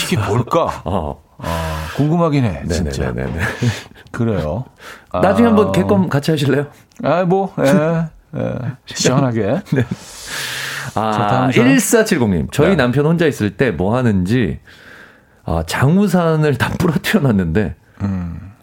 이게 0.06 0.16
뭘까? 0.16 0.80
어. 0.84 1.20
아, 1.42 1.86
궁금하긴 1.96 2.44
해, 2.44 2.62
진짜. 2.70 3.10
네네네네. 3.10 3.40
그래요. 4.12 4.64
아, 5.10 5.20
나중에 5.20 5.48
한번 5.48 5.72
개껌 5.72 6.08
같이 6.08 6.30
하실래요? 6.30 6.66
아, 7.02 7.24
뭐, 7.24 7.52
예, 7.64 8.04
예, 8.38 8.54
시원하게. 8.94 9.62
아, 10.95 11.12
자, 11.12 11.26
다음 11.26 11.53
사람. 11.53 11.68
1470님. 11.74 12.49
저희 12.53 12.70
네. 12.70 12.76
남편 12.76 13.07
혼자 13.07 13.26
있을 13.26 13.57
때 13.57 13.70
뭐 13.70 13.97
하는지, 13.97 14.61
아, 15.45 15.62
장우산을 15.66 16.57
다 16.59 16.70
부러뜨려 16.78 17.20
놨는데, 17.20 17.74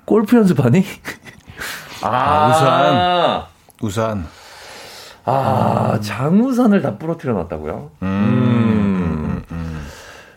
골프 0.06 0.38
연습하니? 0.38 0.84
아, 2.04 2.48
우산. 3.82 4.22
우산. 4.22 4.26
아, 5.26 6.00
장우산을 6.02 6.82
다 6.82 6.98
부러뜨려 6.98 7.34
놨다고요? 7.34 7.92
음. 8.04 9.44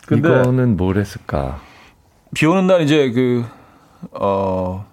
근데- 0.07 0.28
이거는 0.28 0.76
뭘 0.76 0.97
했을까? 0.99 1.61
비 2.34 2.47
오는 2.47 2.66
날 2.66 2.80
이제 2.82 3.11
그, 3.12 3.45
어, 4.12 4.86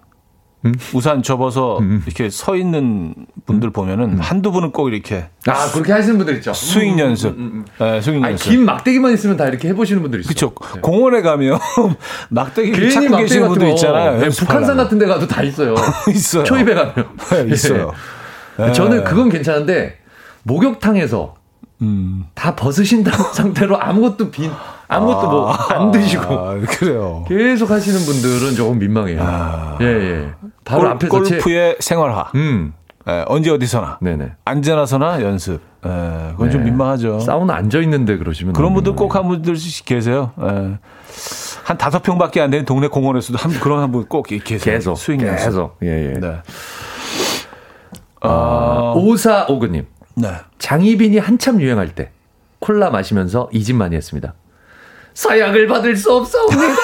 음? 0.67 0.73
우산 0.93 1.23
접어서 1.23 1.79
이렇게 2.05 2.29
서 2.29 2.55
있는 2.55 3.13
분들 3.45 3.71
보면은 3.71 4.19
한두 4.19 4.51
분은 4.51 4.71
꼭 4.71 4.89
이렇게 4.89 5.27
아, 5.47 5.71
그렇게 5.71 5.91
하시는 5.93 6.17
분들 6.17 6.35
있죠. 6.37 6.53
스윙 6.53 6.99
연습. 6.99 7.37
예, 7.81 8.01
스윙 8.01 8.23
아니, 8.23 8.31
연습. 8.33 8.49
긴 8.49 8.65
막대기만 8.65 9.13
있으면 9.13 9.37
다 9.37 9.47
이렇게 9.47 9.69
해보시는 9.69 10.01
분들 10.01 10.19
있어요. 10.21 10.29
그쵸. 10.29 10.53
네. 10.75 10.81
공원에 10.81 11.21
가면 11.21 11.57
막대기를 12.29 12.79
괜히 12.79 12.91
찾고 12.93 13.09
막대기 13.09 13.29
계시는 13.29 13.47
분들. 13.49 13.69
있잖아요. 13.71 14.19
네. 14.19 14.29
북한산 14.29 14.77
같은 14.77 14.97
데 14.99 15.05
가도 15.05 15.27
다 15.27 15.41
있어요. 15.43 15.75
있어요. 16.09 16.43
초입에 16.43 16.73
가면. 16.73 16.93
네, 17.31 17.53
있어요. 17.53 17.91
예. 18.59 18.71
저는 18.73 19.03
그건 19.03 19.29
괜찮은데 19.29 19.97
목욕탕에서 20.43 21.35
음. 21.83 22.25
다 22.33 22.55
벗으신 22.55 23.03
다- 23.03 23.11
상태로 23.33 23.79
아무것도 23.79 24.31
빈 24.31 24.51
아무것도 24.87 25.29
뭐 25.29 25.51
안 25.69 25.91
드시고 25.91 26.23
아, 26.23 26.55
그래요. 26.79 27.25
계속 27.27 27.69
하시는 27.71 27.99
분들은 27.99 28.55
조금 28.55 28.79
민망해요. 28.79 29.77
예, 29.81 29.85
예. 29.85 30.29
바로 30.63 30.81
골, 30.81 30.89
앞에서 30.91 31.23
제 31.23 31.35
골프의 31.35 31.75
생활화. 31.79 32.31
음. 32.35 32.73
예, 33.07 33.23
언제 33.27 33.49
어디서나. 33.51 33.99
네네. 34.01 34.33
안전하서나 34.45 35.21
연습. 35.23 35.61
예, 35.85 36.31
그건 36.31 36.51
좀 36.51 36.61
네. 36.63 36.69
민망하죠. 36.69 37.19
사우나 37.19 37.55
앉아 37.55 37.79
있는데 37.81 38.17
그러시면 38.17 38.53
그런 38.53 38.73
분들 38.73 38.95
꼭. 38.95 39.15
한 39.15 39.27
분들씩 39.27 39.85
계세요. 39.85 40.31
예. 40.41 40.77
한 41.63 41.77
다섯 41.77 42.01
평밖에 42.01 42.39
안 42.41 42.49
되는 42.49 42.65
동네 42.65 42.87
공원에서도 42.87 43.37
한 43.37 43.51
그런 43.59 43.81
한 43.81 43.91
분 43.91 44.05
꼭 44.07 44.27
계세요. 44.27 44.59
계속 44.59 44.97
스윙 44.97 45.21
연습. 45.21 45.45
계속 45.45 45.77
예, 45.83 46.13
예. 46.15 46.19
네. 46.19 46.37
아, 48.21 48.93
오사 48.95 49.45
오그님 49.49 49.85
네. 50.15 50.29
장희빈이 50.59 51.17
한참 51.19 51.61
유행할 51.61 51.89
때 51.93 52.09
콜라 52.59 52.89
마시면서 52.89 53.49
이 53.53 53.63
집 53.63 53.75
많이 53.75 53.95
했습니다. 53.95 54.33
사약을 55.21 55.65
받을 55.67 55.97
수 55.97 56.13
없사옵니다. 56.15 56.75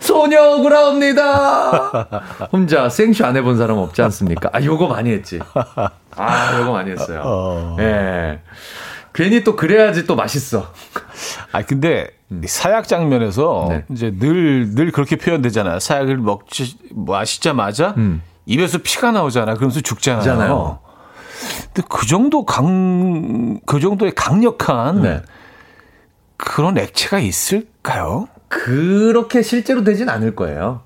소녀 0.00 0.42
억울하옵니다. 0.54 2.48
혼자 2.50 2.88
생쇼 2.88 3.26
안 3.26 3.36
해본 3.36 3.58
사람 3.58 3.76
없지 3.76 4.00
않습니까? 4.00 4.48
아, 4.52 4.62
요거 4.62 4.86
많이 4.88 5.10
했지. 5.10 5.38
아, 6.16 6.58
요거 6.58 6.72
많이 6.72 6.90
했어요. 6.90 7.20
어. 7.24 7.76
예. 7.80 8.40
괜히 9.12 9.44
또 9.44 9.56
그래야지 9.56 10.06
또 10.06 10.16
맛있어. 10.16 10.72
아 11.52 11.60
근데 11.62 12.08
이 12.30 12.46
사약 12.46 12.88
장면에서 12.88 13.66
네. 13.68 13.84
이제 13.90 14.10
늘 14.18 14.74
늘 14.74 14.90
그렇게 14.90 15.16
표현되잖아요. 15.16 15.80
사약을 15.80 16.16
먹지 16.16 16.78
마시자마자 16.94 17.92
음. 17.98 18.22
입에서 18.46 18.78
피가 18.78 19.10
나오잖아. 19.12 19.54
그러면서 19.54 19.80
죽잖아요. 19.82 20.22
죽잖아요. 20.22 20.78
근데 21.74 21.82
그 21.90 22.06
정도 22.06 22.44
강, 22.46 23.60
그 23.66 23.80
정도의 23.80 24.12
강력한 24.14 25.02
네. 25.02 25.20
그런 26.38 26.78
액체가 26.78 27.18
있을까요? 27.18 28.28
그렇게 28.48 29.42
실제로 29.42 29.84
되진 29.84 30.08
않을 30.08 30.34
거예요. 30.34 30.80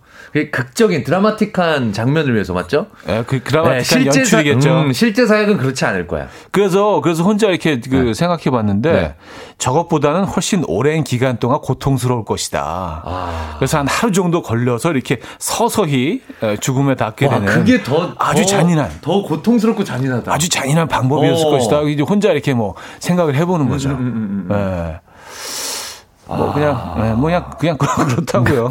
극적인 0.51 1.05
드라마틱한 1.05 1.93
장면을 1.93 2.33
위해서 2.33 2.55
맞죠? 2.55 2.87
예, 3.07 3.23
그 3.27 3.43
드라마틱한 3.43 3.79
네, 3.79 3.83
실제 3.85 4.21
연출이겠죠. 4.21 4.61
사, 4.71 4.81
음, 4.81 4.93
실제 4.95 5.27
사약은 5.27 5.59
그렇지 5.59 5.85
않을 5.85 6.07
거야. 6.07 6.27
그래서 6.51 7.03
그래서 7.03 7.23
혼자 7.23 7.49
이렇게 7.49 7.79
그 7.81 8.15
생각해 8.15 8.45
봤는데 8.45 8.93
네. 8.93 9.15
저것보다는 9.59 10.25
훨씬 10.25 10.65
오랜 10.69 11.05
기간 11.05 11.37
동안 11.37 11.61
고통스러울 11.61 12.25
것이다. 12.25 13.03
아. 13.05 13.55
그래서 13.59 13.77
한 13.79 13.87
하루 13.87 14.11
정도 14.11 14.41
걸려서 14.41 14.91
이렇게 14.93 15.21
서서히 15.39 16.23
에, 16.43 16.57
죽음에 16.57 16.95
닿게 16.95 17.27
와, 17.27 17.35
되는 17.35 17.47
그게 17.53 17.83
더 17.83 18.15
아주 18.19 18.41
더- 18.43 18.49
잔인한 18.49 18.91
더 19.03 19.23
고통스럽고 19.23 19.85
잔인하다. 19.85 20.33
아주 20.33 20.49
잔인한 20.49 20.89
방법이었을 20.89 21.47
어. 21.47 21.51
것이다. 21.51 21.83
이제 21.83 22.03
혼자 22.03 22.31
이렇게 22.33 22.55
뭐 22.55 22.75
생각을 23.01 23.35
해 23.35 23.45
보는 23.45 23.69
거죠. 23.69 23.91
음, 23.91 23.95
음, 23.97 24.01
음, 24.07 24.47
음. 24.51 24.57
예. 24.57 25.01
뭐 26.27 26.53
그냥 26.53 26.95
예, 26.99 27.13
뭐 27.13 27.23
그냥 27.25 27.51
그냥 27.59 27.77
그렇다고요. 28.09 28.69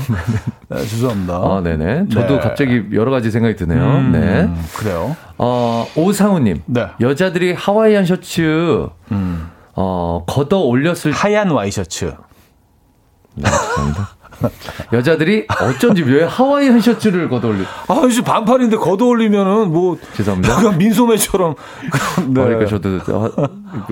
네, 0.69 0.77
죄송합니다. 0.85 1.33
아, 1.35 1.61
네네. 1.63 2.07
저도 2.09 2.35
네. 2.35 2.39
갑자기 2.39 2.83
여러 2.93 3.11
가지 3.11 3.29
생각이 3.29 3.55
드네요. 3.55 3.81
음, 3.81 4.11
네. 4.11 4.49
그래요. 4.77 5.15
어, 5.37 5.85
오상우님. 5.95 6.63
네. 6.65 6.87
여자들이 6.99 7.53
하와이안 7.53 8.05
셔츠, 8.05 8.87
어, 9.75 10.23
걷어 10.27 10.59
올렸을 10.59 11.11
하얀 11.11 11.51
와이셔츠. 11.51 12.13
네, 13.35 13.49
죄송합니다. 13.49 14.09
여자들이 14.93 15.47
어쩐지 15.61 16.03
왜 16.03 16.23
하와이안 16.23 16.79
셔츠를 16.79 17.29
걷어 17.29 17.49
올리, 17.49 17.63
아, 17.87 18.01
이제 18.09 18.21
반팔인데 18.21 18.77
걷어 18.77 19.05
올리면은 19.05 19.71
뭐 19.71 19.97
죄송합니다. 20.13 20.53
약간 20.53 20.77
민소매처럼. 20.77 21.55
네. 22.27 22.41
어, 22.41 22.45
그러니까 22.45 22.65
저도 22.65 22.99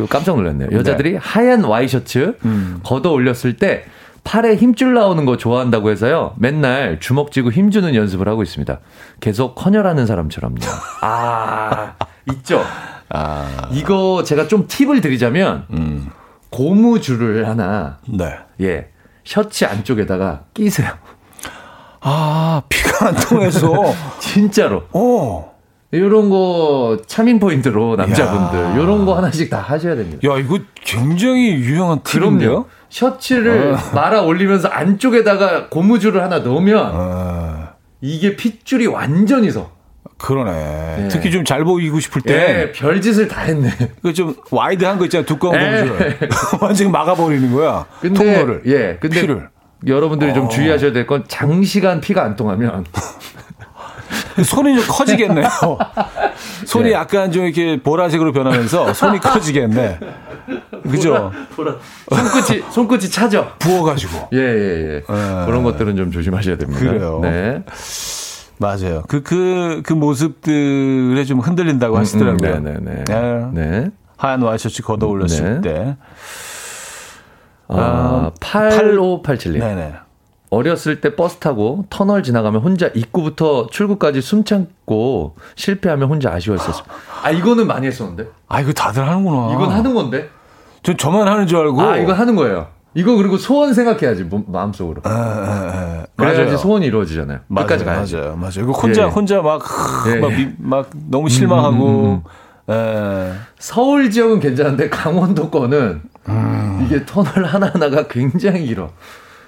깜짝 0.09 0.35
놀랐네요. 0.35 0.69
여자들이 0.71 1.17
하얀 1.17 1.63
와이셔츠 1.63 2.37
음. 2.45 2.79
걷어 2.83 3.11
올렸을 3.11 3.57
때 3.57 3.85
팔에 4.23 4.55
힘줄 4.55 4.93
나오는 4.93 5.25
거 5.25 5.37
좋아한다고 5.37 5.89
해서요. 5.89 6.33
맨날 6.37 6.99
주먹 6.99 7.31
쥐고 7.31 7.51
힘주는 7.51 7.95
연습을 7.95 8.27
하고 8.27 8.43
있습니다. 8.43 8.79
계속 9.21 9.65
헌혈하는 9.65 10.05
사람처럼요. 10.05 10.57
아, 11.01 11.93
있죠. 12.33 12.63
아, 13.09 13.69
이거 13.71 14.23
제가 14.23 14.47
좀 14.47 14.67
팁을 14.67 15.01
드리자면 15.01 15.65
음. 15.71 16.09
고무줄을 16.49 17.47
하나 17.47 17.97
네. 18.07 18.35
예 18.61 18.89
셔츠 19.30 19.63
안쪽에다가 19.63 20.45
끼세요. 20.55 20.89
아, 22.01 22.63
피가 22.67 23.09
안 23.09 23.15
통해서. 23.15 23.93
진짜로. 24.17 24.86
어. 24.91 25.53
이런 25.91 26.32
거 26.32 26.97
차밍 27.05 27.39
포인트로 27.39 27.95
남자분들 27.95 28.59
야. 28.59 28.73
이런 28.73 29.05
거 29.05 29.15
하나씩 29.15 29.51
다 29.51 29.59
하셔야 29.59 29.95
됩니다. 29.95 30.27
야, 30.27 30.38
이거 30.39 30.57
굉장히 30.84 31.51
유용한 31.53 32.01
팁인데요? 32.03 32.65
셔츠를 32.89 33.77
말아 33.93 34.23
올리면서 34.23 34.67
안쪽에다가 34.67 35.69
고무줄을 35.69 36.23
하나 36.23 36.39
넣으면 36.39 36.91
아, 36.91 37.73
이게 38.01 38.36
핏줄이 38.36 38.88
완전히 38.88 39.51
서. 39.51 39.69
그러네. 40.20 40.51
네. 40.51 41.07
특히 41.09 41.32
좀 41.32 41.43
잘 41.45 41.63
보이고 41.63 41.99
싶을 41.99 42.22
예, 42.28 42.32
때. 42.32 42.72
별짓을 42.74 43.28
다 43.28 43.41
했네. 43.41 43.72
그 44.03 44.13
좀 44.13 44.36
와이드한 44.51 44.99
거 44.99 45.05
있잖아. 45.05 45.26
두꺼운 45.26 45.55
에. 45.55 45.82
고무줄. 45.88 46.30
완전히 46.61 46.91
막아버리는 46.91 47.51
거야. 47.53 47.86
근데 48.01 48.24
통로를. 48.24 48.61
예, 48.67 48.97
근데 48.99 49.22
피를. 49.22 49.49
여러분들이 49.88 50.34
좀 50.34 50.45
어. 50.45 50.49
주의하셔야 50.49 50.91
될 50.91 51.07
건 51.07 51.24
장시간 51.28 52.01
피가 52.01 52.22
안 52.24 52.36
통하면 52.36 52.86
손이 54.43 54.76
좀 54.76 54.86
커지겠네요. 54.88 55.47
손이 56.65 56.89
예. 56.89 56.93
약간 56.93 57.32
좀 57.32 57.45
이렇게 57.45 57.82
보라색으로 57.82 58.32
변하면서 58.34 58.93
손이 58.93 59.20
커지겠네. 59.20 59.99
그죠? 60.84 61.32
손끝이 62.09 62.63
손끝이 62.72 63.09
차죠. 63.09 63.51
부어가지고. 63.59 64.30
예 64.34 64.38
예 64.38 64.43
예. 64.43 64.95
예. 64.95 65.01
그런 65.45 65.63
것들은 65.63 65.95
좀 65.95 66.11
조심하셔야 66.11 66.57
됩니다. 66.57 66.80
그래요. 66.80 67.20
네. 67.22 67.63
맞아요. 68.60 69.03
그, 69.07 69.24
그, 69.24 69.82
그 69.86 69.93
모습들에 69.93 71.24
좀 71.24 71.39
흔들린다고 71.39 71.97
하시더라고요. 71.97 72.55
음, 72.55 72.64
네네네. 72.64 73.03
네. 73.05 73.49
네. 73.53 73.89
하얀 74.18 74.41
와이셔츠 74.41 74.84
걷어 74.84 75.07
올렸을 75.07 75.62
네. 75.62 75.62
때. 75.62 75.97
아, 77.70 78.32
8587님. 78.39 79.60
네네. 79.60 79.93
어렸을 80.49 80.99
때 80.99 81.16
버스 81.16 81.38
타고 81.38 81.86
터널 81.89 82.24
지나가면 82.24 82.62
혼자 82.62 82.88
입구부터 82.88 83.68
출구까지 83.68 84.22
숨 84.22 84.43
참고 84.43 85.36
실패하면 85.55 86.10
혼자 86.10 86.32
아쉬웠었어요. 86.34 86.84
아, 87.24 87.32
이거는 87.32 87.68
많이 87.68 87.88
했었는데. 87.88 88.28
아, 88.47 88.60
이거 88.60 88.74
다들 88.74 89.07
하는구나. 89.07 89.53
이건 89.53 89.72
하는 89.72 89.93
건데. 89.93 90.30
전 90.84 90.97
저만 90.97 91.28
하는 91.28 91.47
줄 91.47 91.60
알고. 91.60 91.82
아, 91.82 91.97
이거 91.97 92.14
하는 92.14 92.36
거예요. 92.36 92.68
이거 92.95 93.15
그리고 93.15 93.37
소원 93.37 93.73
생각해야지, 93.73 94.23
몸- 94.23 94.45
마음속으로. 94.47 95.01
예, 95.05 95.09
예, 95.11 95.13
예. 96.01 96.05
그래야지 96.15 96.41
맞아요. 96.43 96.57
소원이 96.57 96.85
이루어지잖아요. 96.87 97.39
맞아요, 97.47 97.67
끝까지 97.67 97.85
가야지. 97.85 98.15
맞아요, 98.15 98.35
맞아요. 98.35 98.53
이거 98.63 98.71
혼자 98.71 99.01
예. 99.03 99.05
혼자 99.05 99.41
막, 99.41 99.61
예. 100.07 100.15
막, 100.15 100.31
미- 100.31 100.49
막 100.57 100.89
너무 101.09 101.29
실망하고. 101.29 102.23
예. 102.69 103.33
서울 103.59 104.09
지역은 104.09 104.39
괜찮은데 104.39 104.89
강원도 104.89 105.49
거는 105.49 106.01
이게 106.85 107.05
터널 107.05 107.45
하나하나가 107.45 108.07
굉장히 108.07 108.65
길어. 108.65 108.89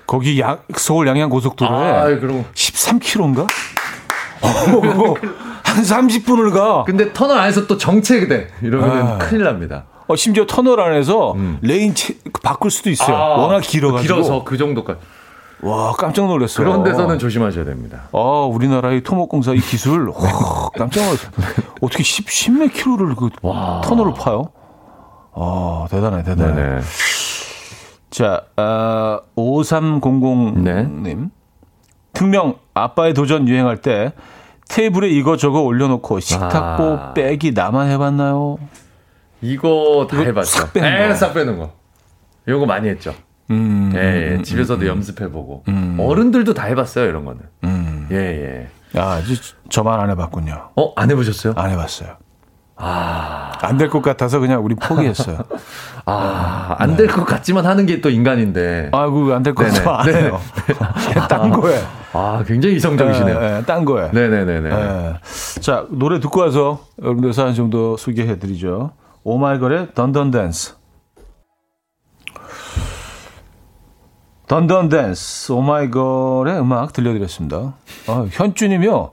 거기 0.08 0.40
양, 0.40 0.60
서울 0.76 1.08
양양 1.08 1.30
고속도로에 1.30 1.90
아, 1.92 2.06
그럼 2.20 2.46
13km인가? 2.54 3.42
어, 4.42 4.82
그거 4.82 5.16
한 5.64 5.84
30분을 5.84 6.52
가. 6.54 6.84
근데 6.86 7.14
터널 7.14 7.38
안에서 7.40 7.66
또 7.68 7.78
정체돼 7.78 8.50
이러면 8.62 9.08
아. 9.08 9.18
큰일 9.20 9.44
납니다. 9.44 9.86
어, 10.08 10.16
심지어 10.16 10.46
터널 10.46 10.80
안에서 10.82 11.36
lane 11.62 11.94
cha, 11.96 12.16
바꿀 12.44 12.72
수도 12.72 12.90
있어요. 12.90 13.16
아, 13.16 13.38
워낙 13.38 13.62
길어가지고. 13.62 14.02
길어서 14.16 14.44
그 14.44 14.58
정도까지. 14.58 15.00
와, 15.64 15.94
깜짝 15.94 16.26
놀랐어요. 16.26 16.66
그런 16.66 16.84
데서는 16.84 17.20
조심하셔야 17.20 17.66
됩니다. 17.66 18.10
아, 18.14 18.18
우리나라의 18.52 19.04
토목공사 19.04 19.54
이 19.54 19.60
기술, 19.60 20.10
와, 20.10 20.70
깜짝 20.76 21.04
놀랐어요. 21.06 21.32
어떻게 21.82 22.04
10, 22.04 22.26
10몇 22.26 22.74
킬로를 22.74 23.16
그 23.16 23.30
터널을 23.42 24.14
파요? 24.16 24.46
아, 25.34 25.86
대단해, 25.90 26.24
대단해. 26.24 26.54
네네. 26.56 26.82
자, 28.10 28.42
아, 28.58 29.20
5300님. 29.38 30.58
네. 31.04 31.18
특명 32.14 32.56
아빠의 32.74 33.14
도전 33.14 33.48
유행할 33.48 33.78
때 33.78 34.14
테이블에 34.70 35.10
이거 35.10 35.38
저거 35.38 35.62
올려놓고 35.62 36.20
식탁보 36.20 36.84
아. 36.84 37.14
빼기 37.14 37.52
나만 37.54 37.90
해봤나요? 37.90 38.58
이거 39.42 40.08
다 40.10 40.18
해봤죠. 40.20 40.46
싹 40.50 40.74
빼는 40.74 40.88
에, 41.04 41.08
거. 41.10 41.14
싹 41.16 41.34
빼는 41.34 41.58
거. 41.58 41.72
이거 42.48 42.66
많이 42.66 42.90
했죠. 42.90 43.14
음, 43.50 43.92
예, 43.96 44.38
예. 44.38 44.42
집에서도 44.42 44.86
연습해보고. 44.88 45.64
어른들도 46.00 46.54
다 46.54 46.66
해봤어요, 46.66 47.06
이런 47.10 47.26
거는. 47.26 47.42
음. 47.66 48.08
예, 48.12 48.16
예. 48.96 49.00
아, 49.00 49.20
이제 49.20 49.36
저만 49.70 50.00
안 50.00 50.10
해봤군요. 50.10 50.70
어, 50.76 50.94
안 50.96 51.10
해보셨어요? 51.12 51.54
안 51.58 51.70
해봤어요. 51.72 52.18
아, 52.84 53.52
안 53.62 53.78
될 53.78 53.90
것 53.90 54.02
같아서 54.02 54.40
그냥 54.40 54.64
우리 54.66 54.74
포기했어요. 54.76 55.38
아, 56.06 56.76
안 56.80 56.96
될것 56.98 57.26
같지만 57.28 57.66
하는 57.66 57.86
게 57.86 58.02
또 58.02 58.10
인간인데. 58.10 58.90
아이고, 58.92 59.34
안될 59.34 59.54
것. 59.54 59.66
같아서 59.66 59.92
안 59.92 60.10
해요. 60.16 60.40
딴 61.30 61.52
거에. 61.52 61.80
아, 62.14 62.44
굉장히 62.48 62.76
이성적이시네요. 62.78 63.40
예, 63.40 63.58
예, 63.60 63.64
딴 63.66 63.86
거에. 63.86 64.10
네네네네. 64.12 64.70
예. 64.72 65.14
자, 65.62 65.86
노래 65.92 66.20
듣고 66.20 66.40
와서 66.42 66.86
여러분들 67.02 67.34
사연 67.34 67.54
좀 67.54 67.70
더 67.70 67.96
소개해드리죠. 67.98 68.92
오마이걸의 69.24 69.90
던던 69.94 70.32
댄스. 70.32 70.76
던던 74.48 74.90
댄스, 74.90 75.52
오마이걸의 75.54 76.60
음악 76.60 76.92
들려드렸습니다. 76.94 77.74
어, 78.08 78.28
현주님이요. 78.32 79.12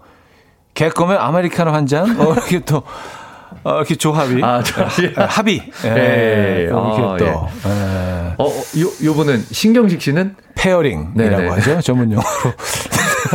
개껌에 0.75 1.16
아메리카노 1.19 1.71
한 1.71 1.87
잔? 1.87 2.19
어, 2.21 2.33
이렇게 2.33 2.61
또, 2.61 2.83
어, 3.63 3.77
이렇게 3.77 3.95
조합이. 3.95 4.43
아, 4.43 4.63
저, 4.63 4.83
예. 5.03 5.13
아, 5.17 5.27
합의. 5.27 5.63
예, 5.85 5.89
예, 5.89 6.63
이렇게 6.65 7.03
아, 7.03 7.17
또, 7.19 7.25
예. 7.25 7.29
예, 7.29 7.31
어, 8.37 8.45
어, 8.45 8.49
요, 8.49 8.91
요분은 9.05 9.45
신경식 9.51 10.01
씨는? 10.03 10.35
pairing이라고 10.57 11.14
네네. 11.17 11.49
하죠. 11.49 11.81
전문 11.83 12.11
용어로. 12.13 12.29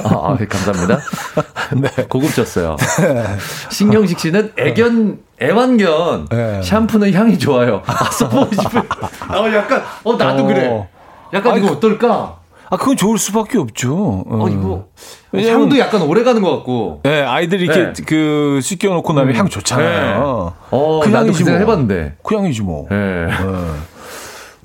아, 0.03 0.31
아, 0.31 0.37
네, 0.37 0.45
감사합니다. 0.45 0.99
네. 1.79 1.89
고급졌어요. 2.09 2.75
신경식 3.71 4.19
씨는 4.19 4.53
애견, 4.57 5.19
애완견, 5.43 6.27
네. 6.29 6.61
샴푸는 6.63 7.13
향이 7.13 7.37
좋아요. 7.39 7.81
아, 7.87 8.05
써보고 8.11 8.49
싶어요. 8.53 8.83
어, 9.29 9.53
약간, 9.53 9.83
어, 10.03 10.13
나도 10.15 10.43
어. 10.43 10.47
그래. 10.47 10.87
약간 11.33 11.53
아니, 11.53 11.63
이거 11.63 11.73
어떨까? 11.73 12.37
아, 12.69 12.77
그건 12.77 12.95
좋을 12.97 13.17
수밖에 13.17 13.57
없죠. 13.59 14.23
어, 14.27 14.47
이거. 14.49 14.85
왜냐면- 15.31 15.61
향도 15.61 15.77
약간 15.79 16.01
오래 16.03 16.23
가는 16.23 16.41
것 16.41 16.51
같고. 16.57 17.01
예, 17.05 17.21
아이들이 17.21 17.65
이렇게 17.65 17.93
네. 17.93 18.03
그 18.07 18.59
씻겨놓고 18.63 19.13
나면 19.13 19.35
향 19.35 19.47
좋잖아요. 19.49 20.53
어, 20.71 20.99
그 21.03 21.09
나도 21.09 21.25
향이지 21.27 21.43
그 21.43 21.49
뭐. 21.51 21.59
해봤는데. 21.59 22.15
그 22.23 22.35
향이지 22.35 22.61
뭐. 22.61 22.87
예. 22.91 22.95
예. 22.95 23.29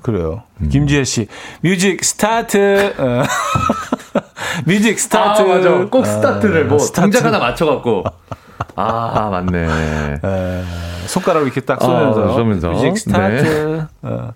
그래요. 0.01 0.43
김지혜 0.71 1.03
씨, 1.03 1.27
music 1.61 2.03
start. 2.03 2.93
어. 2.97 3.23
music 4.65 4.97
start. 4.99 5.41
아, 5.41 5.45
맞아. 5.45 5.69
꼭 5.89 5.99
어, 6.01 6.03
스타트를 6.05 6.65
뭐 6.65 6.79
스타트. 6.79 7.01
동작 7.11 7.25
하나 7.25 7.37
맞춰갖고. 7.39 8.03
아, 8.75 9.29
맞네. 9.31 9.67
예, 10.23 10.63
손가락을 11.07 11.47
이렇게 11.47 11.61
딱 11.61 11.81
쏘면서. 11.81 12.29
아, 12.29 12.33
쏘면서. 12.33 12.69
music 12.69 12.97
start. 12.97 13.85
어. 14.01 14.31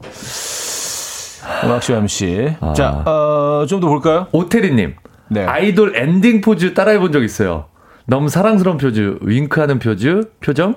음악쇼 1.65 1.93
MC. 1.95 2.55
아. 2.61 2.73
자, 2.73 2.89
어, 3.05 3.65
좀 3.67 3.79
더 3.81 3.87
볼까요? 3.87 4.27
오태리님. 4.31 4.95
네. 5.29 5.45
아이돌 5.45 5.95
엔딩 5.95 6.41
포즈 6.41 6.73
따라해 6.73 6.99
본 6.99 7.11
적 7.11 7.23
있어요. 7.23 7.65
너무 8.05 8.27
사랑스러운 8.29 8.77
포즈, 8.77 9.17
윙크하는 9.21 9.79
포즈, 9.79 10.29
표정, 10.41 10.75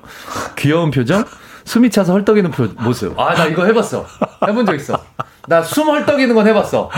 귀여운 0.57 0.90
표정, 0.92 1.24
숨이 1.64 1.90
차서 1.90 2.12
헐떡이는 2.12 2.51
표, 2.53 2.68
모습. 2.84 3.18
아, 3.18 3.34
나 3.34 3.47
이거 3.47 3.64
해봤어. 3.64 4.07
해본 4.47 4.64
적 4.66 4.74
있어. 4.76 4.97
나 5.49 5.62
숨 5.62 5.88
헐떡이는 5.88 6.34
건 6.34 6.47
해봤어. 6.47 6.90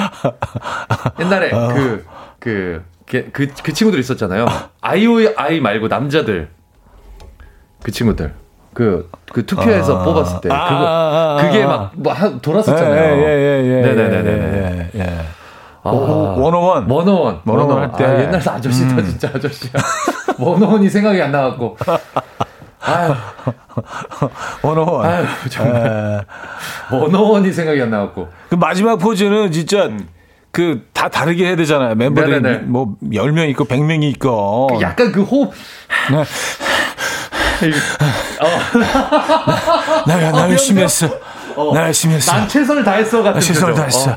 옛날에 1.21 1.51
그, 1.51 2.05
그, 2.39 2.83
그, 3.09 3.31
그, 3.33 3.49
그 3.63 3.73
친구들 3.73 3.99
있었잖아요. 4.01 4.47
아이오아이 4.81 5.61
말고 5.61 5.89
남자들. 5.89 6.49
그 7.83 7.91
친구들. 7.91 8.35
그, 8.75 9.11
그 9.33 9.45
투표에서 9.47 10.01
아. 10.01 10.05
뽑았을 10.05 10.41
때. 10.41 10.49
그거, 10.49 10.55
아, 10.55 10.69
아, 10.69 11.39
아, 11.39 11.43
그게 11.43 11.63
아. 11.65 11.67
막, 11.67 11.93
뭐, 11.97 12.13
하- 12.13 12.39
돌았었잖아요. 12.39 13.17
예, 13.17 13.23
예, 13.23 13.25
예, 13.25 13.67
예. 13.67 13.81
네네네네. 13.83 14.91
예, 14.95 15.01
예. 15.01 15.19
아. 15.83 15.91
원어원. 15.91 16.89
원어원. 16.89 17.41
원어원 17.47 17.83
할 17.83 17.93
때. 17.97 18.05
아, 18.05 18.21
옛날 18.21 18.37
아저씨다, 18.37 18.97
음. 18.97 19.05
진짜 19.05 19.31
아저씨야. 19.35 19.73
원어원이 20.39 20.89
생각이 20.91 21.21
안 21.21 21.33
나갖고. 21.33 21.77
아유, 22.81 23.15
원어원. 24.63 25.07
아유, 25.07 25.27
정말. 25.51 26.25
예. 26.93 26.97
원어원이 26.97 27.53
생각이 27.53 27.81
안 27.81 27.91
나갖고. 27.91 28.29
그 28.51 28.55
마지막 28.55 28.97
포즈는 28.97 29.51
진짜 29.51 29.91
그 30.51 30.89
다 30.93 31.09
다르게 31.09 31.47
해야 31.47 31.55
되잖아요. 31.57 31.95
멤버들이 31.95 32.37
음. 32.39 32.43
네네네. 32.43 32.65
뭐 32.65 32.97
10명 33.05 33.49
있고 33.51 33.65
100명이 33.67 34.03
있고. 34.15 34.79
약간 34.81 35.13
그 35.13 35.23
호흡. 35.23 35.53
네. 36.11 36.25
나, 40.07 40.31
나 40.33 40.51
열심히 40.51 40.83
했어. 40.83 41.09
나 41.75 41.83
열심히 41.87 42.15
했어. 42.17 42.33
난 42.33 42.49
최선을 42.49 42.85
다했어 42.85 43.19
같은 43.23 43.35
나 43.35 43.41
최선을. 43.41 43.75
다했어. 43.75 44.11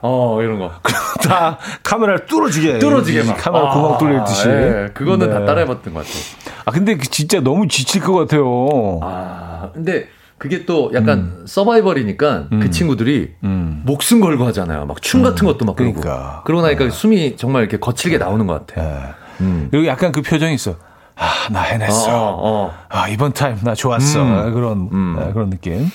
어, 0.00 0.36
어, 0.36 0.42
이런 0.42 0.58
거. 0.58 0.70
다 1.28 1.58
카메라를 1.82 2.26
뚫어지게. 2.26 2.78
뚫어지게 2.78 3.24
막. 3.24 3.36
카메라 3.36 3.70
구멍 3.70 3.94
아, 3.94 3.98
뚫리듯이. 3.98 4.48
예, 4.48 4.88
그거는 4.94 5.30
다 5.30 5.40
네. 5.40 5.46
따라해봤던 5.46 5.92
것 5.92 6.06
같아요. 6.06 6.22
아, 6.64 6.70
근데 6.70 6.96
그 6.96 7.06
진짜 7.08 7.40
너무 7.40 7.66
지칠 7.66 8.00
것 8.02 8.14
같아요. 8.14 9.00
아, 9.02 9.70
근데 9.74 10.08
그게 10.38 10.64
또 10.64 10.90
약간 10.94 11.42
서바이벌이니까 11.46 12.46
그 12.50 12.70
친구들이 12.70 13.34
음. 13.42 13.82
목숨 13.84 14.20
걸고 14.20 14.44
하잖아요. 14.46 14.86
막 14.86 15.02
춤 15.02 15.22
같은 15.22 15.46
것도 15.46 15.64
막 15.64 15.74
그러고. 15.76 16.00
그러니까. 16.00 16.42
그러고 16.46 16.62
나니까 16.62 16.90
숨이 16.90 17.36
정말 17.36 17.62
이렇게 17.62 17.78
거칠게 17.78 18.18
나오는 18.18 18.46
것 18.46 18.66
같아. 18.66 18.82
예. 18.82 19.00
음. 19.40 19.68
그리고 19.70 19.86
약간 19.86 20.12
그 20.12 20.22
표정이 20.22 20.54
있어. 20.54 20.76
아, 21.16 21.48
나 21.50 21.62
해냈어. 21.62 22.06
어, 22.10 22.36
어. 22.68 22.74
아, 22.88 23.08
이번 23.08 23.32
타임 23.32 23.56
나 23.64 23.74
좋았어. 23.74 24.22
음. 24.22 24.54
그런, 24.54 24.88
음. 24.92 25.16
네, 25.18 25.32
그런 25.32 25.50
느낌. 25.50 25.90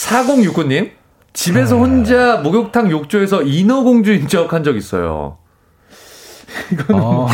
4069님, 0.00 0.92
집에서 1.32 1.74
네. 1.74 1.80
혼자 1.80 2.36
목욕탕 2.36 2.90
욕조에서 2.90 3.42
인어공주인 3.42 4.28
척 4.28 4.52
한 4.52 4.62
적 4.62 4.76
있어요. 4.76 5.38
이거는, 6.72 7.02
어. 7.02 7.26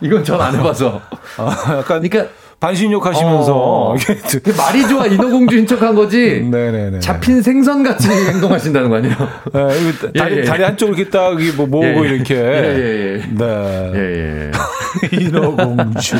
이건 0.00 0.24
전 0.24 0.40
안 0.40 0.54
해봐서. 0.56 1.00
아, 1.38 1.76
약간 1.78 2.02
그러니까, 2.02 2.26
반신욕 2.60 3.04
하시면서. 3.04 3.54
어. 3.56 3.94
말이 4.56 4.86
좋아 4.86 5.06
인어공주인 5.06 5.66
척한 5.66 5.94
거지. 5.94 6.42
네네네. 6.50 7.00
잡힌 7.00 7.40
생선 7.40 7.82
같이 7.82 8.08
행동하신다는 8.10 8.90
거 8.90 8.96
아니에요? 8.96 9.16
네, 9.52 9.80
이거 9.80 10.12
다리, 10.12 10.36
예, 10.36 10.40
예. 10.40 10.44
다리 10.44 10.62
한쪽으로 10.62 10.96
이렇게 10.96 11.10
딱 11.10 11.30
뭐 11.56 11.66
모으고 11.66 12.04
예, 12.06 12.10
예. 12.10 12.14
이렇게. 12.14 12.34
예, 12.34 12.40
예, 12.40 13.14
예. 13.14 13.26
네. 13.32 13.92
예, 13.94 14.50
예. 14.52 15.16
인어공주. 15.18 16.16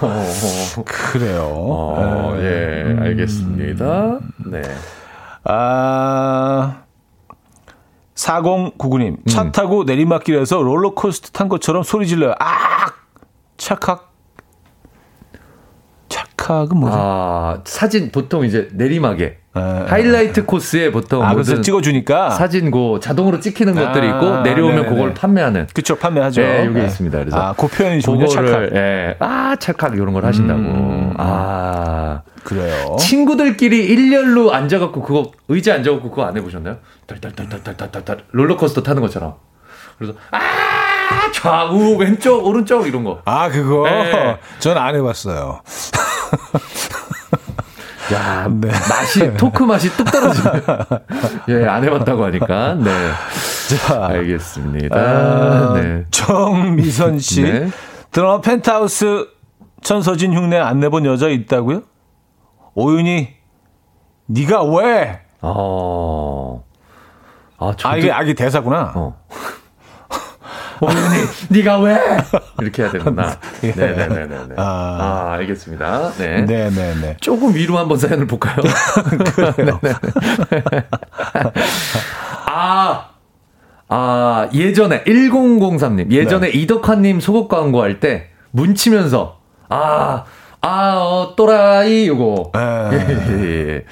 어, 0.00 0.06
어. 0.76 0.84
그래요. 0.84 1.42
어, 1.46 2.36
예, 2.40 2.96
알겠습니다. 3.00 4.18
네. 4.46 4.62
아, 5.44 6.78
4099님, 8.16 9.28
차 9.28 9.42
음. 9.42 9.52
타고 9.52 9.84
내리막길에서 9.84 10.60
롤러코스터 10.62 11.30
탄 11.32 11.48
것처럼 11.48 11.82
소리 11.82 12.06
질러요. 12.06 12.32
아! 12.40 12.86
착각. 13.58 14.13
착각은 16.44 16.76
뭐죠? 16.76 16.96
아, 16.98 17.58
사진 17.64 18.10
보통 18.12 18.44
이제 18.44 18.68
내리막에 18.72 19.38
예, 19.56 19.60
하이라이트 19.60 20.44
코스에 20.44 20.90
보통 20.90 21.24
아, 21.24 21.32
그래서 21.32 21.60
찍어주니까. 21.60 22.30
사진 22.30 22.70
고 22.70 23.00
자동으로 23.00 23.40
찍히는 23.40 23.74
것들이 23.74 24.08
아, 24.08 24.16
있고 24.16 24.40
내려오면 24.42 24.76
네네네. 24.76 24.88
그걸 24.94 25.14
판매하는 25.14 25.68
그쵸, 25.72 25.96
판매하죠. 25.96 26.42
네, 26.42 26.66
여기 26.66 26.80
네. 26.80 26.84
있습니다. 26.86 27.18
그래서 27.18 27.38
아, 27.38 27.54
그 27.56 27.68
표현이군요, 27.68 28.26
착각. 28.26 28.46
그거를 28.46 28.70
예, 28.74 29.16
아 29.20 29.56
착각 29.58 29.94
이런 29.94 30.12
걸 30.12 30.24
하신다고. 30.26 30.60
음. 30.60 31.14
아 31.16 32.22
그래요. 32.42 32.96
친구들끼리 32.98 33.86
일렬로 33.86 34.52
앉아갖고 34.52 35.02
그거 35.02 35.30
의자 35.48 35.74
앉아갖고 35.74 36.10
그거 36.10 36.24
안 36.24 36.36
해보셨나요? 36.36 36.78
달달달달달달달 37.06 38.24
롤러코스터 38.32 38.82
타는 38.82 39.00
것처럼. 39.02 39.34
그래서 39.98 40.14
아 40.32 41.30
좌우 41.32 41.96
왼쪽 41.96 42.44
오른쪽 42.44 42.86
이런 42.88 43.04
거. 43.04 43.20
아, 43.24 43.48
그거? 43.48 43.84
네. 43.84 44.36
전안 44.58 44.96
해봤어요. 44.96 45.60
야 48.12 48.48
네. 48.50 48.68
맛이 48.68 49.34
토크 49.36 49.62
맛이 49.62 49.90
뚝 49.96 50.04
떨어지네요. 50.10 50.62
예안 51.48 51.84
해봤다고 51.84 52.24
하니까 52.24 52.74
네 52.74 52.90
자, 53.86 54.06
알겠습니다. 54.08 54.96
아, 54.98 55.72
네. 55.74 56.04
정미선 56.10 57.18
씨. 57.18 57.42
네. 57.42 57.70
드라마 58.10 58.40
펜트하우스 58.40 59.26
천서진 59.82 60.34
흉내 60.34 60.58
안 60.58 60.80
내본 60.80 61.06
여자 61.06 61.28
있다고요? 61.28 61.82
오윤이, 62.74 63.28
네가 64.26 64.64
왜? 64.64 65.20
어. 65.40 66.64
아, 67.58 67.72
저도, 67.76 67.88
아, 67.88 67.96
이게, 67.96 68.12
아, 68.12 68.22
이게 68.22 68.34
대사구나. 68.34 68.92
어. 68.94 69.24
오윤이, 70.80 71.24
네가 71.50 71.80
왜? 71.80 71.98
이렇게 72.60 72.82
해야 72.82 72.90
되구나. 72.90 73.38
예. 73.64 73.72
네네네네. 73.72 74.54
아. 74.56 74.62
아, 75.00 75.32
알겠습니다. 75.34 76.12
네. 76.18 76.42
네네네. 76.42 77.16
조금 77.20 77.54
위로 77.54 77.78
한번 77.78 77.98
사연을 77.98 78.26
볼까요? 78.26 78.56
네네네. 79.56 79.78
아, 82.46 83.08
아, 83.88 84.48
예전에, 84.52 85.04
1003님, 85.04 86.10
예전에 86.10 86.50
네. 86.50 86.58
이덕화님 86.58 87.20
속옷 87.20 87.48
광고할 87.48 88.00
때, 88.00 88.30
문치면서, 88.50 89.38
아, 89.68 90.24
아, 90.66 90.94
어, 90.96 91.34
또라이, 91.36 92.08
요거. 92.08 92.52
에. 92.56 92.58
예, 92.92 93.06
예, 93.28 93.84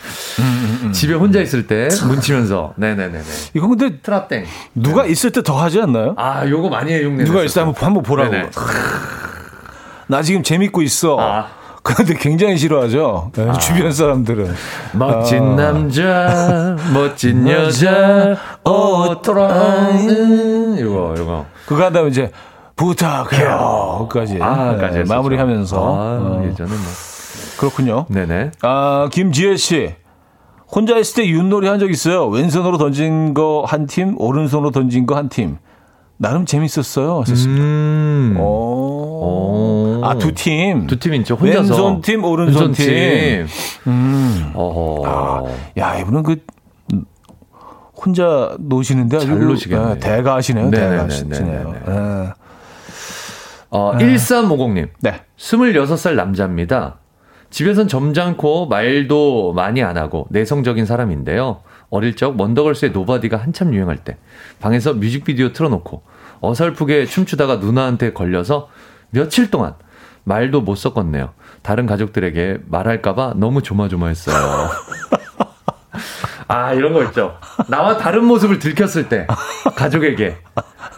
예. 0.89 0.93
집에 0.93 1.15
혼자 1.15 1.41
있을 1.41 1.67
때, 1.67 1.89
문치면서, 2.07 2.73
네네네네. 2.77 3.23
이거 3.55 3.69
근데 3.69 3.99
트랍땡. 4.01 4.45
누가 4.75 5.05
있을 5.05 5.31
때 5.33 5.43
더 5.43 5.61
하지 5.61 5.81
않나요? 5.83 6.15
아, 6.17 6.47
요거 6.49 6.69
많이 6.71 6.95
흉내 6.97 7.25
누가 7.25 7.43
있을 7.43 7.55
때 7.55 7.61
한번, 7.61 7.85
한번 7.85 8.03
보라고. 8.03 8.31
네네. 8.31 8.49
나 10.07 10.23
지금 10.23 10.43
재밌고 10.43 10.83
있어. 10.83 11.19
아. 11.21 11.47
그런데 11.83 12.15
굉장히 12.15 12.57
싫어하죠. 12.59 13.33
네, 13.35 13.53
주변 13.61 13.93
사람들은. 13.93 14.55
멋진 14.93 15.43
아. 15.43 15.57
남자, 15.57 16.77
멋진 16.95 17.49
여자, 17.49 18.37
오토라이. 18.65 20.05
이거, 20.79 21.15
이거. 21.19 21.47
그거 21.67 21.85
한 21.85 21.93
다음에 21.93 22.09
이제 22.09 22.31
부탁해요. 22.87 24.09
까지 24.11 24.39
아, 24.41 24.77
까지 24.77 24.99
했었죠. 24.99 25.15
마무리하면서. 25.15 25.77
아, 25.77 26.01
어, 26.21 26.43
예전에 26.47 26.71
뭐. 26.71 26.79
그렇군요. 27.59 28.07
네네. 28.09 28.51
아, 28.63 29.09
김지혜 29.13 29.57
씨. 29.57 29.95
혼자 30.75 30.97
있을 30.99 31.23
때 31.23 31.29
윷놀이 31.31 31.69
한 31.69 31.79
적 31.79 31.91
있어요. 31.91 32.27
왼손으로 32.29 32.79
던진 32.79 33.35
거 33.35 33.63
한 33.67 33.87
팀, 33.87 34.15
오른손으로 34.19 34.71
던진 34.71 35.07
거 35.07 35.15
한 35.15 35.29
팀. 35.29 35.59
나름 36.17 36.47
재밌었어요. 36.47 37.21
하셨습니다. 37.21 37.63
음. 37.63 38.37
오. 38.39 38.43
오. 38.43 40.01
아, 40.05 40.15
두 40.17 40.33
팀. 40.33 40.87
두 40.87 40.99
팀이죠. 40.99 41.35
혼자서. 41.35 41.61
왼손 41.75 42.01
팀, 42.01 42.25
오른손 42.25 42.69
왼손 42.69 42.73
팀. 42.73 43.47
음. 43.87 44.51
어허. 44.55 45.03
아, 45.07 45.43
야, 45.79 45.99
이분은 45.99 46.23
그 46.23 46.37
혼자 47.95 48.57
노시는데 48.59 49.19
잘 49.21 49.39
노시겠네요. 49.39 49.89
아, 49.91 49.95
대단하시네요. 49.95 50.71
대단하시네요. 50.71 51.75
아, 51.87 52.35
어, 53.73 53.97
1350님. 53.97 54.89
네. 55.01 55.23
26살 55.39 56.15
남자입니다. 56.15 56.99
집에선 57.49 57.89
점잖고 57.89 58.67
말도 58.67 59.53
많이 59.55 59.83
안 59.83 59.97
하고 59.97 60.27
내성적인 60.31 60.87
사람인데요. 60.87 61.63
어릴 61.91 62.17
적 62.17 62.39
원더걸스의 62.41 62.93
Nobody가 62.93 63.37
한참 63.37 63.75
유행할 63.75 63.99
때 63.99 64.17
방에서 64.61 64.95
뮤직비디오 64.95 65.53
틀어놓고 65.53 66.03
어설프게 66.41 67.07
춤추다가 67.07 67.57
누나한테 67.57 68.13
걸려서 68.13 68.69
며칠 69.11 69.51
동안 69.51 69.75
말도 70.25 70.63
못 70.63 70.77
섞었네요. 70.77 71.33
다른 71.63 71.87
가족들에게 71.87 72.61
말할까봐 72.67 73.35
너무 73.37 73.63
조마조마했어요. 73.63 74.71
아 76.53 76.75
이런 76.75 76.93
거 76.93 77.03
있죠. 77.05 77.39
나와 77.67 77.97
다른 77.97 78.25
모습을 78.27 78.59
들켰을 78.59 79.09
때 79.09 79.27
가족에게 79.75 80.37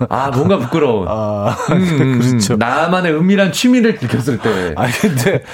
아 0.09 0.31
뭔가 0.31 0.59
부끄러운. 0.59 1.07
아, 1.09 1.57
음, 1.71 1.99
음, 2.01 2.19
그렇죠. 2.19 2.55
음. 2.55 2.59
나만의 2.59 3.13
은밀한 3.15 3.53
취미를 3.53 3.97
들켰을 3.97 4.39
때. 4.39 4.75
아 4.77 4.87
근데 5.01 5.45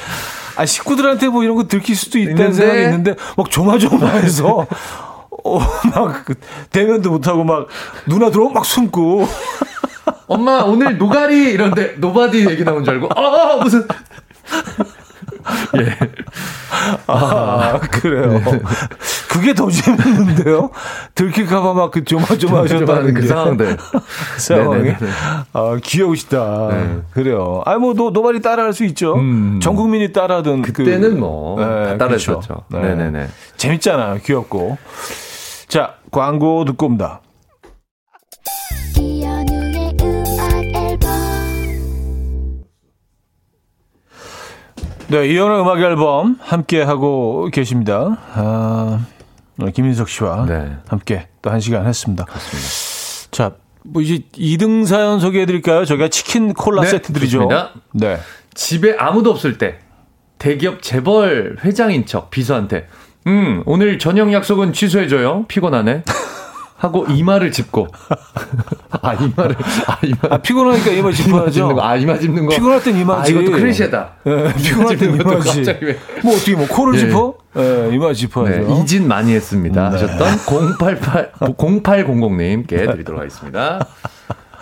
아 0.56 0.64
식구들한테 0.64 1.28
뭐 1.28 1.44
이런 1.44 1.56
거 1.56 1.64
들킬 1.64 1.94
수도 1.94 2.18
있다는 2.18 2.36
있는데? 2.38 2.56
생각이 2.56 2.82
있는데 2.82 3.14
막 3.36 3.50
조마조마해서 3.50 4.66
어막 5.44 6.24
그 6.24 6.34
대면도 6.70 7.10
못 7.10 7.26
하고 7.26 7.44
막 7.44 7.66
누나 8.06 8.30
들어오면 8.30 8.54
막 8.54 8.64
숨고 8.64 9.28
엄마 10.28 10.62
오늘 10.62 10.96
노가리 10.96 11.52
이런데 11.52 11.94
Nobody 11.98 12.48
얘기 12.48 12.64
나온 12.64 12.84
줄 12.84 12.94
알고 12.94 13.08
아 13.14 13.56
무슨 13.62 13.86
예. 15.80 15.96
아, 17.06 17.78
그래요. 17.90 18.40
그게 19.28 19.54
더 19.54 19.70
재밌는데요? 19.70 20.70
들킬까봐 21.14 21.74
막 21.74 21.90
그 21.90 22.04
조마조마하셨다는 22.04 23.14
그 23.14 23.20
게. 23.22 23.26
상황들. 23.26 23.76
상황이. 24.38 24.82
네네네. 24.84 24.96
아, 25.52 25.76
귀여우시다. 25.82 26.68
네. 26.70 26.96
그래요. 27.12 27.62
아, 27.66 27.76
뭐, 27.78 27.94
노, 27.94 28.10
노발이 28.10 28.40
따라할 28.42 28.72
수 28.72 28.84
있죠. 28.84 29.14
음. 29.14 29.58
전 29.62 29.74
국민이 29.76 30.12
따라하던 30.12 30.62
그. 30.62 30.72
그때는 30.72 31.18
뭐, 31.18 31.56
다 31.58 31.96
따라했었죠. 31.98 32.40
그렇죠. 32.40 32.62
네네네. 32.68 33.28
재밌잖아요. 33.56 34.20
귀엽고. 34.24 34.78
자, 35.68 35.94
광고 36.10 36.64
듣고 36.64 36.86
옵니다. 36.86 37.20
네, 45.10 45.26
이현의 45.28 45.60
음악 45.60 45.80
앨범 45.80 46.36
함께 46.40 46.82
하고 46.82 47.48
계십니다. 47.52 48.16
아, 48.34 49.00
김인석 49.74 50.08
씨와 50.08 50.46
네. 50.46 50.76
함께 50.88 51.26
또 51.42 51.50
한 51.50 51.58
시간 51.60 51.86
했습니다. 51.86 52.26
자, 53.32 53.52
뭐 53.82 54.02
이제 54.02 54.22
2등 54.34 54.86
사연 54.86 55.18
소개해 55.18 55.46
드릴까요? 55.46 55.84
저희가 55.84 56.08
치킨 56.08 56.54
콜라 56.54 56.82
네, 56.82 56.88
세트들이죠. 56.90 57.38
좋습니다. 57.38 57.70
네. 57.92 58.18
집에 58.54 58.94
아무도 58.98 59.30
없을 59.30 59.58
때 59.58 59.78
대기업 60.38 60.82
재벌 60.82 61.56
회장인 61.64 62.06
척 62.06 62.30
비서한테 62.30 62.86
음 63.26 63.62
오늘 63.66 63.98
저녁 63.98 64.32
약속은 64.32 64.72
취소해 64.72 65.06
줘요 65.08 65.44
피곤하네 65.48 66.02
하고 66.80 67.04
이마를 67.10 67.52
짚고 67.52 67.88
아 69.02 69.12
이마를 69.12 69.54
아 69.86 69.98
이마 70.02 70.18
아, 70.30 70.38
피곤하니까 70.38 70.90
이마 70.92 71.12
짚어야죠. 71.12 71.50
짚는 71.50 71.74
거. 71.74 71.82
아, 71.82 71.94
이마 71.96 72.18
짚는 72.18 72.46
거. 72.46 72.54
피곤할 72.54 72.82
땐 72.82 72.94
아, 72.94 72.98
이마지. 72.98 73.32
이것도 73.32 73.50
클리셰다. 73.50 74.12
예, 74.26 74.54
피곤할 74.54 74.96
땐 74.96 75.14
이마지. 75.14 75.78
왜. 75.82 75.98
뭐 76.24 76.34
어떻게 76.34 76.56
뭐 76.56 76.66
코를 76.66 76.94
예. 76.94 76.98
짚어? 77.00 77.34
예, 77.58 77.90
이마 77.92 78.14
짚어야죠. 78.14 78.66
네, 78.66 78.80
이진 78.80 79.06
많이 79.06 79.34
했습니다. 79.34 79.90
네. 79.90 79.98
하셨던 79.98 80.78
088, 80.78 81.32
0800님께 81.32 82.90
드리도록 82.90 83.20
하겠습니다. 83.20 83.86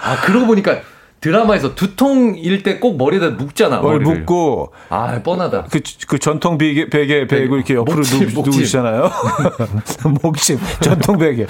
아, 0.02 0.20
그러고 0.22 0.46
보니까 0.46 0.80
드라마에서 1.20 1.74
두통일 1.74 2.62
때 2.62 2.78
꼭 2.78 2.96
머리에다 2.96 3.30
묶잖아. 3.30 3.80
머리. 3.80 4.04
묶고 4.04 4.72
아, 4.88 5.20
뻔하다. 5.22 5.64
그, 5.70 5.80
그 6.06 6.18
전통 6.18 6.56
베개, 6.58 6.90
베개, 6.90 7.26
베개 7.26 7.44
이렇게 7.54 7.74
옆으로 7.74 7.96
목침, 7.96 8.28
누. 8.28 8.42
누우시잖아요. 8.42 9.10
목침, 10.22 10.58
전통 10.80 11.18
베개. 11.18 11.46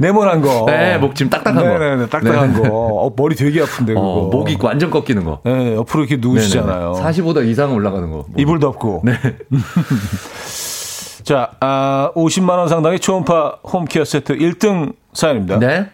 네모난 0.00 0.40
거. 0.40 0.64
네, 0.66 0.98
목침 0.98 1.30
딱딱한 1.30 1.62
거. 1.62 1.78
네네네, 1.78 2.06
딱딱한 2.08 2.60
거. 2.62 2.68
어, 2.72 3.12
머리 3.16 3.36
되게 3.36 3.62
아픈데, 3.62 3.94
그거. 3.94 4.04
어, 4.04 4.28
목이 4.28 4.56
완전 4.60 4.90
꺾이는 4.90 5.24
거. 5.24 5.40
네, 5.44 5.76
옆으로 5.76 6.04
이렇게 6.04 6.16
누우시잖아요. 6.16 6.94
45도 7.00 7.46
이상 7.46 7.74
올라가는 7.74 8.10
거. 8.10 8.16
뭐. 8.16 8.26
이불 8.36 8.58
덮고. 8.58 9.02
네. 9.04 9.12
자, 11.22 11.50
아, 11.60 12.10
50만원 12.14 12.68
상당의 12.68 13.00
초음파 13.00 13.58
홈케어 13.64 14.04
세트 14.04 14.36
1등 14.36 14.94
사연입니다. 15.12 15.58
네. 15.58 15.90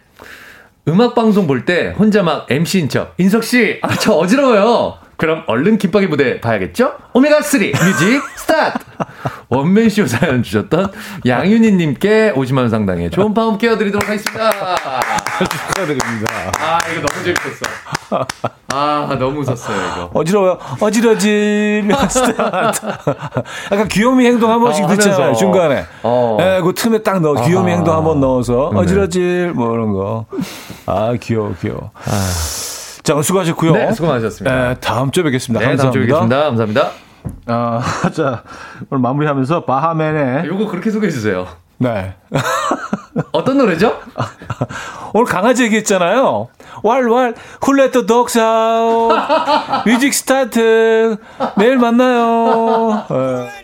음악 0.87 1.15
방송 1.15 1.47
볼 1.47 1.65
때 1.65 1.93
혼자 1.97 2.23
막 2.23 2.45
MC인 2.51 2.89
척. 2.89 3.13
인석 3.17 3.43
씨, 3.43 3.79
아, 3.81 3.95
저 3.95 4.13
어지러워요. 4.13 4.97
그럼 5.23 5.43
얼른 5.47 5.77
김밥이 5.77 6.07
무대 6.07 6.41
봐야겠죠? 6.41 6.95
오메가3 7.13 7.71
music 7.81 8.21
start! 8.35 8.77
원맨쇼 9.47 10.05
사연 10.05 10.43
주셨던 10.43 10.91
양윤희님께 11.25 12.33
50만원 12.35 12.69
상당의 12.69 13.09
초음파 13.09 13.41
홈케어 13.43 13.77
드리도록 13.77 14.05
하겠습니다. 14.05 14.51
축하드립니다. 15.39 16.51
아, 16.59 16.77
이거 16.91 17.07
너무 17.07 17.23
재밌었어. 17.23 18.27
아, 18.73 19.15
너무 19.17 19.39
웃었어요, 19.39 19.77
이거. 19.77 20.11
어지러워요. 20.13 20.57
어지러지면 20.81 21.97
스타트. 22.09 22.85
약간 23.71 23.87
귀요미 23.87 24.25
행동 24.25 24.51
한 24.51 24.59
번씩 24.59 24.83
어, 24.83 24.87
듣잖아요. 24.89 25.35
중간에. 25.35 25.85
어. 26.03 26.37
예, 26.41 26.59
그 26.61 26.73
틈에 26.75 26.97
딱 27.01 27.21
넣어. 27.21 27.45
귀요미 27.45 27.71
아. 27.71 27.75
행동 27.77 27.95
한 27.95 28.03
번 28.03 28.19
넣어서. 28.19 28.71
네. 28.73 28.79
어지러질, 28.81 29.53
뭐 29.55 29.73
이런 29.73 29.93
거. 29.93 30.25
아, 30.85 31.13
귀여워, 31.21 31.55
귀여워. 31.61 31.91
자, 33.03 33.13
오늘 33.13 33.23
수고하셨고요. 33.23 33.73
네, 33.73 33.91
수고 33.91 34.07
많으셨습니다. 34.07 34.71
예, 34.71 34.75
다음 34.75 35.11
주에 35.11 35.23
뵙겠습니다. 35.23 35.59
네, 35.65 35.75
다음 35.75 35.91
주에 35.91 36.07
감사합니다. 36.07 36.43
뵙겠습니다. 36.43 36.43
감사합니다. 36.45 37.03
아, 37.47 38.09
자, 38.11 38.43
오늘 38.89 39.01
마무리하면서 39.01 39.65
바하맨의 39.65 40.45
요거 40.47 40.67
그렇게 40.67 40.89
소개해 40.89 41.11
주세요. 41.11 41.47
네. 41.77 42.15
어떤 43.33 43.57
노래죠? 43.57 43.99
오늘 45.13 45.25
강아지 45.25 45.63
얘기했잖아요. 45.63 46.47
왈왈 46.83 47.35
훌레트 47.61 48.05
독사우 48.05 49.11
뮤직 49.85 50.13
스타트 50.13 51.17
내일 51.57 51.77
만나요. 51.77 53.05
예. 53.11 53.62